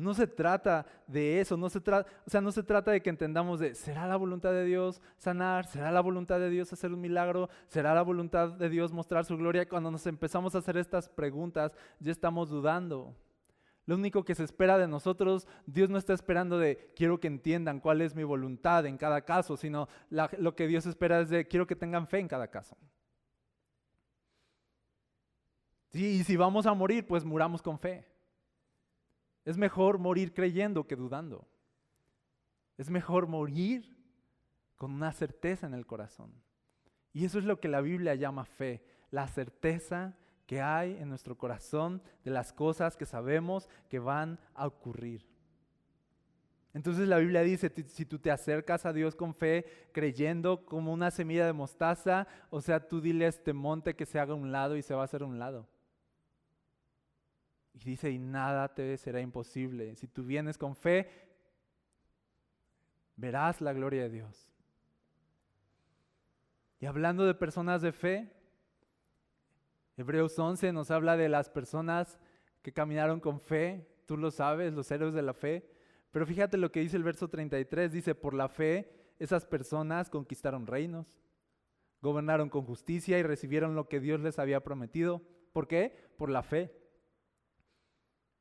No 0.00 0.14
se 0.14 0.26
trata 0.26 0.86
de 1.06 1.40
eso, 1.40 1.58
no 1.58 1.68
se 1.68 1.78
trata, 1.78 2.10
o 2.26 2.30
sea, 2.30 2.40
no 2.40 2.52
se 2.52 2.62
trata 2.62 2.90
de 2.90 3.02
que 3.02 3.10
entendamos 3.10 3.60
de, 3.60 3.74
¿será 3.74 4.06
la 4.06 4.16
voluntad 4.16 4.50
de 4.50 4.64
Dios 4.64 5.02
sanar? 5.18 5.66
¿Será 5.66 5.90
la 5.90 6.00
voluntad 6.00 6.40
de 6.40 6.48
Dios 6.48 6.72
hacer 6.72 6.90
un 6.90 7.02
milagro? 7.02 7.50
¿Será 7.66 7.94
la 7.94 8.00
voluntad 8.00 8.48
de 8.52 8.70
Dios 8.70 8.92
mostrar 8.92 9.26
su 9.26 9.36
gloria? 9.36 9.68
Cuando 9.68 9.90
nos 9.90 10.06
empezamos 10.06 10.54
a 10.54 10.58
hacer 10.58 10.78
estas 10.78 11.10
preguntas, 11.10 11.72
ya 11.98 12.12
estamos 12.12 12.48
dudando. 12.48 13.14
Lo 13.84 13.94
único 13.94 14.24
que 14.24 14.34
se 14.34 14.44
espera 14.44 14.78
de 14.78 14.88
nosotros, 14.88 15.46
Dios 15.66 15.90
no 15.90 15.98
está 15.98 16.14
esperando 16.14 16.58
de 16.58 16.92
quiero 16.96 17.20
que 17.20 17.26
entiendan 17.26 17.78
cuál 17.78 18.00
es 18.00 18.14
mi 18.14 18.24
voluntad 18.24 18.86
en 18.86 18.96
cada 18.96 19.20
caso, 19.26 19.58
sino 19.58 19.86
lo 20.08 20.56
que 20.56 20.66
Dios 20.66 20.86
espera 20.86 21.20
es 21.20 21.28
de 21.28 21.46
quiero 21.46 21.66
que 21.66 21.76
tengan 21.76 22.06
fe 22.06 22.20
en 22.20 22.28
cada 22.28 22.48
caso. 22.48 22.74
Sí, 25.90 26.06
y 26.06 26.24
si 26.24 26.36
vamos 26.36 26.64
a 26.64 26.72
morir, 26.72 27.06
pues 27.06 27.22
muramos 27.22 27.60
con 27.60 27.78
fe. 27.78 28.09
Es 29.50 29.58
mejor 29.58 29.98
morir 29.98 30.32
creyendo 30.32 30.86
que 30.86 30.94
dudando. 30.94 31.44
Es 32.78 32.88
mejor 32.88 33.26
morir 33.26 33.96
con 34.76 34.92
una 34.92 35.10
certeza 35.10 35.66
en 35.66 35.74
el 35.74 35.86
corazón. 35.86 36.32
Y 37.12 37.24
eso 37.24 37.40
es 37.40 37.44
lo 37.44 37.58
que 37.58 37.66
la 37.66 37.80
Biblia 37.80 38.14
llama 38.14 38.44
fe, 38.44 38.80
la 39.10 39.26
certeza 39.26 40.16
que 40.46 40.60
hay 40.60 40.96
en 40.98 41.08
nuestro 41.08 41.36
corazón 41.36 42.00
de 42.22 42.30
las 42.30 42.52
cosas 42.52 42.96
que 42.96 43.06
sabemos 43.06 43.68
que 43.88 43.98
van 43.98 44.38
a 44.54 44.68
ocurrir. 44.68 45.26
Entonces 46.72 47.08
la 47.08 47.18
Biblia 47.18 47.42
dice, 47.42 47.72
si 47.88 48.06
tú 48.06 48.20
te 48.20 48.30
acercas 48.30 48.86
a 48.86 48.92
Dios 48.92 49.16
con 49.16 49.34
fe, 49.34 49.88
creyendo 49.90 50.64
como 50.64 50.92
una 50.92 51.10
semilla 51.10 51.44
de 51.44 51.52
mostaza, 51.52 52.28
o 52.50 52.60
sea, 52.60 52.86
tú 52.86 53.00
dile 53.00 53.26
a 53.26 53.30
este 53.30 53.52
monte 53.52 53.96
que 53.96 54.06
se 54.06 54.20
haga 54.20 54.34
un 54.34 54.52
lado 54.52 54.76
y 54.76 54.82
se 54.82 54.94
va 54.94 55.00
a 55.00 55.06
hacer 55.06 55.24
un 55.24 55.40
lado. 55.40 55.66
Y 57.74 57.78
dice, 57.84 58.10
y 58.10 58.18
nada 58.18 58.74
te 58.74 58.96
será 58.96 59.20
imposible. 59.20 59.94
Si 59.96 60.06
tú 60.06 60.24
vienes 60.24 60.58
con 60.58 60.74
fe, 60.74 61.08
verás 63.16 63.60
la 63.60 63.72
gloria 63.72 64.02
de 64.02 64.10
Dios. 64.10 64.50
Y 66.80 66.86
hablando 66.86 67.26
de 67.26 67.34
personas 67.34 67.82
de 67.82 67.92
fe, 67.92 68.32
Hebreos 69.96 70.38
11 70.38 70.72
nos 70.72 70.90
habla 70.90 71.16
de 71.16 71.28
las 71.28 71.50
personas 71.50 72.18
que 72.62 72.72
caminaron 72.72 73.20
con 73.20 73.38
fe, 73.38 73.86
tú 74.06 74.16
lo 74.16 74.30
sabes, 74.30 74.72
los 74.72 74.90
héroes 74.90 75.12
de 75.12 75.22
la 75.22 75.34
fe. 75.34 75.70
Pero 76.10 76.26
fíjate 76.26 76.56
lo 76.56 76.72
que 76.72 76.80
dice 76.80 76.96
el 76.96 77.04
verso 77.04 77.28
33, 77.28 77.92
dice, 77.92 78.14
por 78.14 78.34
la 78.34 78.48
fe 78.48 78.90
esas 79.18 79.44
personas 79.44 80.08
conquistaron 80.08 80.66
reinos, 80.66 81.20
gobernaron 82.00 82.48
con 82.48 82.64
justicia 82.64 83.18
y 83.18 83.22
recibieron 83.22 83.74
lo 83.74 83.86
que 83.86 84.00
Dios 84.00 84.20
les 84.20 84.38
había 84.38 84.64
prometido. 84.64 85.20
¿Por 85.52 85.68
qué? 85.68 85.94
Por 86.16 86.30
la 86.30 86.42
fe. 86.42 86.74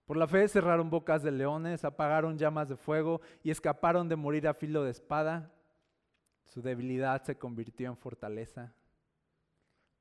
Por 0.10 0.18
la 0.18 0.26
fe 0.26 0.47
cerraron 0.47 0.89
bocas 0.89 1.22
de 1.22 1.30
leones, 1.30 1.86
apagaron 1.86 2.36
llamas 2.36 2.68
de 2.68 2.76
fuego 2.76 3.22
y 3.43 3.51
escaparon 3.51 4.10
de 4.10 4.16
morir 4.16 4.47
a 4.47 4.55
filo 4.55 4.84
de 4.84 4.89
espada. 4.89 5.51
Su 6.45 6.64
debilidad 6.64 7.22
se 7.22 7.38
convirtió 7.38 7.89
en 7.89 7.95
fortaleza. 7.95 8.74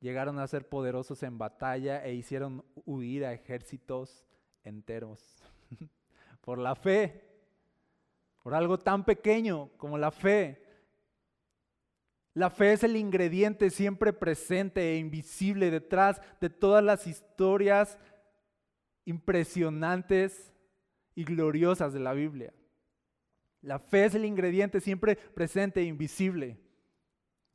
Llegaron 0.00 0.38
a 0.38 0.46
ser 0.46 0.66
poderosos 0.66 1.22
en 1.24 1.36
batalla 1.36 2.02
e 2.02 2.14
hicieron 2.14 2.64
huir 2.86 3.26
a 3.26 3.34
ejércitos 3.34 4.24
enteros. 4.64 5.42
por 6.40 6.56
la 6.56 6.74
fe, 6.74 7.28
por 8.42 8.54
algo 8.54 8.78
tan 8.78 9.04
pequeño 9.04 9.68
como 9.76 9.98
la 9.98 10.10
fe, 10.10 10.64
La 12.32 12.48
fe 12.48 12.72
es 12.72 12.82
el 12.82 12.96
ingrediente 12.96 13.68
siempre 13.68 14.14
presente 14.14 14.92
e 14.92 14.96
invisible 14.96 15.70
detrás 15.70 16.22
de 16.40 16.48
todas 16.48 16.82
las 16.82 17.06
historias 17.06 17.98
impresionantes 19.08 20.52
y 21.14 21.24
gloriosas 21.24 21.94
de 21.94 22.00
la 22.00 22.12
Biblia. 22.12 22.52
La 23.62 23.78
fe 23.78 24.04
es 24.04 24.14
el 24.14 24.26
ingrediente 24.26 24.82
siempre 24.82 25.16
presente 25.16 25.80
e 25.80 25.84
invisible. 25.84 26.60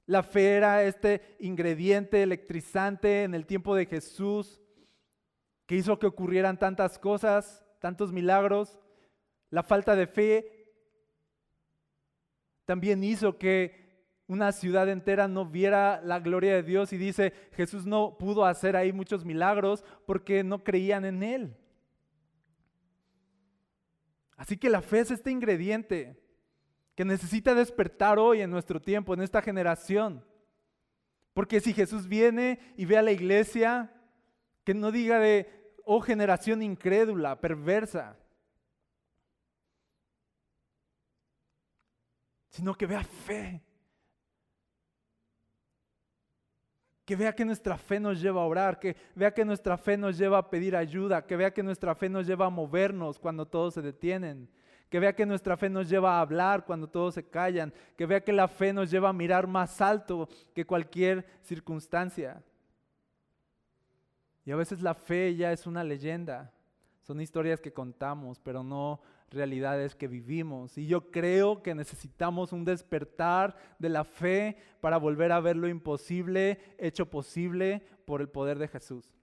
La 0.07 0.23
fe 0.23 0.55
era 0.55 0.83
este 0.83 1.37
ingrediente 1.39 2.23
electrizante 2.23 3.23
en 3.23 3.35
el 3.35 3.45
tiempo 3.45 3.75
de 3.75 3.85
Jesús 3.85 4.59
que 5.67 5.75
hizo 5.75 5.99
que 5.99 6.07
ocurrieran 6.07 6.57
tantas 6.57 6.97
cosas, 6.97 7.63
tantos 7.79 8.11
milagros. 8.11 8.79
La 9.51 9.61
falta 9.61 9.95
de 9.95 10.07
fe 10.07 10.73
también 12.65 13.03
hizo 13.03 13.37
que 13.37 13.82
una 14.27 14.51
ciudad 14.51 14.89
entera 14.89 15.27
no 15.27 15.45
viera 15.45 16.01
la 16.01 16.19
gloria 16.19 16.55
de 16.55 16.63
Dios 16.63 16.93
y 16.93 16.97
dice, 16.97 17.33
Jesús 17.53 17.85
no 17.85 18.17
pudo 18.17 18.45
hacer 18.45 18.75
ahí 18.75 18.93
muchos 18.93 19.25
milagros 19.25 19.83
porque 20.05 20.43
no 20.43 20.63
creían 20.63 21.05
en 21.05 21.23
Él. 21.23 21.57
Así 24.37 24.57
que 24.57 24.69
la 24.69 24.81
fe 24.81 24.99
es 24.99 25.11
este 25.11 25.31
ingrediente 25.31 26.19
que 26.95 27.05
necesita 27.05 27.53
despertar 27.53 28.19
hoy 28.19 28.41
en 28.41 28.49
nuestro 28.49 28.81
tiempo, 28.81 29.13
en 29.13 29.21
esta 29.21 29.41
generación. 29.41 30.25
Porque 31.33 31.59
si 31.59 31.73
Jesús 31.73 32.07
viene 32.07 32.59
y 32.77 32.85
ve 32.85 32.97
a 32.97 33.01
la 33.01 33.11
iglesia, 33.11 33.91
que 34.63 34.73
no 34.73 34.91
diga 34.91 35.19
de, 35.19 35.73
oh 35.83 36.01
generación 36.01 36.61
incrédula, 36.61 37.39
perversa, 37.41 38.17
sino 42.49 42.75
que 42.75 42.85
vea 42.85 43.03
fe. 43.03 43.61
Que 47.05 47.15
vea 47.15 47.35
que 47.35 47.43
nuestra 47.43 47.77
fe 47.77 47.99
nos 47.99 48.21
lleva 48.21 48.41
a 48.41 48.45
orar, 48.45 48.79
que 48.79 48.95
vea 49.13 49.33
que 49.33 49.43
nuestra 49.43 49.77
fe 49.77 49.97
nos 49.97 50.17
lleva 50.17 50.37
a 50.37 50.49
pedir 50.49 50.75
ayuda, 50.75 51.25
que 51.25 51.35
vea 51.35 51.53
que 51.53 51.63
nuestra 51.63 51.95
fe 51.95 52.07
nos 52.07 52.25
lleva 52.25 52.45
a 52.45 52.49
movernos 52.49 53.19
cuando 53.19 53.45
todos 53.45 53.73
se 53.73 53.81
detienen, 53.81 54.49
que 54.89 54.99
vea 54.99 55.13
que 55.13 55.25
nuestra 55.25 55.57
fe 55.57 55.69
nos 55.69 55.89
lleva 55.89 56.17
a 56.17 56.21
hablar 56.21 56.65
cuando 56.65 56.87
todos 56.87 57.15
se 57.15 57.27
callan, 57.27 57.73
que 57.97 58.05
vea 58.05 58.23
que 58.23 58.31
la 58.31 58.47
fe 58.47 58.71
nos 58.71 58.89
lleva 58.89 59.09
a 59.09 59.13
mirar 59.13 59.47
más 59.47 59.81
alto 59.81 60.29
que 60.53 60.65
cualquier 60.65 61.25
circunstancia. 61.41 62.41
Y 64.45 64.51
a 64.51 64.55
veces 64.55 64.81
la 64.81 64.93
fe 64.93 65.35
ya 65.35 65.51
es 65.51 65.65
una 65.65 65.83
leyenda, 65.83 66.53
son 67.03 67.21
historias 67.21 67.61
que 67.61 67.73
contamos, 67.73 68.39
pero 68.39 68.63
no 68.63 69.01
realidades 69.29 69.95
que 69.95 70.07
vivimos. 70.07 70.77
Y 70.77 70.87
yo 70.87 71.11
creo 71.11 71.61
que 71.61 71.75
necesitamos 71.75 72.53
un 72.53 72.63
despertar 72.65 73.55
de 73.77 73.89
la 73.89 74.03
fe 74.03 74.57
para 74.79 74.97
volver 74.97 75.31
a 75.31 75.39
ver 75.39 75.57
lo 75.57 75.67
imposible 75.67 76.59
hecho 76.77 77.09
posible 77.09 77.85
por 78.05 78.21
el 78.21 78.29
poder 78.29 78.57
de 78.57 78.67
Jesús. 78.67 79.13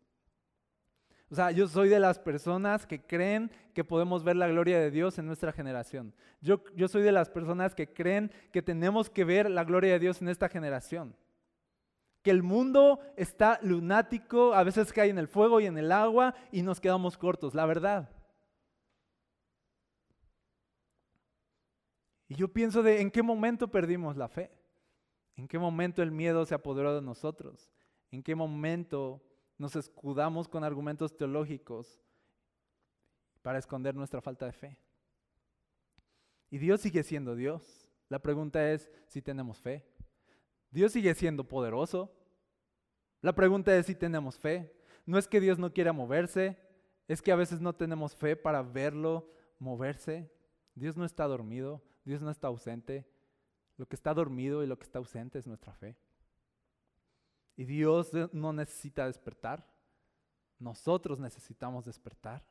O 1.31 1.35
sea, 1.35 1.53
yo 1.53 1.69
soy 1.69 1.89
de 1.89 2.01
las 2.01 2.19
personas 2.19 2.87
que 2.87 3.01
creen 3.01 3.53
que 3.73 3.85
podemos 3.85 4.25
ver 4.25 4.37
la 4.37 4.49
gloria 4.49 4.81
de 4.81 4.91
Dios 4.91 5.19
en 5.19 5.27
nuestra 5.27 5.53
generación. 5.53 6.13
Yo, 6.41 6.63
yo 6.75 6.89
soy 6.89 7.03
de 7.03 7.13
las 7.13 7.31
personas 7.31 7.75
que 7.75 7.93
creen 7.93 8.33
que 8.53 8.63
tenemos 8.63 9.09
que 9.09 9.25
ver 9.25 9.49
la 9.49 9.63
gloria 9.63 9.93
de 9.93 10.01
Dios 10.01 10.21
en 10.21 10.29
esta 10.29 10.49
generación. 10.49 11.15
Que 12.23 12.31
el 12.31 12.43
mundo 12.43 13.01
está 13.17 13.59
lunático, 13.63 14.53
a 14.55 14.63
veces 14.63 14.93
cae 14.93 15.09
en 15.09 15.19
el 15.19 15.29
fuego 15.29 15.61
y 15.61 15.67
en 15.67 15.79
el 15.79 15.91
agua 15.91 16.35
y 16.53 16.63
nos 16.63 16.81
quedamos 16.81 17.17
cortos, 17.17 17.55
la 17.55 17.67
verdad. 17.67 18.11
Y 22.29 22.37
yo 22.37 22.53
pienso 22.53 22.83
de 22.83 23.01
en 23.01 23.11
qué 23.11 23.23
momento 23.23 23.69
perdimos 23.69 24.17
la 24.17 24.29
fe, 24.29 24.53
en 25.37 25.49
qué 25.49 25.59
momento 25.59 26.03
el 26.03 26.13
miedo 26.13 26.47
se 26.47 26.55
apoderó 26.55 26.95
de 26.95 27.03
nosotros, 27.03 27.73
en 28.11 28.23
qué 28.23 28.35
momento 28.35 29.21
nos 29.59 29.75
escudamos 29.75 30.47
con 30.47 30.63
argumentos 30.63 31.17
teológicos 31.17 32.01
para 33.43 33.59
esconder 33.59 33.95
nuestra 33.95 34.21
falta 34.21 34.47
de 34.47 34.53
fe. 34.53 34.79
Y 36.51 36.59
Dios 36.59 36.81
sigue 36.81 37.03
siendo 37.03 37.35
Dios. 37.35 37.89
La 38.09 38.19
pregunta 38.19 38.71
es 38.71 38.91
si 39.07 39.23
tenemos 39.23 39.59
fe. 39.59 39.85
Dios 40.71 40.93
sigue 40.93 41.15
siendo 41.15 41.45
poderoso. 41.47 42.13
La 43.21 43.35
pregunta 43.35 43.77
es 43.77 43.87
si 43.87 43.95
tenemos 43.95 44.39
fe. 44.39 44.73
No 45.07 45.19
es 45.19 45.27
que 45.27 45.41
Dios 45.41 45.59
no 45.59 45.73
quiera 45.73 45.93
moverse, 45.93 46.59
es 47.09 47.21
que 47.23 47.33
a 47.33 47.37
veces 47.37 47.61
no 47.61 47.75
tenemos 47.75 48.15
fe 48.15 48.37
para 48.37 48.63
verlo 48.63 49.29
moverse. 49.59 50.31
Dios 50.75 50.97
no 50.97 51.05
está 51.05 51.27
dormido. 51.27 51.83
Dios 52.05 52.23
no 52.23 52.31
está 52.31 52.49
ausente. 52.49 53.07
Lo 53.77 53.87
que 53.87 53.97
está 53.97 54.15
dormido 54.15 54.63
y 54.63 54.67
lo 54.67 54.79
que 54.79 54.85
está 54.85 54.99
ausente 54.99 55.39
es 55.39 55.47
nuestra 55.47 55.75
fe. 55.75 55.97
Y 57.57 57.65
Dios 57.65 58.13
no 58.33 58.53
necesita 58.53 59.07
despertar. 59.07 59.67
Nosotros 60.59 61.19
necesitamos 61.19 61.85
despertar. 61.85 62.45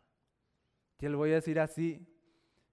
Y 0.99 1.07
le 1.07 1.15
voy 1.15 1.31
a 1.31 1.35
decir 1.35 1.59
así, 1.59 2.05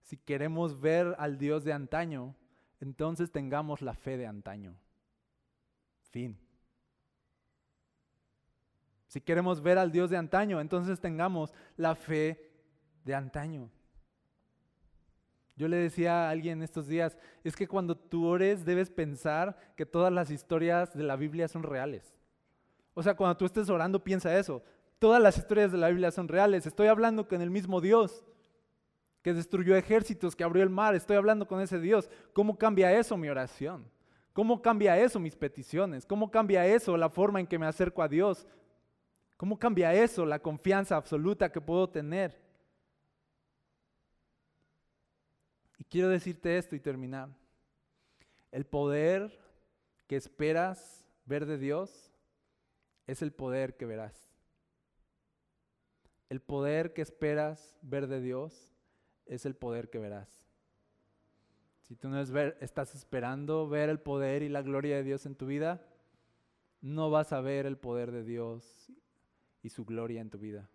si 0.02 0.16
queremos 0.16 0.80
ver 0.80 1.14
al 1.18 1.38
Dios 1.38 1.64
de 1.64 1.72
antaño, 1.72 2.34
entonces 2.80 3.30
tengamos 3.30 3.82
la 3.82 3.94
fe 3.94 4.16
de 4.16 4.26
antaño. 4.26 4.76
Si 9.06 9.20
queremos 9.20 9.62
ver 9.62 9.78
al 9.78 9.92
Dios 9.92 10.10
de 10.10 10.16
antaño, 10.16 10.60
entonces 10.60 11.00
tengamos 11.00 11.52
la 11.76 11.94
fe 11.94 12.50
de 13.04 13.14
antaño. 13.14 13.70
Yo 15.56 15.68
le 15.68 15.78
decía 15.78 16.26
a 16.26 16.30
alguien 16.30 16.62
estos 16.62 16.86
días, 16.86 17.16
es 17.42 17.56
que 17.56 17.66
cuando 17.66 17.96
tú 17.96 18.26
ores 18.26 18.64
debes 18.64 18.90
pensar 18.90 19.56
que 19.74 19.86
todas 19.86 20.12
las 20.12 20.30
historias 20.30 20.94
de 20.94 21.02
la 21.02 21.16
Biblia 21.16 21.48
son 21.48 21.62
reales. 21.62 22.14
O 22.92 23.02
sea, 23.02 23.16
cuando 23.16 23.36
tú 23.36 23.46
estés 23.46 23.70
orando 23.70 24.02
piensa 24.04 24.38
eso. 24.38 24.62
Todas 24.98 25.22
las 25.22 25.38
historias 25.38 25.72
de 25.72 25.78
la 25.78 25.88
Biblia 25.88 26.10
son 26.10 26.28
reales. 26.28 26.66
Estoy 26.66 26.88
hablando 26.88 27.26
con 27.26 27.40
el 27.40 27.50
mismo 27.50 27.80
Dios 27.80 28.24
que 29.22 29.32
destruyó 29.32 29.76
ejércitos, 29.76 30.36
que 30.36 30.44
abrió 30.44 30.62
el 30.62 30.70
mar. 30.70 30.94
Estoy 30.94 31.16
hablando 31.16 31.46
con 31.46 31.60
ese 31.60 31.80
Dios. 31.80 32.10
¿Cómo 32.32 32.56
cambia 32.58 32.92
eso 32.92 33.16
mi 33.16 33.28
oración? 33.28 33.90
¿Cómo 34.36 34.60
cambia 34.60 34.98
eso 34.98 35.18
mis 35.18 35.34
peticiones? 35.34 36.04
¿Cómo 36.04 36.30
cambia 36.30 36.66
eso 36.66 36.94
la 36.98 37.08
forma 37.08 37.40
en 37.40 37.46
que 37.46 37.58
me 37.58 37.64
acerco 37.64 38.02
a 38.02 38.08
Dios? 38.08 38.46
¿Cómo 39.38 39.58
cambia 39.58 39.94
eso 39.94 40.26
la 40.26 40.38
confianza 40.38 40.94
absoluta 40.94 41.50
que 41.50 41.58
puedo 41.58 41.88
tener? 41.88 42.38
Y 45.78 45.84
quiero 45.84 46.10
decirte 46.10 46.58
esto 46.58 46.76
y 46.76 46.80
terminar. 46.80 47.30
El 48.52 48.66
poder 48.66 49.40
que 50.06 50.16
esperas 50.16 51.08
ver 51.24 51.46
de 51.46 51.56
Dios 51.56 52.12
es 53.06 53.22
el 53.22 53.32
poder 53.32 53.78
que 53.78 53.86
verás. 53.86 54.28
El 56.28 56.42
poder 56.42 56.92
que 56.92 57.00
esperas 57.00 57.74
ver 57.80 58.06
de 58.06 58.20
Dios 58.20 58.70
es 59.24 59.46
el 59.46 59.56
poder 59.56 59.88
que 59.88 59.98
verás. 59.98 60.45
Si 61.86 61.94
tú 61.94 62.08
no 62.08 62.20
estás 62.20 62.94
esperando 62.96 63.68
ver 63.68 63.88
el 63.88 64.00
poder 64.00 64.42
y 64.42 64.48
la 64.48 64.62
gloria 64.62 64.96
de 64.96 65.04
Dios 65.04 65.24
en 65.24 65.36
tu 65.36 65.46
vida, 65.46 65.86
no 66.80 67.10
vas 67.10 67.32
a 67.32 67.40
ver 67.40 67.64
el 67.64 67.78
poder 67.78 68.10
de 68.10 68.24
Dios 68.24 68.90
y 69.62 69.68
su 69.68 69.84
gloria 69.84 70.20
en 70.20 70.30
tu 70.30 70.38
vida. 70.38 70.68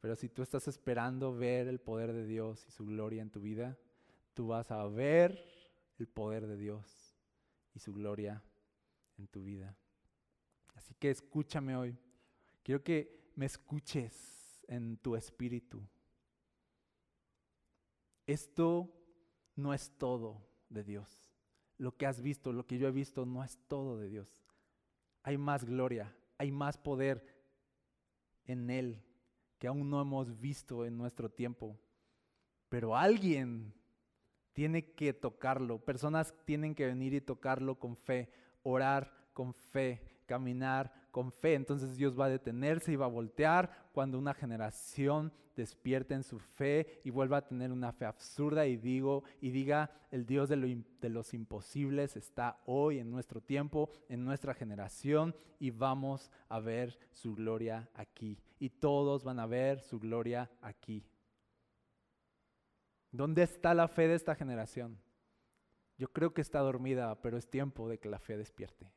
Pero 0.00 0.16
si 0.16 0.28
tú 0.28 0.42
estás 0.42 0.68
esperando 0.68 1.34
ver 1.34 1.66
el 1.66 1.80
poder 1.80 2.12
de 2.12 2.26
Dios 2.26 2.66
y 2.68 2.70
su 2.70 2.84
gloria 2.84 3.22
en 3.22 3.30
tu 3.30 3.40
vida, 3.40 3.78
tú 4.34 4.48
vas 4.48 4.70
a 4.70 4.86
ver 4.86 5.42
el 5.98 6.08
poder 6.08 6.46
de 6.46 6.56
Dios 6.56 7.16
y 7.74 7.78
su 7.78 7.92
gloria 7.94 8.42
en 9.18 9.28
tu 9.28 9.42
vida. 9.42 9.76
Así 10.74 10.94
que 10.94 11.10
escúchame 11.10 11.76
hoy. 11.76 11.96
Quiero 12.62 12.82
que 12.82 13.30
me 13.34 13.46
escuches 13.46 14.62
en 14.68 14.98
tu 14.98 15.16
espíritu. 15.16 15.82
Esto 18.26 18.99
no 19.62 19.74
es 19.74 19.90
todo 19.98 20.46
de 20.68 20.84
Dios. 20.84 21.08
Lo 21.78 21.96
que 21.96 22.06
has 22.06 22.20
visto, 22.20 22.52
lo 22.52 22.66
que 22.66 22.78
yo 22.78 22.88
he 22.88 22.92
visto, 22.92 23.24
no 23.26 23.42
es 23.42 23.58
todo 23.68 23.98
de 23.98 24.08
Dios. 24.08 24.28
Hay 25.22 25.38
más 25.38 25.64
gloria, 25.64 26.14
hay 26.38 26.50
más 26.50 26.78
poder 26.78 27.24
en 28.44 28.70
Él 28.70 29.02
que 29.58 29.66
aún 29.66 29.90
no 29.90 30.00
hemos 30.00 30.40
visto 30.40 30.86
en 30.86 30.96
nuestro 30.96 31.30
tiempo. 31.30 31.78
Pero 32.68 32.96
alguien 32.96 33.74
tiene 34.52 34.92
que 34.92 35.12
tocarlo, 35.12 35.78
personas 35.78 36.34
tienen 36.44 36.74
que 36.74 36.86
venir 36.86 37.14
y 37.14 37.20
tocarlo 37.20 37.78
con 37.78 37.96
fe, 37.96 38.30
orar 38.62 39.12
con 39.32 39.52
fe, 39.52 40.20
caminar 40.26 40.92
con 41.10 41.32
fe. 41.32 41.54
Entonces 41.54 41.96
Dios 41.96 42.18
va 42.18 42.26
a 42.26 42.30
detenerse 42.30 42.92
y 42.92 42.96
va 42.96 43.06
a 43.06 43.08
voltear 43.08 43.88
cuando 43.92 44.18
una 44.18 44.34
generación 44.34 45.32
despierte 45.56 46.14
en 46.14 46.22
su 46.22 46.38
fe 46.38 47.00
y 47.04 47.10
vuelva 47.10 47.38
a 47.38 47.46
tener 47.46 47.72
una 47.72 47.92
fe 47.92 48.06
absurda 48.06 48.66
y 48.66 48.76
digo 48.76 49.24
y 49.40 49.50
diga 49.50 49.90
el 50.10 50.24
Dios 50.24 50.48
de, 50.48 50.84
de 51.00 51.08
los 51.08 51.34
imposibles 51.34 52.16
está 52.16 52.60
hoy 52.64 52.98
en 52.98 53.10
nuestro 53.10 53.40
tiempo, 53.40 53.90
en 54.08 54.24
nuestra 54.24 54.54
generación 54.54 55.34
y 55.58 55.70
vamos 55.70 56.30
a 56.48 56.60
ver 56.60 56.98
su 57.10 57.34
gloria 57.34 57.90
aquí 57.94 58.38
y 58.58 58.70
todos 58.70 59.24
van 59.24 59.38
a 59.38 59.46
ver 59.46 59.80
su 59.80 59.98
gloria 59.98 60.50
aquí. 60.62 61.04
¿Dónde 63.12 63.42
está 63.42 63.74
la 63.74 63.88
fe 63.88 64.06
de 64.08 64.14
esta 64.14 64.34
generación? 64.34 64.98
Yo 65.98 66.08
creo 66.08 66.32
que 66.32 66.40
está 66.40 66.60
dormida, 66.60 67.20
pero 67.20 67.36
es 67.36 67.50
tiempo 67.50 67.88
de 67.88 67.98
que 67.98 68.08
la 68.08 68.18
fe 68.18 68.36
despierte. 68.36 68.90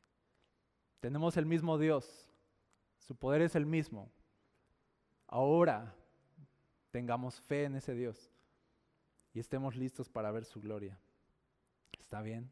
Tenemos 1.04 1.36
el 1.36 1.44
mismo 1.44 1.76
Dios, 1.76 2.26
su 2.98 3.14
poder 3.14 3.42
es 3.42 3.54
el 3.54 3.66
mismo. 3.66 4.10
Ahora 5.26 5.94
tengamos 6.90 7.38
fe 7.42 7.64
en 7.64 7.76
ese 7.76 7.92
Dios 7.92 8.32
y 9.34 9.38
estemos 9.38 9.76
listos 9.76 10.08
para 10.08 10.30
ver 10.30 10.46
su 10.46 10.62
gloria. 10.62 10.98
¿Está 11.98 12.22
bien? 12.22 12.50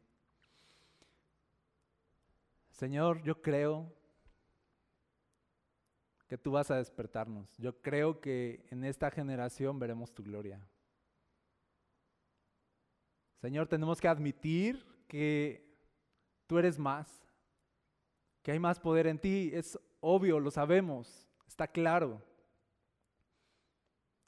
Señor, 2.69 3.23
yo 3.23 3.41
creo 3.41 3.91
que 6.27 6.37
tú 6.37 6.51
vas 6.51 6.69
a 6.69 6.75
despertarnos. 6.75 7.57
Yo 7.57 7.81
creo 7.81 8.21
que 8.21 8.67
en 8.69 8.83
esta 8.83 9.09
generación 9.09 9.79
veremos 9.79 10.13
tu 10.13 10.21
gloria. 10.21 10.61
Señor, 13.41 13.67
tenemos 13.67 13.99
que 13.99 14.09
admitir 14.09 14.85
que 15.07 15.75
tú 16.45 16.59
eres 16.59 16.77
más, 16.77 17.23
que 18.43 18.51
hay 18.51 18.59
más 18.59 18.79
poder 18.79 19.07
en 19.07 19.17
ti. 19.17 19.49
Es 19.53 19.79
obvio, 19.99 20.39
lo 20.39 20.51
sabemos, 20.51 21.27
está 21.47 21.67
claro. 21.67 22.21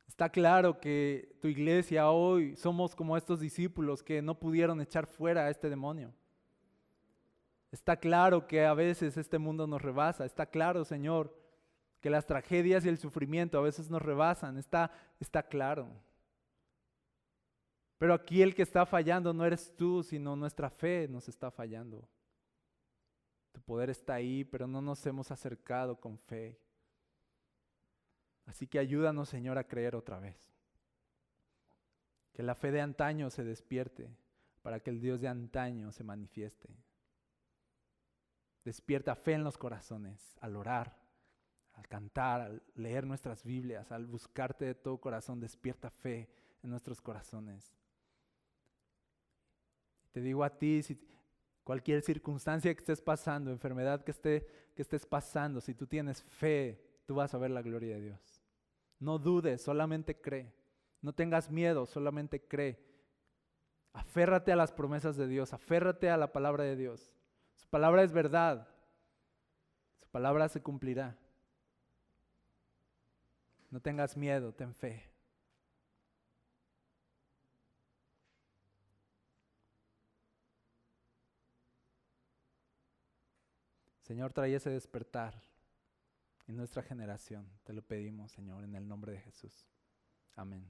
Está 0.07 0.29
claro 0.29 0.79
que 0.79 1.37
tu 1.41 1.49
iglesia 1.49 2.09
hoy 2.09 2.55
somos 2.55 2.95
como 2.95 3.17
estos 3.17 3.41
discípulos 3.41 4.01
que 4.01 4.21
no 4.21 4.39
pudieron 4.39 4.79
echar 4.79 5.05
fuera 5.05 5.45
a 5.45 5.49
este 5.49 5.69
demonio. 5.69 6.13
Está 7.69 7.97
claro 7.97 8.47
que 8.47 8.65
a 8.65 8.73
veces 8.73 9.17
este 9.17 9.37
mundo 9.37 9.67
nos 9.67 9.81
rebasa. 9.81 10.23
Está 10.23 10.45
claro, 10.45 10.85
Señor, 10.85 11.37
que 11.99 12.09
las 12.09 12.25
tragedias 12.25 12.85
y 12.85 12.89
el 12.89 12.97
sufrimiento 12.97 13.57
a 13.57 13.61
veces 13.61 13.89
nos 13.89 14.01
rebasan. 14.01 14.57
Está, 14.57 14.91
está 15.19 15.43
claro. 15.43 15.89
Pero 17.97 18.13
aquí 18.13 18.41
el 18.41 18.55
que 18.55 18.61
está 18.61 18.85
fallando 18.85 19.33
no 19.33 19.45
eres 19.45 19.75
tú, 19.75 20.03
sino 20.03 20.37
nuestra 20.37 20.69
fe 20.69 21.09
nos 21.09 21.27
está 21.27 21.51
fallando. 21.51 22.07
Poder 23.65 23.89
está 23.89 24.13
ahí, 24.13 24.43
pero 24.43 24.67
no 24.67 24.81
nos 24.81 25.05
hemos 25.05 25.31
acercado 25.31 25.99
con 25.99 26.17
fe. 26.19 26.59
Así 28.45 28.67
que 28.67 28.77
ayúdanos, 28.77 29.29
Señor, 29.29 29.57
a 29.57 29.67
creer 29.67 29.95
otra 29.95 30.19
vez. 30.19 30.53
Que 32.31 32.43
la 32.43 32.53
fe 32.53 32.71
de 32.71 32.81
antaño 32.81 33.29
se 33.29 33.43
despierte 33.43 34.15
para 34.61 34.79
que 34.79 34.91
el 34.91 34.99
Dios 34.99 35.19
de 35.19 35.27
antaño 35.27 35.91
se 35.91 36.03
manifieste. 36.03 36.69
Despierta 38.63 39.15
fe 39.15 39.33
en 39.33 39.43
los 39.43 39.57
corazones 39.57 40.37
al 40.41 40.55
orar, 40.55 40.97
al 41.73 41.87
cantar, 41.87 42.41
al 42.41 42.63
leer 42.75 43.05
nuestras 43.05 43.43
Biblias, 43.43 43.91
al 43.91 44.05
buscarte 44.05 44.65
de 44.65 44.75
todo 44.75 44.99
corazón. 44.99 45.39
Despierta 45.39 45.89
fe 45.89 46.29
en 46.61 46.69
nuestros 46.69 47.01
corazones. 47.01 47.75
Te 50.11 50.21
digo 50.21 50.43
a 50.43 50.57
ti, 50.57 50.81
si 50.81 50.95
cualquier 51.65 52.03
circunstancia 52.03 52.73
que 52.73 52.79
estés 52.79 53.01
pasando, 53.01 53.51
enfermedad 53.51 54.03
que, 54.03 54.11
esté, 54.11 54.47
que 54.75 54.83
estés 54.83 55.05
pasando, 55.05 55.59
si 55.59 55.73
tú 55.73 55.87
tienes 55.87 56.23
fe, 56.23 56.79
tú 57.05 57.15
vas 57.15 57.33
a 57.33 57.39
ver 57.39 57.51
la 57.51 57.63
gloria 57.63 57.95
de 57.95 58.01
Dios. 58.01 58.41
No 58.99 59.17
dudes, 59.17 59.63
solamente 59.63 60.21
cree. 60.21 60.53
No 61.01 61.13
tengas 61.13 61.49
miedo, 61.49 61.87
solamente 61.87 62.47
cree. 62.47 62.79
Aférrate 63.93 64.51
a 64.51 64.55
las 64.55 64.71
promesas 64.71 65.17
de 65.17 65.27
Dios, 65.27 65.53
aférrate 65.53 66.09
a 66.09 66.17
la 66.17 66.31
palabra 66.31 66.63
de 66.63 66.75
Dios. 66.75 67.11
Su 67.55 67.67
palabra 67.67 68.03
es 68.03 68.13
verdad. 68.13 68.67
Su 69.97 70.07
palabra 70.09 70.47
se 70.49 70.61
cumplirá. 70.61 71.17
No 73.71 73.81
tengas 73.81 74.15
miedo, 74.15 74.53
ten 74.53 74.73
fe. 74.73 75.14
Señor, 84.05 84.33
trae 84.33 84.53
ese 84.53 84.69
despertar 84.69 85.33
en 86.45 86.55
nuestra 86.55 86.83
generación. 86.83 87.49
Te 87.63 87.73
lo 87.73 87.81
pedimos, 87.81 88.31
Señor, 88.31 88.63
en 88.63 88.75
el 88.75 88.87
nombre 88.87 89.13
de 89.13 89.19
Jesús. 89.19 89.65
Amén. 90.35 90.69